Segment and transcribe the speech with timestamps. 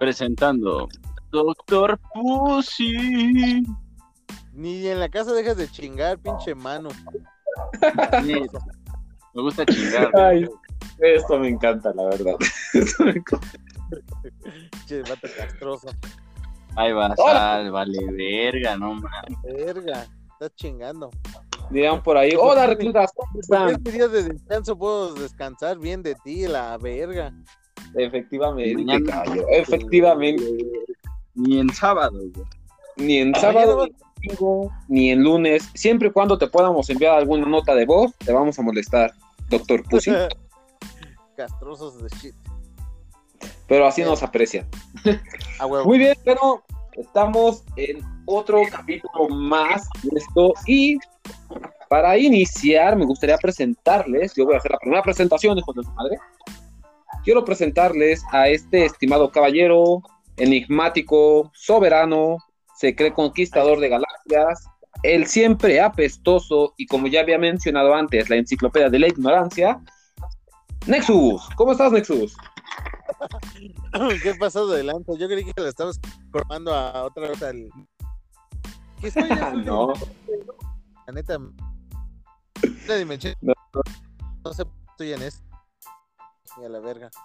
[0.00, 0.88] presentando
[1.30, 3.62] Doctor Pussy.
[4.54, 6.88] Ni en la casa dejas de chingar, pinche mano.
[8.24, 8.34] Sí,
[9.34, 10.10] me gusta chingar.
[10.18, 10.48] Ay,
[11.00, 12.34] esto me encanta, la verdad.
[12.72, 13.46] Esto me encanta.
[14.70, 15.88] Pinche vato castroso.
[16.76, 19.42] Ahí va, sal, vale, verga, no mames.
[19.42, 21.10] Verga, estás chingando.
[21.68, 23.68] Dirán por ahí, hola reclutas, ¿cómo Porque están?
[23.70, 27.32] este día de descanso puedo descansar bien de ti, la verga.
[27.94, 29.24] Efectivamente, Mañana.
[29.50, 30.44] Efectivamente.
[31.34, 32.46] Ni en sábado, güey.
[32.96, 37.14] Ni en sábado, ni en domingo, ni en lunes, siempre y cuando te podamos enviar
[37.14, 39.12] alguna nota de voz, te vamos a molestar,
[39.48, 40.10] doctor Pussy.
[41.36, 42.34] Castrosos de shit.
[43.66, 44.66] Pero así nos aprecian.
[45.58, 45.86] A huevo.
[45.86, 46.62] Muy bien, pero
[46.94, 50.98] estamos en otro capítulo más de esto y
[51.88, 55.90] para iniciar me gustaría presentarles, yo voy a hacer la primera presentación, hijo de su
[55.92, 56.18] madre.
[57.24, 60.02] Quiero presentarles a este estimado caballero,
[60.36, 62.38] enigmático, soberano,
[62.76, 64.64] se cree conquistador de galaxias,
[65.02, 69.80] el siempre apestoso y como ya había mencionado antes, la enciclopedia de la ignorancia,
[70.86, 71.48] Nexus.
[71.56, 72.36] ¿Cómo estás, Nexus?
[74.22, 75.12] ¿Qué pasó de lanza?
[75.18, 76.00] Yo creí que la estabas
[76.32, 77.68] formando a otra vez al.
[79.00, 79.28] ¿Qué estoy
[79.64, 79.92] No.
[81.06, 81.38] La neta.
[82.86, 83.34] La dimensión.
[83.42, 83.52] No.
[84.44, 85.42] No sé, estoy en eso.
[86.60, 87.10] Y a la verga.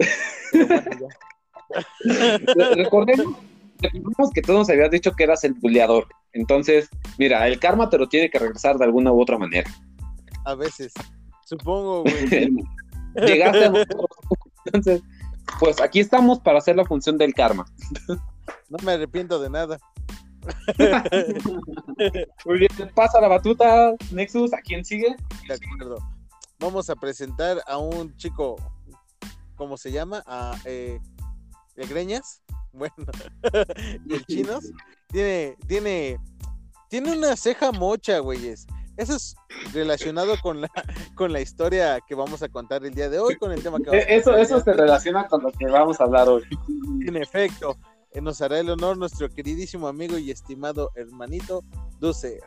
[2.05, 3.36] Bueno, Recordemos,
[3.80, 6.08] recordemos que tú nos habías dicho que eras el buleador.
[6.33, 9.69] Entonces, mira, el karma te lo tiene que regresar de alguna u otra manera.
[10.45, 10.94] A veces.
[11.45, 12.52] Supongo, güey.
[13.16, 14.05] Llegaste a nosotros.
[14.66, 15.02] Entonces,
[15.59, 17.66] pues aquí estamos para hacer la función del karma.
[18.70, 19.80] No me arrepiento de nada.
[22.45, 25.16] Muy bien, pasa la batuta, Nexus, ¿a quién sigue?
[25.47, 25.97] De acuerdo.
[26.59, 28.55] Vamos a presentar a un chico.
[29.56, 30.23] ¿Cómo se llama?
[30.25, 31.00] A eh,
[31.75, 32.42] ¿de Greñas.
[32.76, 32.93] Bueno,
[34.05, 34.66] y el chinos
[35.08, 36.20] tiene, tiene,
[36.89, 38.67] tiene una ceja mocha, güeyes.
[38.98, 39.36] Eso es
[39.71, 40.70] relacionado con la,
[41.15, 43.86] con la historia que vamos a contar el día de hoy, con el tema que
[43.86, 46.44] vamos a Eh, Eso, el eso se relaciona con lo que vamos a hablar hoy.
[47.08, 47.77] En efecto,
[48.11, 51.64] eh, nos hará el honor nuestro queridísimo amigo y estimado hermanito
[51.99, 52.42] Ducer.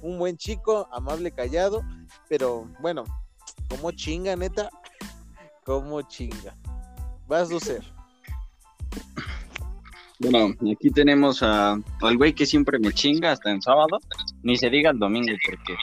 [0.00, 1.82] Un buen chico, amable, callado,
[2.28, 3.04] pero bueno,
[3.68, 4.70] como chinga, neta,
[5.64, 6.54] como chinga.
[7.26, 7.82] Vas, Ducer.
[10.20, 13.98] Bueno, aquí tenemos a, al güey que siempre me chinga hasta en sábado.
[14.42, 15.74] Ni se diga el domingo porque.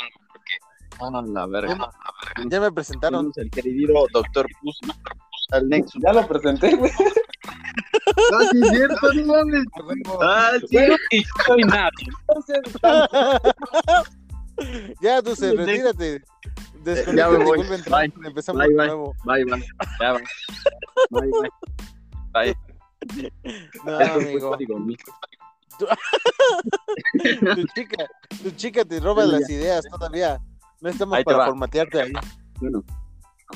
[0.99, 1.91] Ah, la verga.
[2.47, 3.31] Ya me presentaron.
[3.35, 4.91] El querido Doctor Pussy.
[5.51, 6.01] Al Nexus.
[6.01, 6.91] Ya lo presenté, güey.
[8.33, 9.65] Ah, sí, es cierto, no mames.
[10.21, 10.77] Ah, sí.
[11.11, 11.61] Y soy.
[11.61, 12.61] Entonces,
[15.01, 15.55] ya, Sí.
[15.55, 16.23] retírate.
[17.15, 17.59] Ya me voy.
[17.89, 18.11] Bye.
[18.25, 18.87] Empezamos Bye, de bye.
[18.87, 19.15] nuevo.
[19.25, 19.65] Bye, bye.
[19.99, 20.19] Ya va.
[21.09, 21.51] Bye, bye.
[22.33, 22.55] Bye.
[23.83, 24.77] No, Esto amigo.
[27.55, 28.05] Tu chica,
[28.43, 30.39] tu chica te roba Sí, las ideas todavía.
[30.81, 32.13] No estamos Ahí para formatearte ahí.
[32.59, 32.83] Bueno,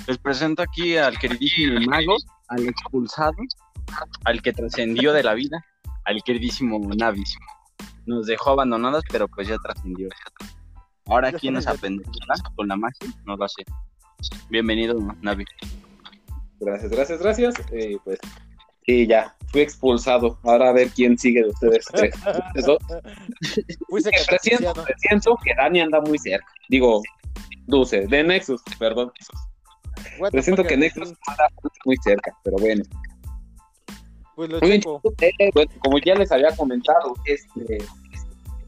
[0.07, 2.15] les presento aquí al queridísimo mago,
[2.47, 3.35] al expulsado,
[4.23, 5.63] al que trascendió de la vida,
[6.05, 7.23] al queridísimo Navi.
[8.05, 10.09] Nos dejó abandonados, pero pues ya trascendió.
[11.07, 11.65] Ahora, ¿quién nos
[12.55, 13.07] con la magia?
[13.25, 13.63] No lo sé.
[14.49, 15.45] Bienvenido, Navi.
[16.59, 17.55] Gracias, gracias, gracias.
[17.71, 18.17] Eh, pues,
[18.87, 20.39] sí, ya, fui expulsado.
[20.41, 22.15] Ahora a ver quién sigue de ustedes tres.
[22.55, 22.79] Eso,
[24.27, 26.47] presiento, que Dani anda muy cerca.
[26.69, 27.03] Digo,
[27.67, 29.11] Dulce, de Nexus, perdón.
[30.31, 30.75] Presiento que?
[30.75, 31.49] Nexus anda
[31.85, 32.83] muy cerca, pero bueno.
[34.35, 35.01] Pues lo bueno,
[35.79, 37.77] como ya les había comentado, este,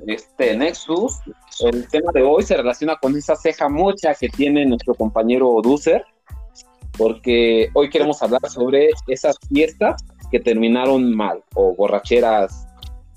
[0.05, 1.19] este Nexus,
[1.61, 6.05] el tema de hoy se relaciona con esa ceja mocha que tiene nuestro compañero Ducer,
[6.97, 12.67] porque hoy queremos hablar sobre esas fiestas que terminaron mal, o borracheras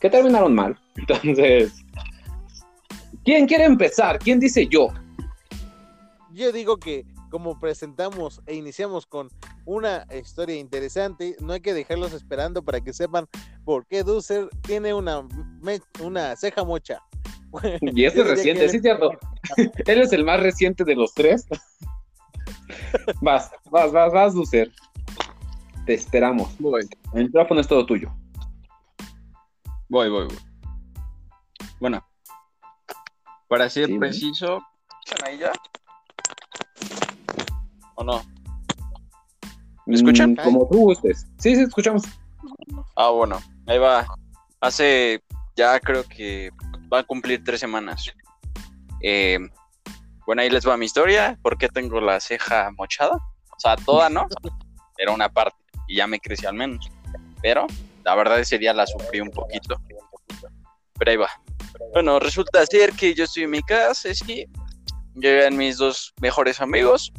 [0.00, 0.78] que terminaron mal.
[0.96, 1.72] Entonces,
[3.24, 4.18] ¿quién quiere empezar?
[4.18, 4.88] ¿Quién dice yo?
[6.32, 9.30] Yo digo que como presentamos e iniciamos con
[9.64, 13.26] una historia interesante, no hay que dejarlos esperando para que sepan
[13.64, 15.26] por qué Ducer tiene una,
[16.00, 17.00] una ceja mocha.
[17.82, 19.10] Y este es reciente, sí, cierto.
[19.86, 21.46] Él es el más reciente de los tres.
[23.20, 24.70] vas, vas, vas, vas, Ducer.
[25.86, 26.56] Te esperamos.
[26.58, 28.12] Voy, El micrófono es todo tuyo.
[29.88, 30.26] voy, voy.
[30.26, 30.38] voy.
[31.80, 32.06] Bueno,
[33.48, 34.62] para ser Sí, preciso,
[35.04, 35.52] ¿están ahí ya?
[38.00, 38.22] ¿O no?
[39.84, 40.32] ¿Me escuchan?
[40.32, 41.26] Mm, como tú gustes.
[41.38, 42.02] Sí, sí, escuchamos.
[42.96, 44.06] Ah, bueno, ahí va.
[44.58, 45.22] Hace
[45.54, 46.50] ya creo que
[46.90, 48.06] va a cumplir tres semanas.
[49.02, 49.38] Eh,
[50.24, 51.38] bueno, ahí les va mi historia.
[51.42, 53.16] ¿Por qué tengo la ceja mochada?
[53.16, 54.26] O sea, toda, ¿no?
[54.96, 56.90] Era una parte y ya me creció al menos.
[57.42, 57.66] Pero
[58.02, 59.78] la verdad ese día la sufrí un poquito.
[60.98, 61.28] Pero ahí va.
[61.92, 64.46] Bueno, resulta ser que yo estoy en mi casa, sí.
[65.14, 67.12] Llegan mis dos mejores amigos.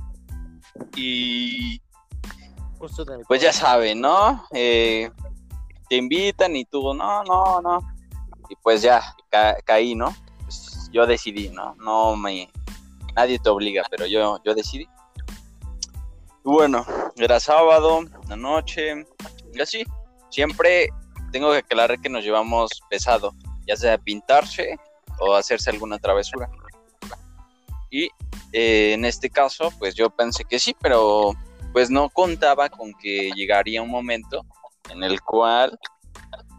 [0.96, 1.82] Y
[3.28, 4.46] pues ya saben, ¿no?
[4.54, 5.12] Eh,
[5.90, 7.80] te invitan y tú, no, no, no.
[8.50, 10.14] Y pues ya, ca- caí, ¿no?
[10.44, 11.76] Pues yo decidí, ¿no?
[11.76, 12.50] No me...
[13.16, 14.88] Nadie te obliga, pero yo, yo decidí.
[16.44, 16.86] Y bueno,
[17.18, 19.06] era sábado, la noche,
[19.54, 19.84] y así.
[20.30, 20.90] Siempre
[21.32, 23.34] tengo que aclarar que nos llevamos pesado,
[23.68, 24.78] ya sea pintarse
[25.20, 26.50] o hacerse alguna travesura.
[27.90, 28.10] Y
[28.54, 31.34] eh, en este caso, pues yo pensé que sí, pero
[31.74, 34.46] pues no contaba con que llegaría un momento
[34.90, 35.78] en el cual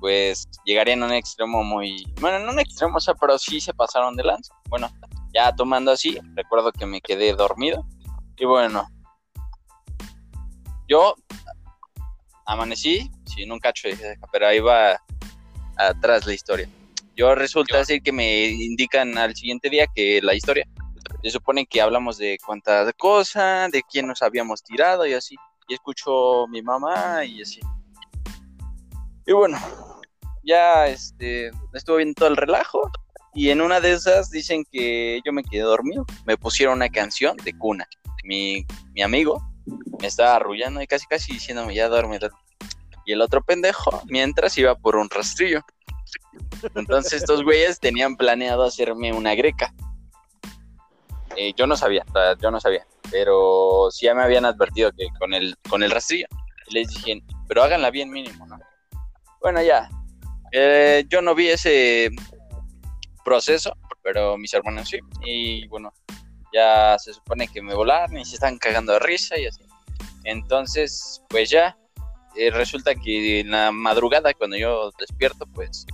[0.00, 3.72] pues llegaría en un extremo muy, bueno, en un extremo, o sea, pero sí se
[3.72, 4.52] pasaron de lanza.
[4.68, 4.90] Bueno,
[5.32, 7.86] ya tomando así, recuerdo que me quedé dormido
[8.36, 8.88] y bueno,
[10.88, 11.14] yo
[12.44, 15.00] amanecí sin un cacho de ceja, pero ahí va
[15.76, 16.68] atrás la historia.
[17.14, 20.66] Yo resulta decir que me indican al siguiente día que la historia
[21.22, 25.36] se supone que hablamos de cuánta cosa, de quién nos habíamos tirado y así.
[25.69, 27.60] Y escucho mi mamá y así.
[29.26, 29.58] Y bueno,
[30.42, 32.90] ya este, estuve viendo todo el relajo.
[33.34, 36.04] Y en una de esas dicen que yo me quedé dormido.
[36.26, 37.86] Me pusieron una canción de cuna.
[38.24, 39.42] Mi, mi amigo
[40.00, 42.19] me estaba arrullando y casi casi diciéndome ya duerme".
[43.04, 45.60] Y el otro pendejo, mientras iba por un rastrillo.
[46.74, 49.72] Entonces estos güeyes tenían planeado hacerme una greca.
[51.37, 52.05] Eh, yo no sabía,
[52.40, 56.26] yo no sabía, pero sí ya me habían advertido que con el, con el rastrillo.
[56.69, 58.58] Les dije, pero háganla bien mínimo, ¿no?
[59.40, 59.88] Bueno, ya.
[60.52, 62.11] Eh, yo no vi ese
[63.25, 64.99] proceso, pero mis hermanos sí.
[65.25, 65.93] Y bueno,
[66.52, 69.62] ya se supone que me volaron y se están cagando de risa y así.
[70.25, 71.76] Entonces, pues ya.
[72.37, 75.87] eh, resulta que en la madrugada, cuando yo despierto, pues.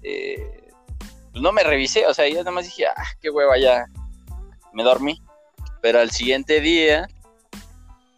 [0.00, 3.86] pues no me revisé, o sea, yo nada más dije, ah, qué hueva, ya
[4.72, 5.20] me dormí.
[5.82, 7.08] Pero al siguiente día,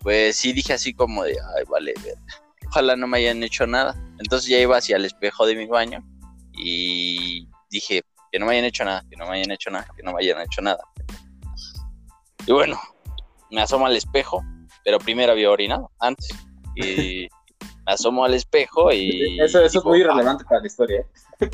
[0.00, 1.94] pues sí dije así como de, ay, vale,
[2.68, 3.94] ojalá no me hayan hecho nada.
[4.18, 6.02] Entonces ya iba hacia el espejo de mi baño
[6.52, 10.02] y dije, que no me hayan hecho nada, que no me hayan hecho nada, que
[10.02, 10.82] no me hayan hecho nada.
[12.46, 12.80] Y bueno,
[13.50, 14.42] me asomo al espejo,
[14.84, 16.30] pero primero había orinado antes.
[16.74, 17.28] Y
[17.86, 19.40] me asomo al espejo y...
[19.40, 21.00] Eso, eso es muy "Ah, relevante para la historia.
[21.40, 21.50] ¿eh?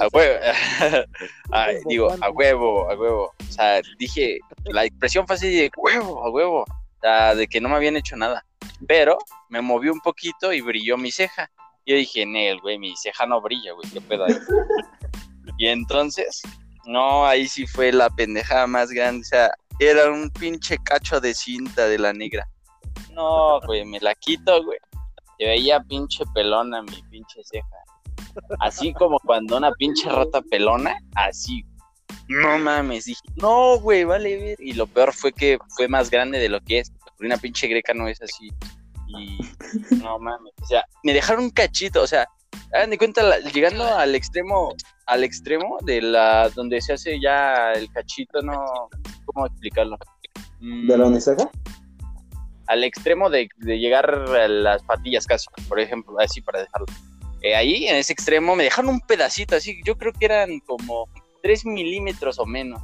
[0.00, 0.38] a huevo.
[1.52, 3.32] Ay, digo, a huevo, a huevo.
[3.38, 6.60] O sea, dije, la expresión fue así de huevo, a huevo.
[6.62, 8.44] O sea, de que no me habían hecho nada.
[8.86, 11.50] Pero me moví un poquito y brilló mi ceja.
[11.86, 14.26] Yo dije, Nel, güey, mi ceja no brilla, güey, qué pedo
[15.56, 16.42] y entonces,
[16.84, 19.22] no, ahí sí fue la pendejada más grande.
[19.22, 22.48] O sea, era un pinche cacho de cinta de la negra.
[23.12, 24.78] No, güey, me la quito, güey.
[25.38, 27.66] Se veía pinche pelona mi pinche ceja.
[28.60, 31.64] Así como cuando una pinche rata pelona, así.
[32.28, 34.60] No mames, dije, no, güey, vale ver.
[34.60, 36.92] Y lo peor fue que fue más grande de lo que es.
[37.20, 38.50] Una pinche greca no es así.
[39.08, 39.38] Y
[40.02, 40.52] no mames.
[40.62, 42.02] O sea, me dejaron un cachito.
[42.02, 42.26] O sea,
[42.74, 44.74] hagan de cuenta, la- llegando al extremo,
[45.06, 48.62] al extremo de la donde se hace ya el cachito, no.
[49.24, 49.96] ¿Cómo explicarlo?
[50.60, 51.50] Mm, ¿De la uniceja?
[52.68, 56.86] Al extremo de, de llegar a las patillas casi, por ejemplo, así para dejarlo.
[57.40, 61.08] Eh, ahí, en ese extremo, me dejaron un pedacito, así, yo creo que eran como
[61.42, 62.82] 3 milímetros o menos.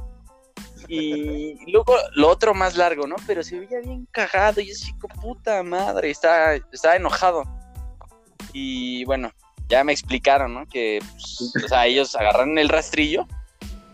[0.87, 3.15] Y luego lo otro más largo, ¿no?
[3.27, 7.43] Pero se veía bien cagado y así, puta madre, estaba, estaba enojado.
[8.53, 9.31] Y bueno,
[9.67, 10.65] ya me explicaron, ¿no?
[10.67, 13.27] Que, pues, o sea, ellos agarraron el rastrillo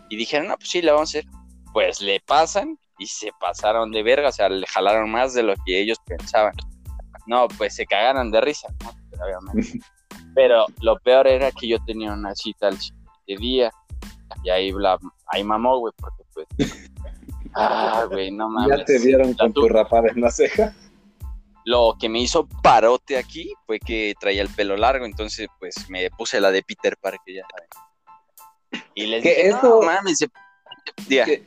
[0.09, 1.25] y dijeron, no, pues sí, le vamos a hacer.
[1.73, 5.55] Pues le pasan y se pasaron de verga, o sea, le jalaron más de lo
[5.65, 6.53] que ellos pensaban.
[7.25, 8.91] No, pues se cagaron de risa, ¿no?
[9.09, 9.79] Pero, obviamente.
[10.35, 13.71] Pero lo peor era que yo tenía una cita al siguiente día
[14.43, 16.47] y ahí, la, ahí mamó, güey, porque pues...
[17.55, 18.77] Ah, güey, no mames.
[18.79, 20.73] Ya te vieron con tu- rapada en la ceja.
[21.65, 26.09] Lo que me hizo parote aquí fue que traía el pelo largo, entonces pues me
[26.11, 28.85] puse la de Peter Parker, ya saben.
[28.95, 30.29] Y les Que dije, eso- no mames, se-
[31.07, 31.25] Diga.
[31.25, 31.43] Que,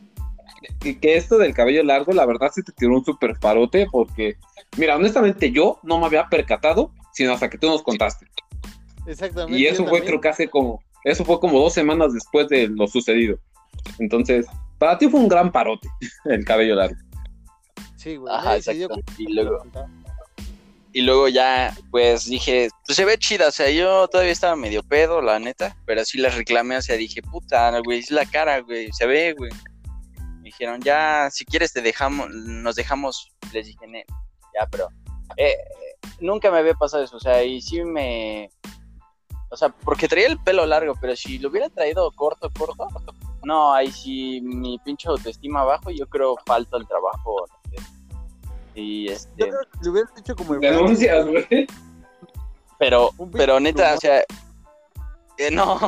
[0.81, 4.37] que- que esto del cabello largo, la verdad sí te tiró un super parote porque,
[4.77, 8.27] mira, honestamente yo no me había percatado, sino hasta que tú nos contaste.
[9.07, 9.59] Exactamente.
[9.59, 10.05] Y eso fue también.
[10.07, 13.39] creo que hace como, eso fue como dos semanas después de lo sucedido.
[13.99, 14.47] Entonces,
[14.79, 15.89] para ti fue un gran parote
[16.25, 16.97] el cabello largo.
[17.97, 18.35] Sí, güey.
[18.35, 19.01] Ajá, se exacto.
[19.19, 19.65] Y luego-.
[20.97, 24.81] Y luego ya, pues dije, pues se ve chida, o sea, yo todavía estaba medio
[24.85, 28.61] pedo, la neta, pero sí les reclamé, o sea, dije, puta, güey, es la cara,
[28.61, 29.51] güey, se ve, güey.
[30.59, 34.07] Dijeron, ya, si quieres te dejamos, nos dejamos, les dije, "Ne-
[34.55, 34.89] ya, pero
[35.37, 35.57] eh,
[36.21, 38.51] nunca me había pasado eso, o sea, y sí me,
[39.51, 42.89] O sea, porque traía el pelo largo, pero si lo hubiera traído corto, corto,
[43.45, 47.47] no, ahí sí mi pinche autoestima abajo, yo creo falta el trabajo.
[48.75, 49.31] Y este.
[49.37, 51.67] Yo creo que le hubieras dicho como el Denuncias, güey.
[52.79, 54.25] Pero, pero neta, o sea,
[55.39, 55.79] eh, no,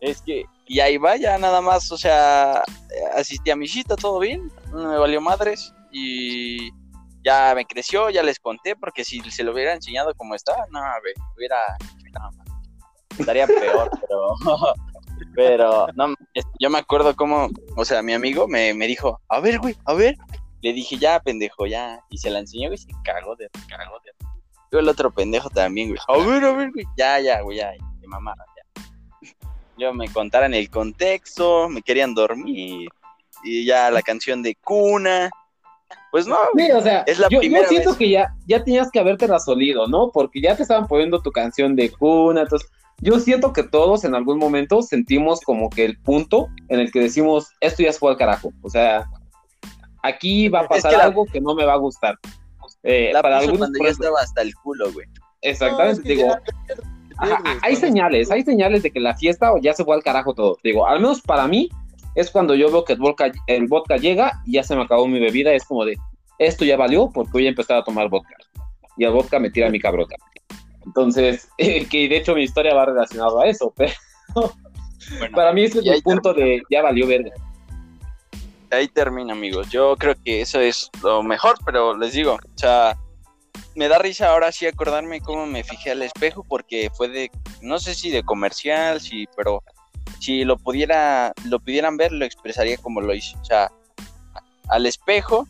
[0.00, 2.62] es que, y ahí va, ya nada más, o sea,
[3.16, 6.70] asistí a mi cita, todo bien, no me valió madres, y
[7.24, 10.78] ya me creció, ya les conté, porque si se lo hubiera enseñado como estaba, no,
[10.78, 11.56] güey, hubiera,
[12.12, 12.30] no,
[13.18, 14.36] estaría peor, pero,
[15.34, 16.14] pero, no,
[16.60, 19.94] yo me acuerdo como, o sea, mi amigo me, me dijo, a ver, güey, a
[19.94, 20.14] ver,
[20.62, 24.12] le dije, ya, pendejo, ya, y se la enseñó, güey, se cagó de, cagó de
[24.70, 26.00] yo el otro pendejo también, güey.
[26.06, 26.84] A ver, a ver, güey.
[26.96, 27.72] Ya, ya, güey, ya.
[27.72, 28.59] De mamada, ya.
[29.80, 32.88] Yo me contaran el contexto, me querían dormir.
[33.42, 35.30] Y ya la canción de cuna.
[36.12, 36.36] Pues no.
[36.56, 37.98] Sí, o sea, Es la yo, yo primera siento vez.
[37.98, 40.10] que ya, ya tenías que haberte rasolido, ¿no?
[40.12, 42.68] Porque ya te estaban poniendo tu canción de cuna, entonces
[42.98, 47.00] yo siento que todos en algún momento sentimos como que el punto en el que
[47.00, 49.08] decimos, esto ya se fue al carajo, o sea,
[50.02, 52.18] aquí va a Es pasar la- algo que no me va a gustar.
[52.82, 55.06] Eh, la para algunos, cuando ya estaba hasta el culo, güey.
[55.40, 56.28] exactamente, No, es que digo,
[56.68, 56.74] ya
[57.20, 60.58] pierdes, hay señales, hay señales de que la fiesta ya se fue al carajo todo.
[60.62, 61.68] Digo, al menos para mí
[62.14, 65.06] es cuando yo veo que el vodka, el vodka llega y ya se me acabó
[65.06, 65.96] mi bebida, es como de,
[66.38, 68.34] esto ya valió porque voy a empezar a tomar vodka.
[68.96, 70.16] Y el vodka me tira mi cabrota.
[70.84, 73.92] Entonces, que de hecho mi historia va relacionada a eso, pero
[75.18, 77.30] Bueno, para mí ese es el punto de ya valió verga.
[78.70, 79.68] ahí termina, amigos.
[79.70, 82.96] Yo creo que eso es lo mejor, pero les digo, o sea,
[83.80, 87.30] me da risa ahora sí acordarme cómo me fijé al espejo, porque fue de,
[87.62, 89.62] no sé si de comercial, sí, pero
[90.18, 93.38] si lo pudiera, lo pudieran ver, lo expresaría como lo hice.
[93.40, 93.72] O sea,
[94.68, 95.48] al espejo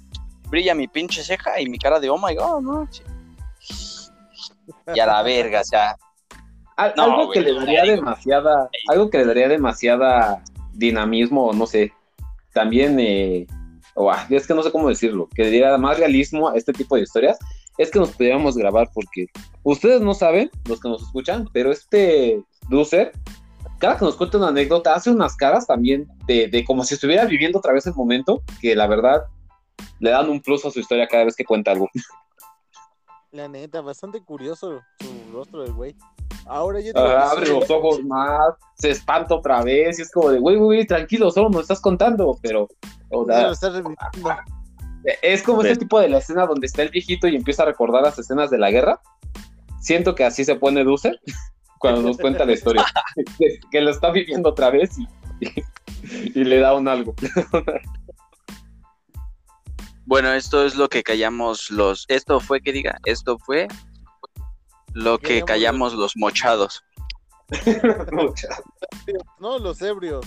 [0.48, 2.88] brilla mi pinche ceja y mi cara de oh my god, no.
[2.92, 3.02] Sí.
[4.94, 5.96] Y a la verga, o sea,
[6.76, 10.40] Al- No, algo que le daría demasiada, algo que le daría demasiada
[10.72, 11.92] dinamismo, no sé,
[12.52, 13.48] también, eh,
[13.94, 16.72] o, ah, es que no sé cómo decirlo, que le diera más realismo a este
[16.72, 17.40] tipo de historias,
[17.80, 19.26] es que nos pudiéramos grabar porque
[19.62, 23.12] ustedes no saben, los que nos escuchan, pero este loser,
[23.78, 27.24] cada que nos cuenta una anécdota, hace unas caras también de, de como si estuviera
[27.24, 29.24] viviendo otra vez el momento, que la verdad
[29.98, 31.88] le dan un plus a su historia cada vez que cuenta algo.
[33.32, 35.96] La neta, bastante curioso su rostro del güey.
[36.46, 40.38] Ahora yo Ah, abre los ojos más, se espanta otra vez y es como de,
[40.38, 42.68] güey, güey, tranquilo, solo nos estás contando, pero
[43.10, 43.82] o sea, lo estás.
[45.22, 48.02] Es como ese tipo de la escena donde está el viejito y empieza a recordar
[48.02, 49.00] las escenas de la guerra.
[49.80, 51.18] Siento que así se pone Dulce
[51.78, 52.84] cuando nos cuenta la historia,
[53.70, 55.08] que, lo está viviendo otra vez y,
[56.34, 57.14] y le da un algo.
[60.06, 63.68] bueno, esto es lo que callamos los, esto fue que diga, esto fue
[64.92, 66.84] lo que Callamos callamos los mochados.
[69.38, 70.24] No, los ebrios.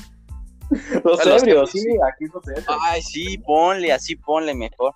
[1.04, 2.66] Los ebrios, sí, aquí los ebrios.
[2.82, 4.94] Ay, sí, ponle, así ponle mejor.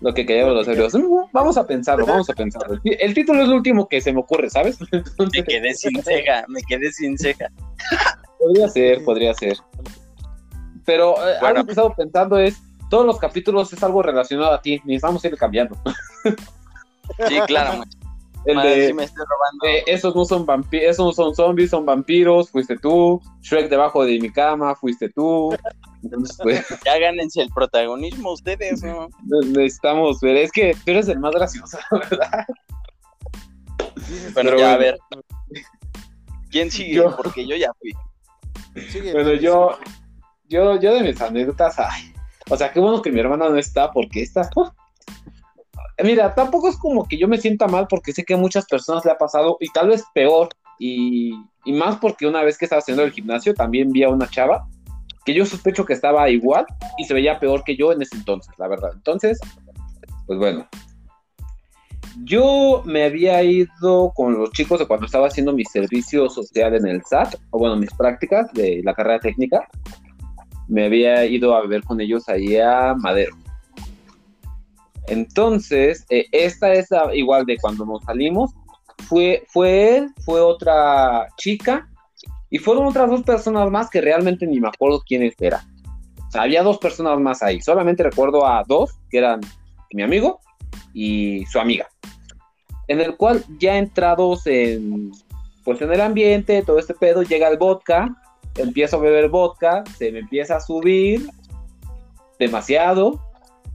[0.00, 0.94] Lo que callamos los ebrios.
[0.94, 2.80] Mm, Vamos a pensarlo, vamos a pensarlo.
[2.84, 4.78] El, título es lo último que se me ocurre, ¿sabes?
[5.32, 7.48] Me quedé sin ceja, me quedé sin ceja.
[8.38, 9.56] Podría ser, podría ser.
[10.84, 11.46] Pero eh, Bueno.
[11.46, 12.56] algo que he estado pensando es,
[12.88, 15.76] todos los capítulos es algo relacionado a ti, necesitamos ir cambiando.
[17.26, 17.82] Sí, claro,
[18.48, 19.66] El madre, de, sí me estoy robando.
[19.66, 23.20] eh, esos no son vampiros, esos no son zombies, son vampiros, fuiste tú.
[23.42, 25.54] Shrek debajo de mi cama, fuiste tú.
[26.02, 29.08] Entonces, pues, Ya gánense el protagonismo ustedes, ¿no?
[29.46, 30.36] necesitamos ver.
[30.36, 32.46] Es que tú eres el más gracioso, ¿verdad?
[34.32, 34.98] Bueno, Pero ya a ver.
[36.50, 36.94] ¿Quién sigue?
[36.94, 37.14] Yo.
[37.16, 37.92] Porque yo ya fui.
[38.88, 39.78] sigue, Bueno, yo,
[40.48, 42.14] yo, yo de mis anécdotas, ay,
[42.48, 44.48] o sea, qué bueno que mi hermana no está, porque está.
[44.56, 44.72] ¡oh!
[46.02, 49.04] Mira, tampoco es como que yo me sienta mal, porque sé que a muchas personas
[49.04, 51.32] le ha pasado, y tal vez peor, y,
[51.66, 54.66] más porque una vez que estaba haciendo el gimnasio, también vi a una chava
[55.24, 56.64] que yo sospecho que estaba igual
[56.96, 58.90] y se veía peor que yo en ese entonces, la verdad.
[58.94, 59.38] Entonces,
[60.26, 60.66] pues bueno.
[62.24, 66.86] Yo me había ido con los chicos de cuando estaba haciendo mi servicio social en
[66.86, 69.68] el SAT, o bueno, mis prácticas de la carrera técnica.
[70.66, 73.36] Me había ido a beber con ellos ahí a Madero.
[75.08, 78.52] Entonces, eh, esta es igual de cuando nos salimos.
[79.08, 81.88] Fue, fue él, fue otra chica,
[82.50, 85.60] y fueron otras dos personas más que realmente ni me acuerdo quiénes eran.
[86.26, 87.60] O sea, había dos personas más ahí.
[87.60, 89.40] Solamente recuerdo a dos, que eran
[89.92, 90.40] mi amigo
[90.94, 91.88] y su amiga.
[92.86, 95.12] En el cual ya entrados en,
[95.64, 98.16] pues en el ambiente, todo este pedo, llega el vodka,
[98.56, 101.28] empiezo a beber vodka, se me empieza a subir
[102.38, 103.20] demasiado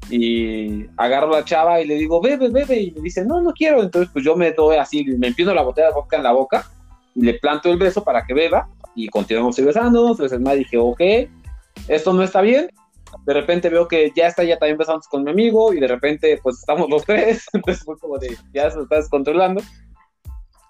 [0.10, 3.52] y agarro a la chava y le digo, bebe, bebe, y me dice, no, no
[3.54, 6.32] quiero, entonces pues yo me doy así, me empiezo la botella de vodka en la
[6.32, 6.70] boca
[7.16, 10.12] y le planto el beso para que beba y continuamos besándonos.
[10.12, 11.02] Entonces más dije, ok,
[11.88, 12.70] esto no está bien.
[13.26, 16.40] De repente veo que ya está, ya también besamos con mi amigo y de repente
[16.42, 17.46] pues estamos los tres.
[17.54, 19.62] Entonces fue como de, ya se está descontrolando.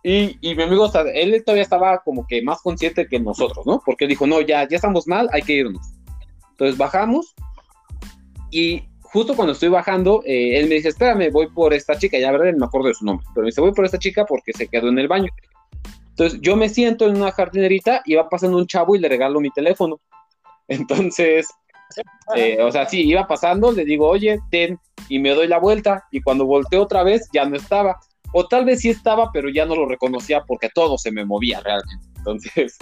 [0.06, 3.82] Y, y mi amigo, él todavía estaba como que más consciente que nosotros, ¿no?
[3.86, 5.94] Porque dijo, no, ya, ya estamos mal, hay que irnos.
[6.52, 7.34] Entonces bajamos
[8.52, 12.32] y justo cuando estoy bajando, eh, él me dice, espérame, voy por esta chica, ya
[12.32, 14.54] verdad, no me acuerdo de su nombre, pero me dice, voy por esta chica porque
[14.54, 15.32] se quedó en el baño.
[16.10, 19.40] Entonces yo me siento en una jardinerita y va pasando un chavo y le regalo
[19.40, 20.00] mi teléfono.
[20.68, 21.48] Entonces,
[22.36, 24.80] eh, o sea, sí, iba pasando, le digo, oye, ten,
[25.10, 28.00] y me doy la vuelta, y cuando volteo otra vez, ya no estaba.
[28.34, 31.60] O tal vez sí estaba, pero ya no lo reconocía porque todo se me movía
[31.60, 32.08] realmente.
[32.18, 32.78] Entonces,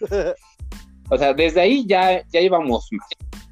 [1.10, 2.88] o sea, desde ahí ya, ya íbamos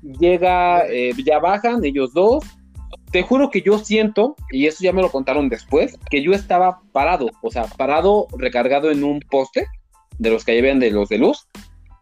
[0.02, 2.44] Llega, eh, ya bajan ellos dos.
[3.10, 6.80] Te juro que yo siento, y eso ya me lo contaron después, que yo estaba
[6.92, 9.66] parado, o sea, parado, recargado en un poste
[10.18, 11.46] de los que llevan de los de luz,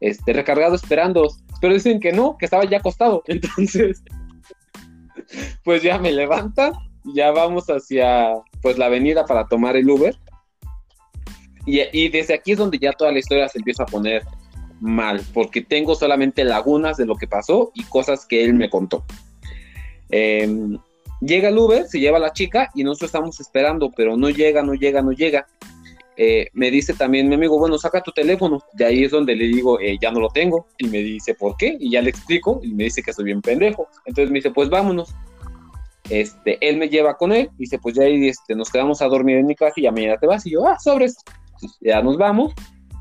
[0.01, 1.29] este, recargado esperando.
[1.61, 3.23] Pero dicen que no, que estaba ya acostado.
[3.27, 4.03] Entonces,
[5.65, 6.73] pues ya me levantan,
[7.15, 10.17] ya vamos hacia pues la avenida para tomar el Uber.
[11.67, 14.23] Y, y, desde aquí es donde ya toda la historia se empieza a poner
[14.81, 19.05] mal, porque tengo solamente lagunas de lo que pasó y cosas que él me contó.
[20.11, 20.79] Em,
[21.21, 24.75] llega el Uber, se lleva la chica y nosotros estamos esperando, pero no llega, no
[24.75, 25.47] llega, no llega.
[26.17, 28.63] Eh, me dice también mi amigo, bueno, saca tu teléfono.
[28.75, 30.67] De ahí es donde le digo, eh, ya no lo tengo.
[30.79, 31.77] Y me dice, ¿por qué?
[31.81, 33.89] Y ya le explico y me dice que soy bien pendejo.
[34.05, 35.15] Entonces me dice, pues vámonos.
[36.11, 39.37] Este, él me lleva con él, dice, pues ya ahí este, nos quedamos a dormir
[39.37, 40.45] en mi casa y ya mañana te vas.
[40.45, 41.17] Y yo, ah, sobres.
[41.81, 42.53] ya nos vamos.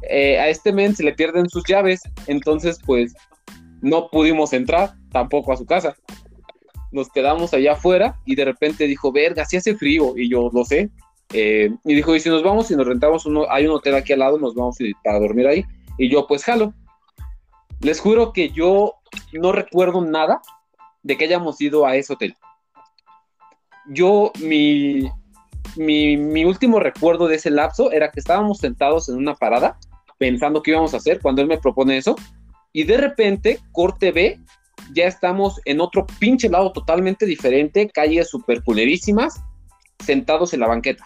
[0.03, 3.13] Eh, a este men se le pierden sus llaves, entonces pues
[3.81, 5.95] no pudimos entrar tampoco a su casa.
[6.91, 10.65] Nos quedamos allá afuera y de repente dijo, verga, si hace frío, y yo lo
[10.65, 10.89] sé.
[11.31, 14.13] Eh, y dijo, y si nos vamos y nos rentamos uno, hay un hotel aquí
[14.13, 15.65] al lado, nos vamos para dormir ahí.
[15.97, 16.73] Y yo pues jalo.
[17.81, 18.95] Les juro que yo
[19.33, 20.41] no recuerdo nada
[21.03, 22.35] de que hayamos ido a ese hotel.
[23.87, 25.09] Yo, mi,
[25.75, 29.79] mi, mi, último recuerdo de ese lapso era que estábamos sentados en una parada
[30.19, 32.15] pensando qué íbamos a hacer cuando él me propone eso.
[32.71, 34.39] Y de repente, corte B,
[34.93, 39.41] ya estamos en otro pinche lado totalmente diferente, calles super culerísimas,
[40.05, 41.03] sentados en la banqueta.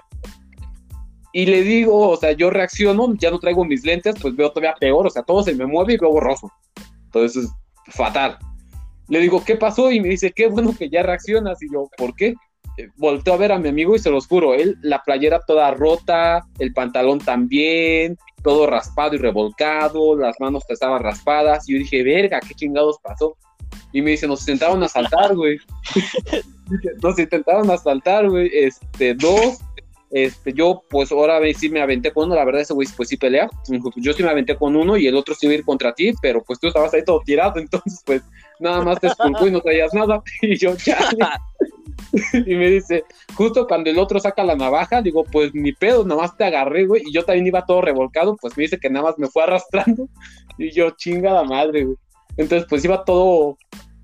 [1.32, 4.76] Y le digo, o sea, yo reacciono, ya no traigo mis lentes, pues veo todavía
[4.80, 6.52] peor, o sea, todo se me mueve y veo borroso.
[7.06, 7.49] Entonces,
[7.88, 8.38] fatal.
[9.08, 9.91] Le digo, ¿qué pasó?
[9.91, 11.62] Y me dice, qué bueno que ya reaccionas.
[11.62, 12.36] Y yo, ¿por qué?
[12.77, 15.71] Eh, volteo a ver a mi amigo y se los juro, él, la playera toda
[15.71, 22.03] rota, el pantalón también, todo raspado y revolcado, las manos estaban raspadas, y yo dije,
[22.03, 23.38] verga, ¿qué chingados pasó?
[23.91, 25.57] Y me dice, nos intentaron asaltar, güey.
[27.01, 28.49] nos intentaron asaltar, güey.
[28.53, 29.59] Este, dos.
[30.09, 33.17] Este, yo, pues ahora sí me aventé con uno, la verdad, ese güey, pues sí
[33.17, 33.49] pelea.
[33.95, 36.13] Yo sí me aventé con uno y el otro sí iba a ir contra ti,
[36.21, 38.21] pero pues tú estabas ahí todo tirado, entonces, pues
[38.59, 40.21] nada más te esculpó y no traías nada.
[40.41, 40.97] Y yo, ya.
[42.34, 43.04] y me dice,
[43.36, 46.86] justo cuando el otro saca la navaja, digo, pues ni pedo, nada más te agarré,
[46.86, 49.43] güey, y yo también iba todo revolcado, pues me dice que nada más me fue
[49.43, 50.08] arrastrando,
[50.58, 51.97] y yo, chinga la madre, güey.
[52.38, 53.58] Entonces, pues iba todo,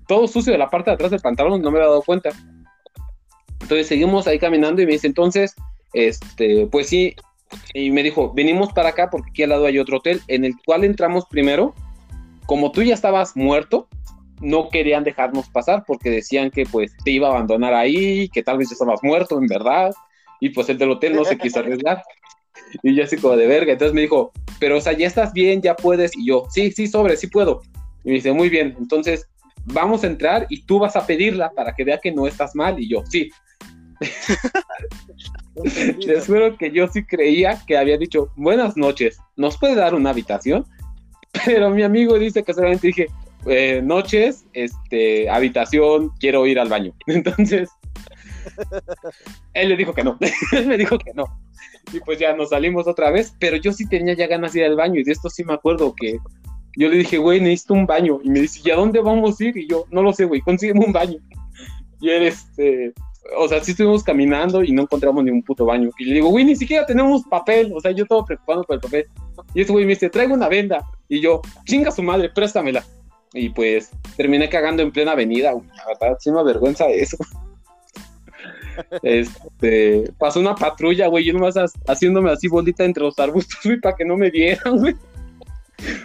[0.06, 2.30] todo sucio de la parte de atrás del pantalón, no me había dado cuenta.
[3.60, 5.54] Entonces seguimos ahí caminando y me dice, entonces,
[5.92, 7.14] este, pues sí,
[7.74, 10.54] y me dijo, venimos para acá porque aquí al lado hay otro hotel en el
[10.64, 11.74] cual entramos primero.
[12.46, 13.88] Como tú ya estabas muerto,
[14.40, 18.58] no querían dejarnos pasar porque decían que pues te iba a abandonar ahí, que tal
[18.58, 19.92] vez estabas muerto en verdad,
[20.40, 22.02] y pues el del hotel no se quiso arriesgar.
[22.82, 25.60] Y yo así como de verga, entonces me dijo, pero o sea, ya estás bien,
[25.60, 27.62] ya puedes, y yo, sí, sí, sobre, sí puedo.
[28.04, 29.28] Y me dice, muy bien, entonces
[29.64, 32.80] vamos a entrar y tú vas a pedirla para que vea que no estás mal,
[32.80, 33.30] y yo, sí.
[36.06, 40.10] Les juro que yo sí creía que había dicho, buenas noches, ¿nos puede dar una
[40.10, 40.64] habitación?
[41.44, 43.06] Pero mi amigo dice que solamente dije,
[43.46, 46.92] eh, noches, este, habitación, quiero ir al baño.
[47.06, 47.70] Entonces,
[49.54, 50.18] él le dijo que no,
[50.52, 51.24] él me dijo que no.
[51.92, 54.66] Y pues ya nos salimos otra vez, pero yo sí tenía ya ganas de ir
[54.66, 56.18] al baño y de esto sí me acuerdo que
[56.76, 58.20] yo le dije, güey, necesito un baño.
[58.22, 59.56] Y me dice, ¿y a dónde vamos a ir?
[59.56, 61.18] Y yo, no lo sé, güey, consígueme un baño.
[62.00, 62.92] Y él, este,
[63.36, 65.90] o sea, sí estuvimos caminando y no encontramos ni un puto baño.
[65.98, 67.72] Y le digo, güey, ni siquiera tenemos papel.
[67.74, 69.06] O sea, yo todo preocupado por el papel.
[69.54, 70.84] Y este güey me dice, traigo una venda.
[71.08, 72.84] Y yo, chinga su madre, préstamela.
[73.32, 77.16] Y pues terminé cagando en plena avenida, La verdad, sí me avergüenza eso.
[79.02, 81.54] este, pasó una patrulla, güey, yo nomás
[81.86, 84.94] haciéndome así bolita entre los arbustos, güey, para que no me vieran, güey.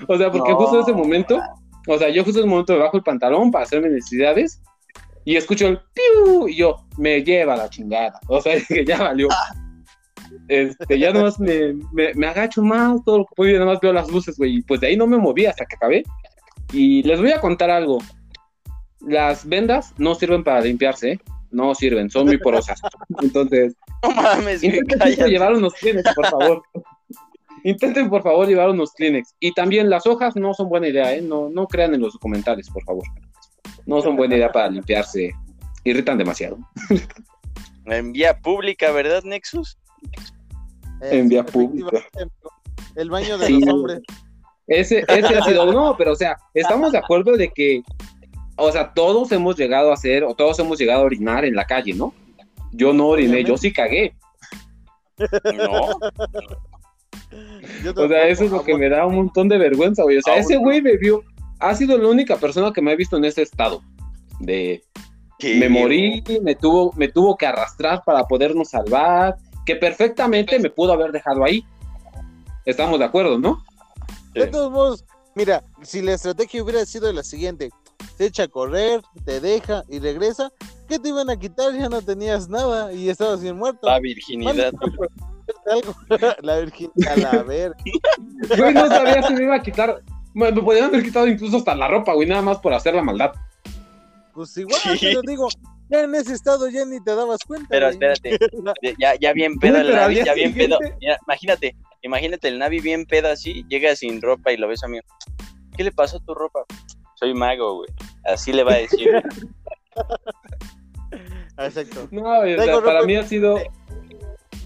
[0.08, 1.40] O sea, porque justo en ese momento,
[1.88, 4.62] o sea, yo justo en ese momento me bajo el pantalón para hacer mis necesidades
[5.26, 8.20] y escucho el piu y yo, me lleva la chingada.
[8.28, 9.28] O sea, que ya valió.
[10.48, 13.80] este, ya nomás me, me, me agacho más, todo lo que puedo y nada más
[13.82, 14.58] veo las luces, güey.
[14.58, 16.04] Y pues de ahí no me moví hasta que acabé.
[16.74, 18.00] Y les voy a contar algo.
[19.02, 21.20] Las vendas no sirven para limpiarse, ¿eh?
[21.52, 22.80] No sirven, son muy porosas.
[23.22, 26.64] Entonces, No mames, intenten llevar unos Kleenex, por favor.
[27.64, 29.36] Intenten, por favor, llevar unos Kleenex.
[29.40, 31.22] Y también las hojas no son buena idea, ¿eh?
[31.22, 33.04] No, no crean en los documentales, por favor.
[33.86, 35.32] No son buena idea para limpiarse.
[35.84, 36.58] Irritan demasiado.
[37.86, 39.78] En vía pública, ¿verdad, Nexus?
[41.02, 42.00] En vía pública.
[42.96, 43.60] El baño de Sí.
[43.62, 44.02] los hombres.
[44.68, 47.84] Ese, ese ha sido, no, pero o sea, estamos de acuerdo de que,
[48.58, 51.66] o sea, todos hemos llegado a hacer, o todos hemos llegado a orinar en la
[51.66, 52.14] calle, ¿no?
[52.72, 54.16] Yo no oriné, yo sí cagué.
[55.18, 56.00] No.
[57.84, 60.18] Yo O sea, eso es lo que me da un montón de vergüenza, güey.
[60.18, 61.24] O sea, ese güey me vio,
[61.60, 63.82] ha sido la única persona que me ha visto en ese estado.
[64.40, 64.84] De,
[65.40, 65.56] ¿Qué?
[65.56, 70.94] me morí, me tuvo, me tuvo que arrastrar para podernos salvar, que perfectamente me pudo
[70.94, 71.64] haber dejado ahí.
[72.66, 73.64] Estamos de acuerdo, ¿no?
[74.36, 77.70] De todos modos, mira, si la estrategia hubiera sido la siguiente,
[78.18, 80.52] se echa a correr, te deja y regresa,
[80.88, 81.74] ¿qué te iban a quitar?
[81.74, 83.88] Ya no tenías nada y estabas bien muerto.
[83.88, 84.74] La virginidad.
[85.72, 85.96] Algo.
[86.42, 87.78] la virginidad, a la verga.
[88.58, 90.02] Güey, no sabía si me iba a quitar.
[90.34, 93.02] Me, me podían haber quitado incluso hasta la ropa, güey, nada más por hacer la
[93.02, 93.32] maldad.
[94.34, 94.98] Pues igual, Sí.
[95.02, 95.48] pero digo,
[95.90, 97.68] ya en ese estado ya ni te dabas cuenta.
[97.70, 97.94] Pero güey.
[98.12, 98.38] espérate,
[99.00, 100.78] ya, ya bien pedo día ya bien pedo.
[101.00, 104.88] Mira, imagínate, imagínate el Navi bien pedo así, llega sin ropa y lo ves a
[104.88, 105.00] mí.
[105.76, 106.64] ¿Qué le pasó a tu ropa?
[107.16, 107.90] Soy mago, güey.
[108.24, 109.10] Así le va a decir.
[111.58, 112.08] Exacto.
[112.12, 113.58] No, o sea, para mí ha sido.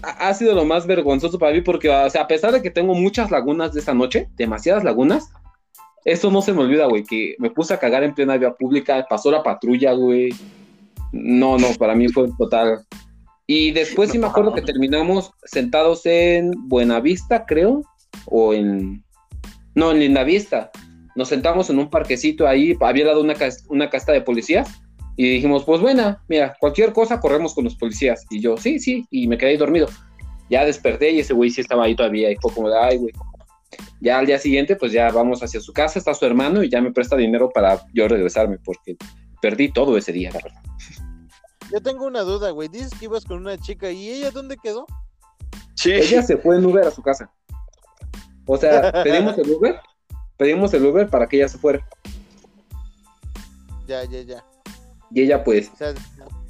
[0.02, 2.70] Ha ha sido lo más vergonzoso para mí porque, o sea, a pesar de que
[2.70, 5.30] tengo muchas lagunas de esta noche, demasiadas lagunas,
[6.04, 9.06] esto no se me olvida, güey, que me puse a cagar en plena vía pública,
[9.08, 10.30] pasó la patrulla, güey.
[11.12, 12.80] No, no, para mí fue total.
[13.52, 17.82] Y después sí me acuerdo que terminamos sentados en Buenavista, creo,
[18.26, 19.02] o en...
[19.74, 20.70] No, en Lindavista.
[21.16, 23.34] Nos sentamos en un parquecito ahí, había dado una,
[23.68, 24.80] una casta de policías
[25.16, 28.24] y dijimos, pues buena, mira, cualquier cosa corremos con los policías.
[28.30, 29.88] Y yo, sí, sí, y me quedé dormido.
[30.48, 33.12] Ya desperté y ese güey sí estaba ahí todavía y fue como de, ay, güey.
[34.00, 36.80] Ya al día siguiente, pues ya vamos hacia su casa, está su hermano y ya
[36.80, 38.94] me presta dinero para yo regresarme porque
[39.42, 40.62] perdí todo ese día, la verdad.
[41.72, 42.68] Yo tengo una duda, güey.
[42.68, 44.86] Dices que ibas con una chica y ella dónde quedó?
[45.74, 45.92] Sí.
[45.92, 47.30] Ella se fue en Uber a su casa.
[48.46, 49.80] O sea, pedimos el Uber,
[50.36, 51.86] pedimos el Uber para que ella se fuera.
[53.86, 54.44] Ya, ya, ya.
[55.12, 55.94] Y ella, pues, O sea,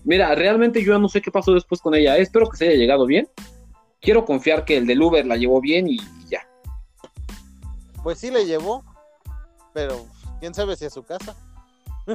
[0.04, 2.16] mira, realmente yo ya no sé qué pasó después con ella.
[2.16, 3.28] Espero que se haya llegado bien.
[4.00, 6.46] Quiero confiar que el del Uber la llevó bien y ya.
[8.02, 8.82] pues sí le llevó,
[9.74, 10.06] pero
[10.40, 11.36] quién sabe si a su casa.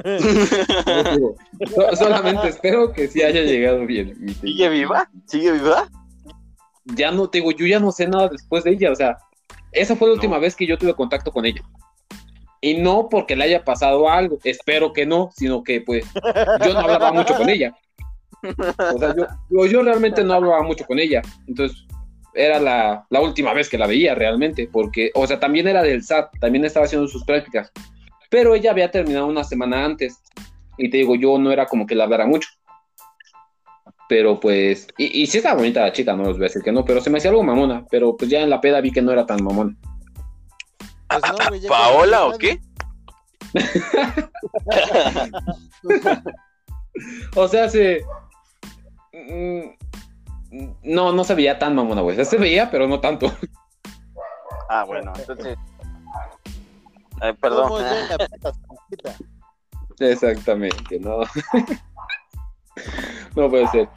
[0.04, 4.14] No solamente espero que sí haya llegado bien.
[4.40, 5.08] ¿Sigue viva?
[5.26, 5.88] ¿Sigue viva?
[6.84, 8.92] Ya no te digo, yo ya no sé nada después de ella.
[8.92, 9.18] O sea,
[9.72, 11.62] esa fue la última vez que yo tuve contacto con ella.
[12.60, 16.04] Y no porque le haya pasado algo, espero que no, sino que pues
[16.64, 17.74] yo no hablaba mucho con ella.
[18.42, 21.22] O sea, yo, yo, yo realmente no hablaba mucho con ella.
[21.46, 21.86] Entonces,
[22.36, 26.02] era la, la última vez que la veía realmente, porque, o sea, también era del
[26.04, 27.72] SAT, también estaba haciendo sus prácticas.
[28.30, 30.20] Pero ella había terminado una semana antes.
[30.78, 32.48] Y te digo, yo no era como que la hablara mucho.
[34.08, 36.70] Pero pues, y, y sí estaba bonita la chica, no les voy a decir que
[36.70, 37.84] no, pero se me hacía algo mamona.
[37.90, 39.74] Pero pues ya en la peda vi que no era tan mamona.
[41.08, 42.60] Pues no, güey, ya ¿Paola o qué?
[47.36, 48.04] O sea, se.
[49.12, 49.60] mm,
[50.84, 52.24] No, no se veía tan mamona, güey.
[52.24, 53.30] Se veía, pero no tanto.
[54.68, 55.56] Ah, bueno, entonces.
[57.20, 57.82] Ay, Perdón.
[57.82, 58.18] la.
[59.98, 61.20] Exactamente, no.
[63.36, 63.88] no puede ser.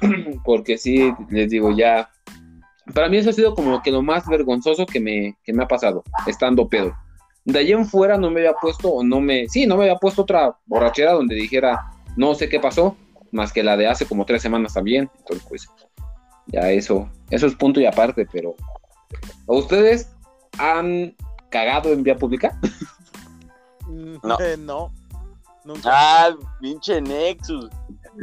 [0.44, 2.10] Porque sí, les digo, ya.
[2.94, 5.68] Para mí eso ha sido como que lo más vergonzoso que me, que me ha
[5.68, 6.94] pasado, estando pedo.
[7.44, 9.48] De allí en fuera no me había puesto, o no me.
[9.48, 12.96] Sí, no me había puesto otra borrachera donde dijera, no sé qué pasó,
[13.32, 15.10] más que la de hace como tres semanas también.
[15.18, 15.68] Entonces, pues,
[16.46, 18.54] ya eso, eso es punto y aparte, pero.
[19.48, 20.10] ¿A ustedes
[20.58, 21.14] han
[21.54, 22.58] cagado en vía pública?
[23.86, 24.36] Mm, No.
[24.40, 24.92] eh, no.
[25.64, 25.88] Nunca.
[25.92, 27.70] Ah, pinche Nexus.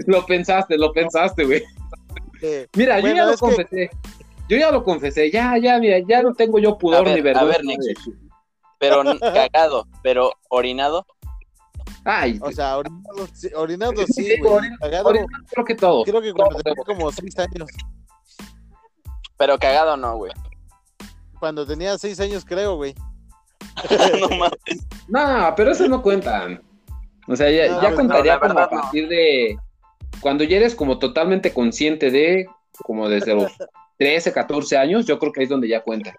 [0.05, 1.63] Lo pensaste, lo pensaste, güey.
[2.41, 3.89] Eh, Mira, yo ya lo que- confesé.
[4.49, 7.19] Yo ya lo confesé, ya, ya, mira, ya no tengo yo pudor A ver, ni
[7.21, 7.45] a vergüenza.
[7.57, 8.13] ver, Nexus.
[8.79, 11.05] Pero cagado, pero orinado.
[12.03, 14.53] Ay, o sea, orinado, sí, orinado Sí, sí, sí, güey.
[14.53, 16.03] orinado, Cagado, ahorita creo que todo.
[16.03, 17.69] creo que cuando tenía como seis años.
[19.37, 20.33] Pero cagado no, güey.
[21.39, 22.93] Cuando tenía seis años, creo, güey.
[24.19, 24.87] no mames.
[25.07, 26.61] No, pero eso no cuentan.
[27.27, 28.69] O sea, ya, No, ya contaría no, como a no.
[28.69, 29.57] partir de
[30.21, 32.47] cuando ya eres como totalmente consciente de,
[32.83, 33.51] como desde los
[33.97, 36.13] 13, 14 años, yo creo que ahí es donde ya cuenta.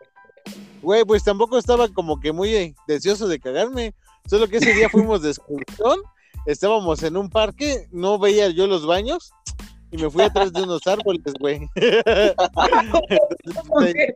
[0.82, 3.94] Güey, pues tampoco estaba como que muy eh, deseoso de cagarme.
[4.26, 6.00] Solo que ese día fuimos de excursión,
[6.46, 9.32] estábamos en un parque, no veía yo los baños
[9.92, 11.68] y me fui atrás de unos árboles, güey.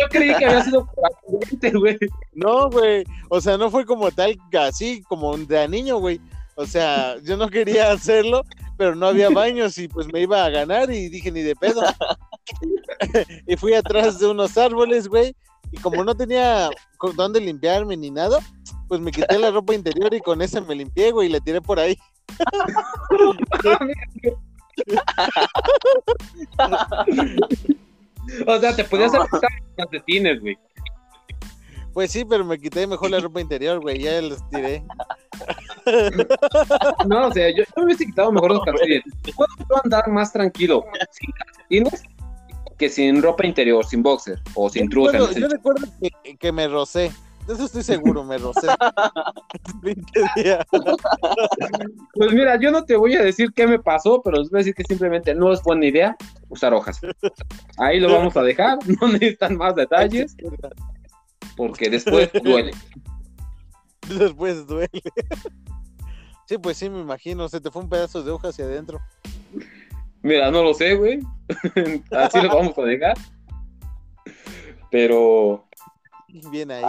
[0.00, 1.96] Yo creí que había sido por accidente, güey.
[2.34, 3.04] No, güey.
[3.28, 6.20] O sea, no fue como tal, así como de a niño, güey.
[6.56, 8.42] O sea, yo no quería hacerlo,
[8.76, 11.82] pero no había baños y pues me iba a ganar y dije ni de pedo.
[13.46, 15.36] y fui atrás de unos árboles, güey.
[15.70, 18.40] Y como no tenía con dónde limpiarme ni nada,
[18.88, 21.62] pues me quité la ropa interior y con esa me limpié, güey, y la tiré
[21.62, 21.96] por ahí.
[28.46, 30.56] o sea, te podías hacer calcetines, güey.
[31.92, 34.82] Pues sí, pero me quité mejor la ropa interior, güey, ya los tiré.
[37.06, 39.02] No, o sea, yo, yo me hubiese quitado mejor los calcetines.
[39.36, 42.02] Puedo yo andar más tranquilo sin calcetines
[42.78, 46.66] que sin ropa interior, sin boxer o sin en ese- yo recuerdo que, que me
[46.66, 47.12] rocé.
[47.46, 48.68] De eso estoy seguro, me rocé.
[52.14, 54.60] Pues mira, yo no te voy a decir qué me pasó, pero les voy a
[54.60, 56.16] decir que simplemente no es buena idea
[56.48, 57.00] usar hojas.
[57.78, 60.36] Ahí lo vamos a dejar, no necesitan más detalles,
[61.56, 62.72] porque después duele.
[64.08, 65.02] Después duele.
[66.46, 67.48] Sí, pues sí, me imagino.
[67.48, 69.00] Se te fue un pedazo de hoja hacia adentro.
[70.22, 71.20] Mira, no lo sé, güey.
[72.10, 73.16] Así lo vamos a dejar.
[74.90, 75.66] Pero
[76.50, 76.82] Bien ahí.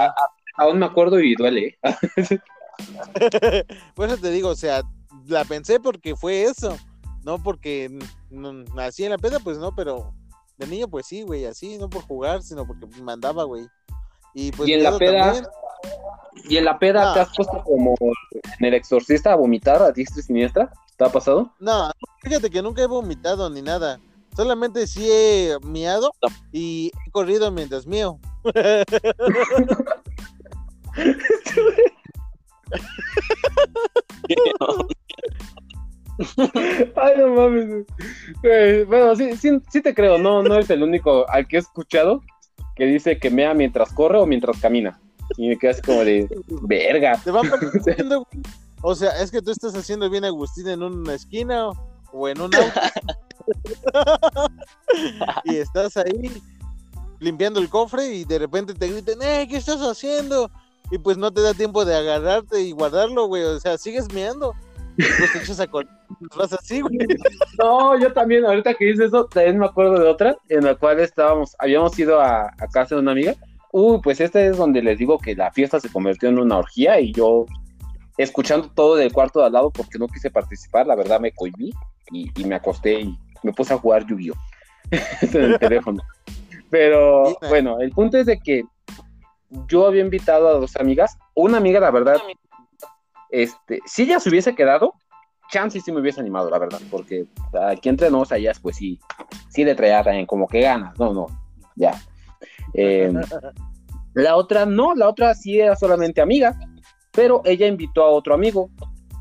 [0.56, 1.78] Aún me acuerdo y duele.
[3.96, 4.82] Por eso te digo, o sea,
[5.28, 6.78] la pensé porque fue eso.
[7.24, 7.89] No porque
[8.30, 10.13] nací en la peda, pues no, pero
[10.58, 13.66] de niño, pues sí, güey, así, no por jugar, sino porque mandaba, güey.
[14.34, 15.46] Y, pues, Y en la peda, también.
[16.50, 17.13] Y en la peda Ah.
[17.13, 17.96] te has puesto como
[18.60, 20.74] en el exorcista a vomitar a diestra y siniestra.
[20.98, 21.54] ¿Te ha pasado?
[21.60, 21.89] No,
[22.22, 24.00] fíjate que nunca he vomitado ni nada.
[24.36, 26.12] Solamente sí he miado
[26.52, 28.20] y he corrido mientras mío.
[36.95, 37.86] Ay, no mames.
[38.88, 42.21] Bueno, sí, sí, sí te creo, no, no eres el único al que he escuchado
[42.75, 44.99] que dice que mea mientras corre o mientras camina.
[45.38, 46.27] Y me quedas como de
[46.62, 47.19] verga.
[47.23, 48.43] Te van pareciendo, güey.
[48.82, 51.73] O sea, es que tú estás haciendo bien Agustín en una esquina o,
[52.12, 52.82] o en un auto.
[55.45, 56.29] y estás ahí
[57.19, 59.47] limpiando el cofre y de repente te gritan, ¡eh!
[59.49, 60.51] ¿Qué estás haciendo?
[60.93, 63.41] Y pues no te da tiempo de agarrarte y guardarlo, güey.
[63.41, 64.53] O sea, sigues meando.
[64.95, 65.67] Pues te echas a.
[66.38, 66.95] Vas así, güey.
[67.58, 70.99] No, yo también, ahorita que dices eso, también me acuerdo de otra en la cual
[70.99, 73.34] estábamos, habíamos ido a, a casa de una amiga.
[73.71, 76.99] Uy, pues este es donde les digo que la fiesta se convirtió en una orgía
[76.99, 77.47] y yo
[78.19, 81.71] escuchando todo del cuarto de al lado porque no quise participar, la verdad me cohibí
[82.12, 84.36] y, y me acosté y me puse a jugar Yu-Gi-Oh!
[85.21, 86.03] en el teléfono.
[86.69, 88.63] Pero bueno, el punto es de que
[89.68, 92.18] yo había invitado a dos amigas, una amiga, la verdad,
[93.30, 94.94] este, si ella se hubiese quedado,
[95.50, 97.26] chance sí me hubiese animado, la verdad, porque
[97.68, 99.00] aquí entre nos, a ellas, pues sí,
[99.50, 101.28] sí le traía también como que ganas, no, no,
[101.76, 102.00] ya.
[102.74, 103.13] Eh,
[104.13, 106.58] la otra no, la otra sí era solamente amiga,
[107.12, 108.70] pero ella invitó a otro amigo,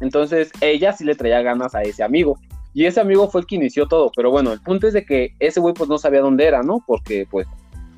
[0.01, 2.39] entonces ella sí le traía ganas a ese amigo.
[2.75, 5.35] Y ese amigo fue el que inició todo, pero bueno, el punto es de que
[5.39, 6.83] ese güey pues no sabía dónde era, ¿no?
[6.87, 7.47] Porque pues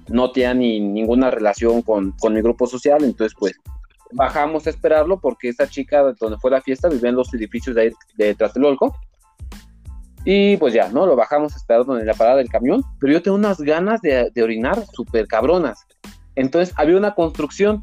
[0.08, 3.54] no tenía ni ninguna relación con, con mi grupo social, entonces pues
[4.12, 7.82] bajamos a esperarlo porque esa chica donde fue la fiesta vivía en los edificios de,
[7.82, 8.96] ahí de Tlatelolco.
[10.24, 11.04] Y pues ya, ¿no?
[11.04, 14.30] Lo bajamos a esperar donde la parada del camión, pero yo tengo unas ganas de,
[14.34, 15.86] de orinar súper cabronas.
[16.34, 17.82] Entonces había una construcción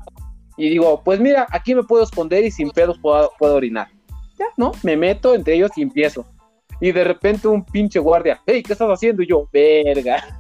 [0.58, 3.90] y digo, pues mira, aquí me puedo esconder y sin pedos puedo, puedo orinar.
[4.40, 4.72] Ya, ¿no?
[4.84, 6.26] Me meto entre ellos y empiezo.
[6.80, 9.22] Y de repente un pinche guardia, hey, ¿qué estás haciendo?
[9.22, 10.40] Y yo, verga.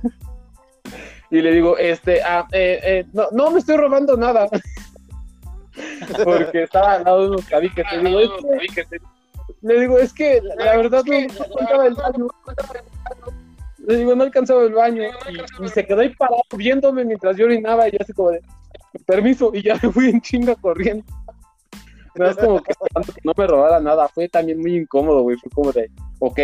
[1.31, 4.49] Y le digo, este, ah, eh, eh, no, no me estoy robando nada.
[6.25, 7.85] Porque estaba al lado de unos cabiques.
[7.93, 8.83] Le digo, es que,
[9.61, 12.27] le digo, es que la, verdad no, alcanzaba el baño.
[13.77, 15.03] Le digo, no alcanzaba el baño.
[15.03, 17.87] Y, y se quedó ahí parado viéndome mientras yo orinaba.
[17.87, 18.41] Y yo así como de,
[19.05, 19.51] permiso.
[19.53, 21.05] Y ya me fui en chinga corriendo.
[22.15, 24.09] No es como que que no me robara nada.
[24.09, 25.37] Fue también muy incómodo, güey.
[25.37, 25.89] Fue como de,
[26.19, 26.39] ok,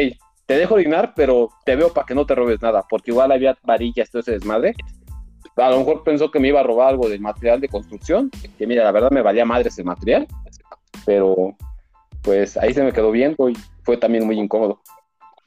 [0.47, 2.85] te dejo orinar, pero te veo para que no te robes nada.
[2.89, 4.73] Porque igual había varillas, todo ese desmadre.
[5.57, 8.31] A lo mejor pensó que me iba a robar algo del material de construcción.
[8.57, 10.25] Que mira, la verdad me valía madre ese material.
[11.05, 11.55] Pero
[12.21, 13.55] pues ahí se me quedó bien, güey.
[13.83, 14.81] Fue también muy incómodo.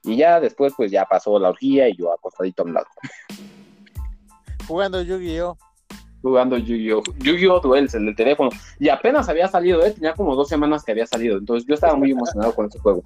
[0.02, 2.86] Y ya después, pues ya pasó la orgía y yo acostadito a un lado.
[4.68, 5.56] Jugando Yu-Gi-Oh!
[6.20, 7.02] Jugando Yu-Gi-Oh!
[7.18, 7.60] Yu-Gi-Oh!
[7.60, 8.50] Duels, el del teléfono.
[8.78, 9.92] Y apenas había salido, ¿eh?
[9.92, 11.38] Tenía como dos semanas que había salido.
[11.38, 13.02] Entonces yo estaba muy emocionado con ese juego.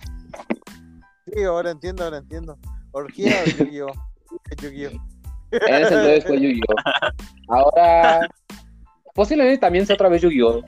[1.34, 2.56] Sí, ahora entiendo, ahora entiendo.
[2.92, 3.92] Orgía o Yu-Gi-Oh!
[4.62, 4.90] Yu-Gi-Oh!
[5.50, 6.74] En ese entonces fue Yu-Gi-Oh!
[7.48, 8.28] Ahora,
[9.14, 10.62] posiblemente también sea otra vez Yu-Gi-Oh!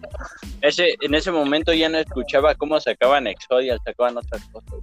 [0.63, 4.81] Ese, en ese momento ya no escuchaba cómo sacaban Exodia, sacaban otras cosas.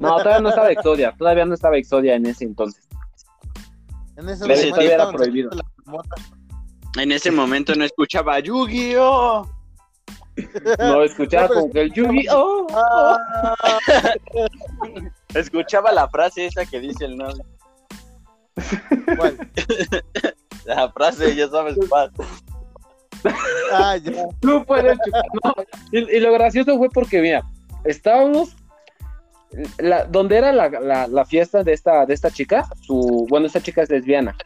[0.00, 2.88] No, todavía no estaba Exodia, todavía no estaba Exodia en ese entonces.
[4.16, 5.50] En ese momento era prohibido.
[6.98, 9.55] En ese momento no escuchaba Yu-Gi-Oh!
[10.78, 12.66] No, escuchaba pero- como que el Yu-Gi-Oh!
[12.74, 13.56] Ah,
[15.34, 17.44] Escuchaba la frase esa que dice el novio.
[19.16, 19.36] ¿cuál?
[20.64, 22.10] La frase, ya sabes, paz.
[23.72, 24.12] Ah, ya.
[24.40, 25.22] Tú puedes chupar.
[25.44, 25.54] No,
[25.92, 27.42] y, y lo gracioso fue porque, mira,
[27.84, 28.56] estábamos.
[29.78, 33.60] La, donde era la, la- la fiesta de esta, de esta chica, su, bueno, esta
[33.60, 34.36] chica es lesbiana.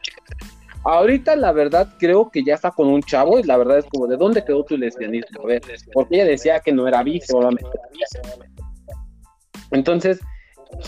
[0.83, 4.07] Ahorita, la verdad, creo que ya está con un chavo, y la verdad es como,
[4.07, 5.43] ¿de dónde quedó tu lesbianismo?
[5.43, 5.61] A ver,
[5.93, 7.21] porque ella decía que no era bi.
[9.71, 10.19] Entonces,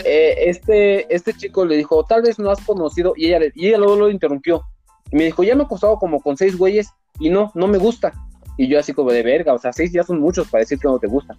[0.03, 3.67] eh, este, este chico le dijo, tal vez no has conocido, y ella, le- y
[3.67, 4.63] ella luego lo interrumpió.
[5.12, 7.77] Y me dijo, ya me he acostado como con seis güeyes, y no, no me
[7.77, 8.13] gusta.
[8.58, 10.88] Y yo así como de verga, o sea, seis ya son muchos para decir que
[10.88, 11.36] no te gusta.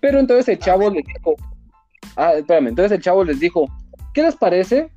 [0.00, 1.34] Pero entonces el chavo les dijo,
[2.16, 3.66] ah, espérame, entonces el chavo les dijo,
[4.12, 4.90] ¿qué les parece?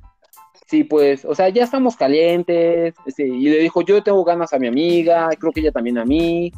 [0.68, 4.58] Sí, pues, o sea, ya estamos calientes, este, y le dijo, yo tengo ganas a
[4.58, 6.52] mi amiga, creo que ella también a mí,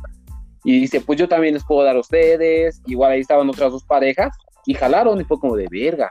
[0.64, 3.85] y dice, pues yo también les puedo dar a ustedes, igual ahí estaban otras dos
[3.85, 6.11] parejas, y jalaron, y fue como de verga.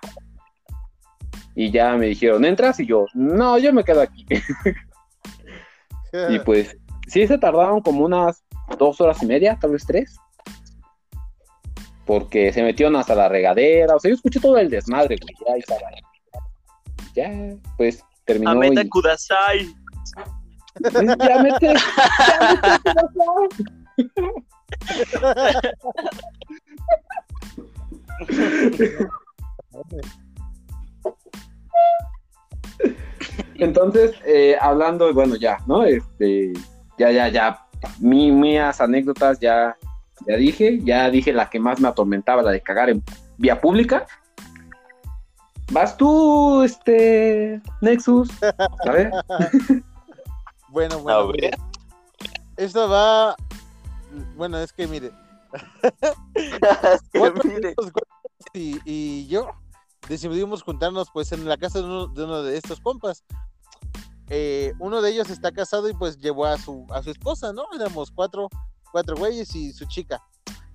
[1.55, 2.79] Y ya me dijeron, ¿entras?
[2.79, 4.25] Y yo, no, yo me quedo aquí.
[6.29, 6.75] Y pues,
[7.07, 8.43] sí se tardaron como unas
[8.77, 10.17] dos horas y media, tal vez tres.
[12.05, 13.95] Porque se metieron hasta la regadera.
[13.95, 15.35] O sea, yo escuché todo el desmadre, güey.
[15.45, 15.91] Ya, estaba.
[17.15, 17.31] Ya,
[17.77, 18.51] pues terminó.
[18.51, 19.75] Ameta y- Kudasai.
[20.81, 21.73] Ya mete.
[21.73, 23.59] ya mete-
[33.55, 35.83] Entonces, eh, hablando, bueno, ya, ¿no?
[35.83, 36.53] Este,
[36.97, 37.65] ya, ya, ya,
[37.99, 39.77] mi, mías anécdotas ya,
[40.27, 43.03] ya dije, ya dije la que más me atormentaba, la de cagar en
[43.37, 44.05] vía pública.
[45.71, 48.29] Vas tú, este, Nexus,
[48.85, 49.11] a ver.
[50.71, 51.27] Bueno, A bueno.
[51.29, 51.35] ver.
[51.35, 51.57] mire.
[52.57, 53.35] Esto va.
[54.35, 55.11] Bueno, es que mire.
[56.35, 57.73] Es que cuatro mire.
[58.53, 59.49] y, y yo
[60.07, 63.23] decidimos juntarnos pues en la casa de uno de, uno de estos compas.
[64.29, 67.63] Eh, uno de ellos está casado y pues llevó a su, a su esposa, ¿no?
[67.75, 68.47] Éramos cuatro,
[68.91, 70.21] cuatro güeyes y su chica.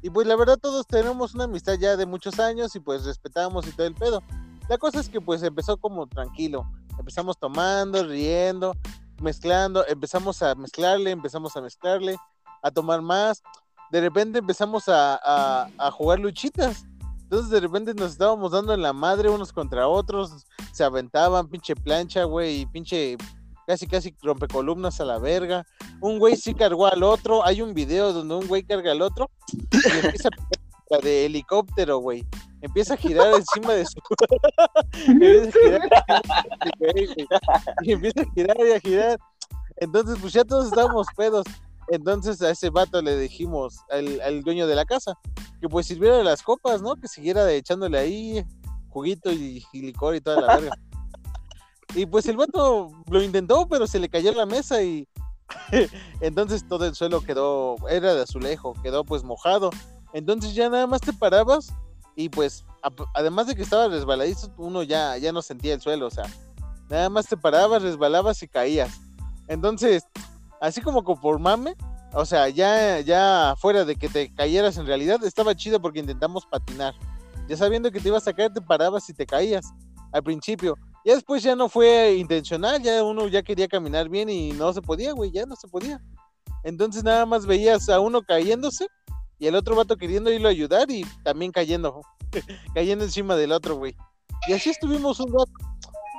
[0.03, 3.65] Y pues la verdad todos tenemos una amistad ya de muchos años y pues respetamos
[3.69, 4.21] y todo el pedo.
[4.69, 6.65] La cosa es que pues empezó como tranquilo.
[6.99, 8.75] Empezamos tomando, riendo,
[9.21, 12.17] mezclando, empezamos a mezclarle, empezamos a mezclarle,
[12.63, 13.43] a tomar más.
[13.91, 16.85] De repente empezamos a, jugar luchitas.
[17.23, 21.75] Entonces de repente nos estábamos dando en la madre unos contra otros, se aventaban, pinche
[21.75, 23.17] plancha, güey, pinche
[23.67, 25.67] casi casi rompecolumnas a la verga.
[26.01, 29.31] Un güey sí cargó al otro, hay un video donde un güey carga al otro
[29.53, 30.64] y empieza a
[30.99, 32.25] de helicóptero, güey.
[32.61, 34.01] Empieza a girar encima de su.
[34.93, 35.45] empieza a
[37.83, 37.99] girar y a
[38.35, 39.19] girar a girar.
[39.77, 41.45] Entonces, pues ya todos estábamos pedos.
[41.89, 45.15] Entonces a ese vato le dijimos, al, dueño de la casa,
[45.61, 46.97] que pues sirviera las copas, ¿no?
[46.97, 48.45] Que siguiera echándole ahí
[48.89, 50.77] juguito y, licor y toda la verga.
[51.95, 55.07] Y pues el vato lo intentó, pero se le cayó la mesa y
[56.21, 59.71] entonces todo el suelo quedó, era de azulejo, quedó pues mojado.
[60.15, 61.71] Entonces ya nada más te parabas
[62.17, 62.65] y pues
[63.15, 66.25] además de que estaba resbaladizo, uno ya, ya no sentía el suelo, o sea,
[66.89, 68.93] nada más te parabas, resbalabas y caías.
[69.49, 70.05] Entonces,
[70.61, 71.75] así como co- por mame,
[72.13, 76.47] o sea, ya, ya fuera de que te cayeras en realidad, estaba chido porque intentamos
[76.47, 76.95] patinar.
[77.49, 79.67] Ya sabiendo que te ibas a caer, te parabas y te caías
[80.13, 80.77] al principio.
[81.05, 84.81] Ya después ya no fue intencional, ya uno ya quería caminar bien y no se
[84.81, 86.01] podía, güey, ya no se podía.
[86.63, 88.87] Entonces nada más veías a uno cayéndose
[89.39, 92.03] y el otro vato queriendo irlo a ayudar y también cayendo,
[92.75, 93.97] cayendo encima del otro, güey.
[94.49, 95.53] Y así estuvimos un rato.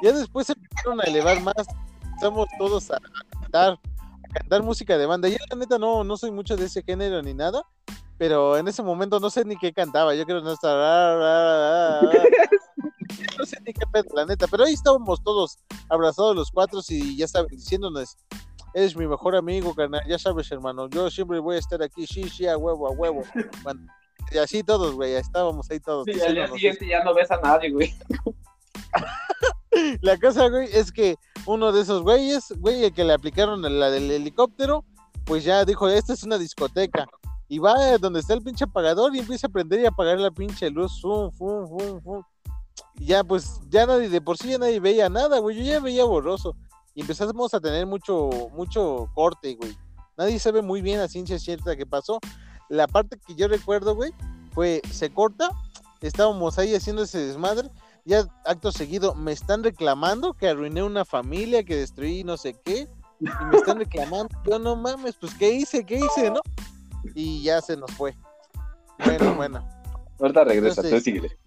[0.04, 1.56] Ya después se empezaron a elevar más,
[2.04, 3.00] empezamos todos a
[3.42, 5.30] cantar, a cantar música de banda.
[5.30, 7.64] Yo la neta no, no soy mucho de ese género ni nada,
[8.18, 12.02] pero en ese momento no sé ni qué cantaba, yo creo que no estaba...
[13.38, 15.58] No sé ni qué pedo, la neta, pero ahí estábamos todos
[15.90, 18.18] abrazados los cuatro y ya saben, diciéndonos,
[18.76, 22.28] eres mi mejor amigo, carnal, ya sabes, hermano, yo siempre voy a estar aquí, sí,
[22.30, 23.24] sí, a huevo, a huevo.
[24.32, 26.04] Y así todos, güey, estábamos ahí todos.
[26.12, 27.94] Sí, al día siguiente ya no ves a nadie, güey.
[30.02, 31.16] La cosa, güey, es que
[31.46, 34.84] uno de esos güeyes, güey, el que le aplicaron la del helicóptero,
[35.26, 37.06] pues ya dijo, esta es una discoteca.
[37.48, 40.32] Y va a donde está el pinche apagador y empieza a prender y apagar la
[40.32, 41.00] pinche luz.
[41.00, 42.24] Fum, fum, fum, fum.
[42.96, 45.58] Y ya, pues, ya nadie, de por sí ya nadie veía nada, güey.
[45.58, 46.56] Yo ya veía borroso.
[46.96, 49.78] Y empezamos a tener mucho, mucho corte, güey.
[50.18, 52.20] Nadie sabe muy bien a ciencia cierta qué pasó.
[52.70, 54.14] La parte que yo recuerdo, güey,
[54.54, 55.52] fue, se corta,
[56.02, 57.70] estábamos ahí haciendo ese desmadre,
[58.06, 62.88] ya acto seguido me están reclamando que arruiné una familia, que destruí no sé qué,
[63.20, 66.40] y me están reclamando, yo no mames, pues qué hice, qué hice, ¿no?
[67.14, 68.16] Y ya se nos fue.
[69.04, 69.68] Bueno, bueno.
[70.20, 71.38] Ahorita regresa, Entonces- tú síguele.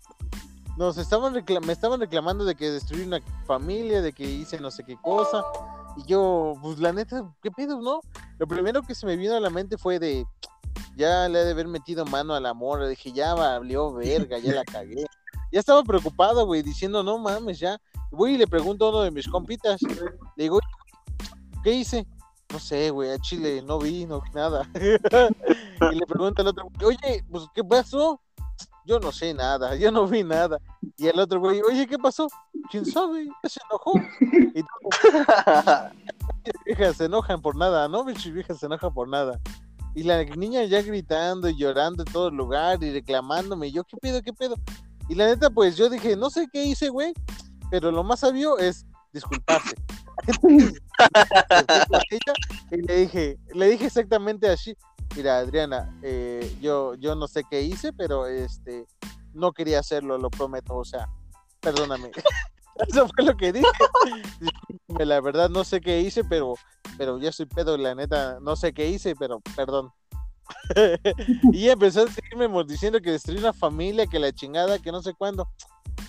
[0.79, 1.33] Nos estaban
[1.67, 5.43] me estaban reclamando de que destruí una familia, de que hice no sé qué cosa.
[5.97, 8.01] Y yo, pues la neta, ¿qué pedo, no?
[8.39, 10.25] Lo primero que se me vino a la mente fue de,
[10.97, 12.79] ya le he de haber metido mano al amor.
[12.79, 15.05] Le dije, ya valió verga, ya la cagué.
[15.51, 17.77] Ya estaba preocupado, güey, diciendo, no mames, ya.
[18.13, 19.83] Voy y le pregunto a uno de mis compitas.
[19.83, 20.61] Le digo,
[21.65, 22.07] ¿qué hice?
[22.53, 24.71] No sé, güey, a Chile no vi, no vi nada.
[25.93, 28.21] y le pregunto al otro, oye, pues, ¿qué pasó?
[28.89, 30.59] Yo no sé nada, yo no vi nada.
[30.97, 32.27] Y el otro güey, oye, ¿qué pasó?
[32.71, 33.29] ¿Quién sabe?
[33.47, 33.93] Se enojó.
[34.55, 34.65] Y
[36.65, 38.03] viejas se enojan por nada, ¿no?
[38.05, 39.39] Mis viejas se enojan por nada.
[39.95, 43.69] Y la niña ya gritando y llorando en todo el lugar y reclamándome.
[43.69, 44.55] Y yo, ¿qué pedo, qué pedo?
[45.11, 47.13] Y la neta, pues yo dije, no sé qué hice, güey,
[47.71, 49.77] pero lo más sabio es disculparse.
[52.71, 54.75] y le dije, le dije exactamente así,
[55.17, 58.87] mira, Adriana, eh, yo, yo no sé qué hice, pero este,
[59.35, 61.09] no quería hacerlo, lo prometo, o sea,
[61.61, 62.11] perdóname.
[62.87, 63.67] Eso fue lo que dije.
[64.99, 66.55] La verdad no sé qué hice, pero,
[66.97, 69.91] pero ya soy pedo, la neta, no sé qué hice, pero perdón.
[71.53, 75.13] y empezó a seguirme diciendo que destruí una familia, que la chingada, que no sé
[75.15, 75.49] cuándo.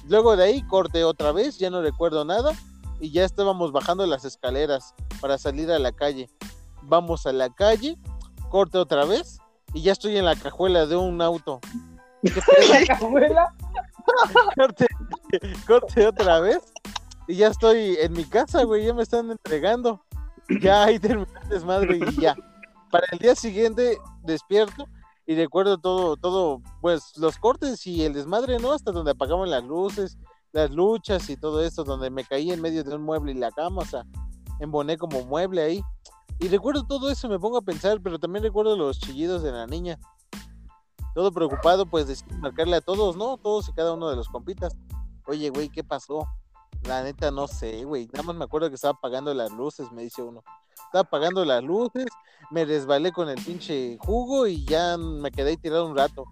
[0.08, 2.54] Luego de ahí corté otra vez, ya no recuerdo nada,
[3.00, 6.30] y ya estábamos bajando las escaleras para salir a la calle.
[6.84, 7.98] Vamos a la calle,
[8.50, 9.40] corte otra vez,
[9.74, 11.60] y ya estoy en la cajuela de un auto.
[12.24, 13.46] ¿Qué pedo?
[14.56, 14.88] corte,
[15.66, 16.60] corte otra vez
[17.30, 20.04] y ya estoy en mi casa, güey, ya me están entregando.
[20.62, 22.36] Ya ahí terminé el desmadre y ya.
[22.90, 24.88] Para el día siguiente despierto
[25.28, 28.72] y recuerdo todo, todo, pues los cortes y el desmadre, ¿no?
[28.72, 30.18] Hasta donde apagamos las luces,
[30.54, 33.52] las luchas y todo eso, donde me caí en medio de un mueble y la
[33.52, 34.06] cama, o sea,
[34.60, 35.84] emboné como mueble ahí.
[36.40, 39.68] Y recuerdo todo eso, me pongo a pensar, pero también recuerdo los chillidos de la
[39.68, 40.00] niña.
[41.14, 43.38] Todo preocupado, pues decidí marcarle a todos, ¿no?
[43.38, 44.78] Todos y cada uno de los compitas.
[45.28, 46.26] Oye, güey, ¿qué pasó?
[46.84, 48.08] La neta no sé, güey.
[48.14, 50.42] Nada más me acuerdo que estaba apagando las luces, me dice uno.
[50.86, 52.06] Estaba apagando las luces,
[52.52, 56.24] me resbalé con el pinche jugo y ya me quedé ahí tirado un rato.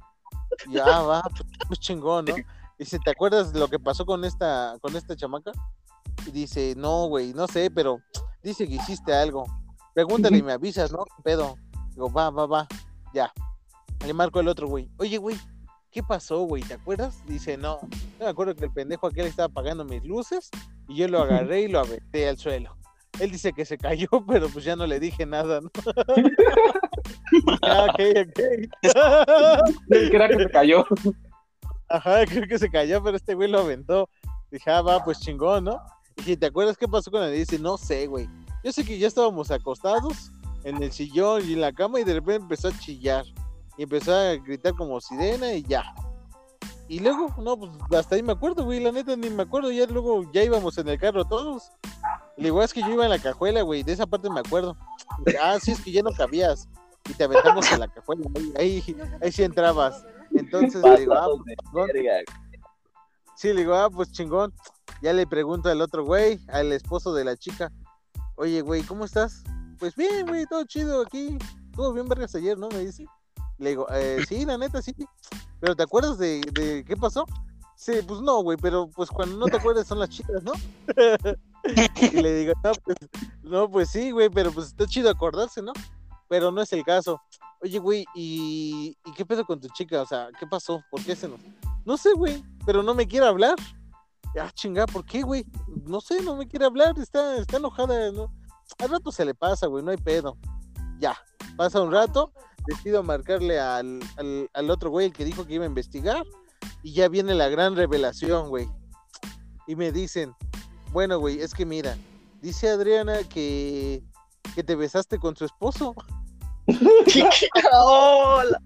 [0.69, 1.21] Ya va,
[1.67, 2.35] pues chingón, ¿no?
[2.79, 5.51] Dice, ¿te acuerdas lo que pasó con esta, con esta chamaca?
[6.25, 7.99] Y dice, no, güey, no sé, pero
[8.41, 9.45] dice que hiciste algo.
[9.97, 11.05] Pregúntale y me avisas, ¿no?
[11.05, 11.57] ¿Qué pedo?
[11.95, 12.67] Digo, va, va, va,
[13.15, 13.33] ya.
[14.05, 14.91] Le marco al otro, güey.
[14.97, 15.35] Oye, güey,
[15.89, 16.61] ¿qué pasó, güey?
[16.61, 17.25] ¿Te acuerdas?
[17.25, 17.79] Dice, no.
[18.19, 20.51] Yo me acuerdo que el pendejo aquel estaba apagando mis luces
[20.87, 22.77] y yo lo agarré y lo aventé al suelo.
[23.19, 25.71] Él dice que se cayó, pero pues ya no le dije nada, ¿no?
[27.63, 28.39] ah, ok, ok.
[29.89, 30.85] Creo que se cayó.
[31.89, 34.11] Ajá, creo que se cayó, pero este güey lo aventó.
[34.51, 35.81] Dije, ah, va, pues chingón, ¿no?
[36.17, 37.33] Dije, ¿te acuerdas qué pasó con él?
[37.33, 38.29] Dice, no sé, güey.
[38.67, 40.29] Yo sé que ya estábamos acostados
[40.65, 43.23] en el sillón y en la cama y de repente empezó a chillar.
[43.77, 45.85] Y empezó a gritar como sirena y ya.
[46.89, 49.71] Y luego, no, pues hasta ahí me acuerdo, güey, la neta ni me acuerdo.
[49.71, 51.71] Ya luego, ya íbamos en el carro todos.
[52.35, 54.41] Le digo, "Ah, es que yo iba en la cajuela, güey, de esa parte me
[54.41, 54.75] acuerdo.
[55.41, 56.67] Ah, sí, es que ya no cabías.
[57.09, 60.03] Y te aventamos en la cajuela, ahí, ahí, ahí sí entrabas.
[60.35, 61.89] Entonces le digo, ah, pues, chingón.
[63.37, 64.53] Sí, le digo, ah, pues chingón.
[65.01, 67.71] Ya le pregunto al otro güey, al esposo de la chica.
[68.39, 69.43] Oye, güey, ¿cómo estás?
[69.79, 71.39] Pues bien, güey, todo chido aquí.
[71.71, 72.69] Estuvo bien vergas ayer, ¿no?
[72.69, 73.07] Me dice.
[73.57, 74.93] Le digo, eh, sí, la neta, sí.
[75.59, 77.25] Pero ¿te acuerdas de, de qué pasó?
[77.75, 80.51] Sí, pues no, güey, pero pues cuando no te acuerdas son las chicas, ¿no?
[82.13, 82.97] y le digo, no, pues,
[83.41, 85.73] no, pues sí, güey, pero pues está chido acordarse, ¿no?
[86.27, 87.19] Pero no es el caso.
[87.61, 90.03] Oye, güey, ¿y, ¿y qué pedo con tu chica?
[90.03, 90.83] O sea, ¿qué pasó?
[90.91, 91.39] ¿Por qué se nos...?
[91.85, 93.55] No sé, güey, pero no me quiere hablar.
[94.39, 95.45] Ah, chinga, ¿por qué, güey?
[95.85, 98.31] No sé, no me quiere hablar, está, está enojada, ¿no?
[98.79, 100.37] Al rato se le pasa, güey, no hay pedo.
[100.99, 101.17] Ya,
[101.55, 102.31] pasa un rato,
[102.67, 106.23] decido marcarle al, al, al otro güey, el que dijo que iba a investigar,
[106.83, 108.69] y ya viene la gran revelación, güey.
[109.65, 110.35] Y me dicen,
[110.91, 111.97] bueno, güey, es que mira,
[112.41, 114.03] dice Adriana que,
[114.55, 115.95] que te besaste con su esposo.
[117.73, 118.61] Hola.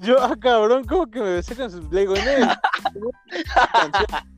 [0.00, 1.80] Yo, ah, cabrón, ¿cómo que me besé con su...
[1.90, 2.22] Le digo, no,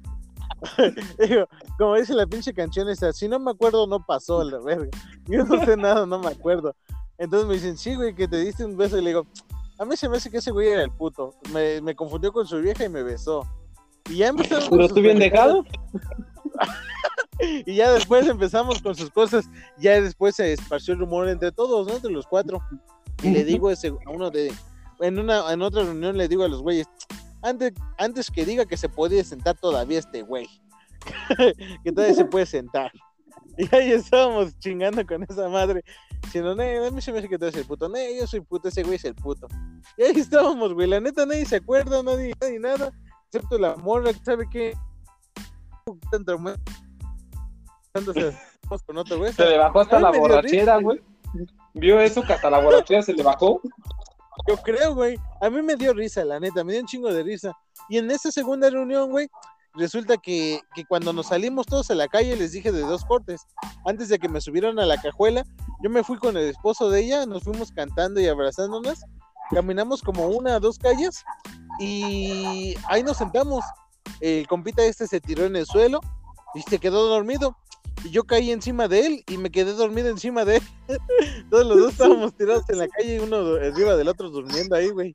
[1.18, 1.46] Digo,
[1.78, 4.88] como dice la pinche canción esa, si no me acuerdo, no pasó, la verga.
[5.26, 6.74] Yo no sé nada, no me acuerdo.
[7.18, 8.98] Entonces me dicen, sí, güey, que te diste un beso.
[8.98, 9.26] Y le digo,
[9.78, 11.34] a mí se me hace que ese güey era el puto.
[11.52, 13.46] Me, me confundió con su vieja y me besó.
[14.08, 14.68] Y ya empezamos.
[14.70, 15.64] Pero tú bien dejado.
[17.66, 19.48] Y ya después empezamos con sus cosas.
[19.78, 21.94] Ya después se esparció el rumor entre todos, ¿no?
[21.94, 22.62] Entre los cuatro.
[23.22, 24.52] Y le digo ese, a uno de.
[25.00, 26.86] En, una, en otra reunión le digo a los güeyes.
[27.42, 30.48] Antes, antes que diga que se puede sentar todavía este güey.
[31.84, 32.92] que todavía se puede sentar.
[33.56, 35.82] Y ahí estábamos chingando con esa madre.
[36.22, 37.88] Diciendo, no, a mí se me hace que tú eres el puto.
[37.88, 39.48] No, yo soy puto, ese güey es el puto.
[39.96, 40.88] Y ahí estábamos, güey.
[40.88, 42.92] La neta, nadie se acuerda, nadie, nadie nada.
[43.26, 44.46] Excepto la morra, que ¿sabe
[48.64, 49.32] vamos con otro güey.
[49.32, 51.00] Se le bajó hasta la borrachera, güey.
[51.74, 53.60] Vio eso que hasta la borrachera se le bajó.
[54.48, 55.18] Yo creo, güey.
[55.40, 57.52] A mí me dio risa, la neta, me dio un chingo de risa.
[57.88, 59.28] Y en esa segunda reunión, güey,
[59.74, 63.46] resulta que, que cuando nos salimos todos a la calle, les dije de dos cortes.
[63.84, 65.44] Antes de que me subieran a la cajuela,
[65.82, 69.00] yo me fui con el esposo de ella, nos fuimos cantando y abrazándonos.
[69.50, 71.24] Caminamos como una o dos calles
[71.80, 73.64] y ahí nos sentamos.
[74.20, 76.00] El compita este se tiró en el suelo
[76.54, 77.56] y se quedó dormido.
[78.04, 80.62] Y yo caí encima de él y me quedé dormido encima de él.
[81.50, 84.88] Todos los dos estábamos tirados en la calle y uno arriba del otro durmiendo ahí,
[84.88, 85.12] güey.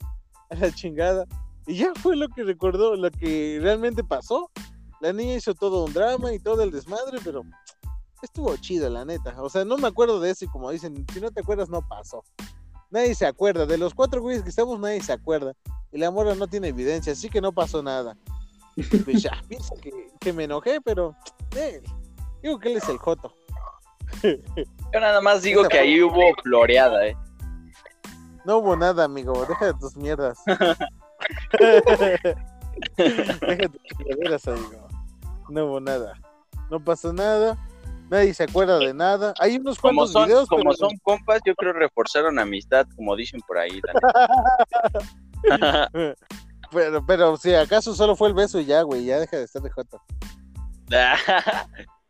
[0.49, 1.25] A la chingada.
[1.65, 4.51] Y ya fue lo que recordó, lo que realmente pasó.
[5.01, 7.43] La niña hizo todo un drama y todo el desmadre, pero
[8.21, 9.41] estuvo chido, la neta.
[9.41, 11.87] O sea, no me acuerdo de eso y como dicen, si no te acuerdas, no
[11.87, 12.23] pasó.
[12.91, 13.65] Nadie se acuerda.
[13.65, 15.53] De los cuatro güeyes que estamos, nadie se acuerda.
[15.91, 18.15] Y la morra no tiene evidencia, así que no pasó nada.
[19.03, 21.15] Pues ya, pienso que, que me enojé, pero
[21.55, 21.81] eh,
[22.45, 23.33] digo que él es el Joto.
[24.23, 27.17] Yo nada más digo Esa que ahí hubo floreada, ¿eh?
[28.45, 29.45] No hubo nada, amigo.
[29.47, 30.37] Deja de tus mierdas.
[32.97, 34.87] Deja tus chingaderas, amigo.
[35.49, 36.13] No hubo nada.
[36.69, 37.57] No pasó nada.
[38.09, 39.33] Nadie se acuerda de nada.
[39.39, 43.15] Hay unos Como cuantos son, videos, como pero son compas, yo creo reforzaron amistad, como
[43.15, 43.81] dicen por ahí.
[46.71, 49.05] pero, pero si acaso solo fue el beso y ya, güey.
[49.05, 49.99] Ya deja de estar de joto.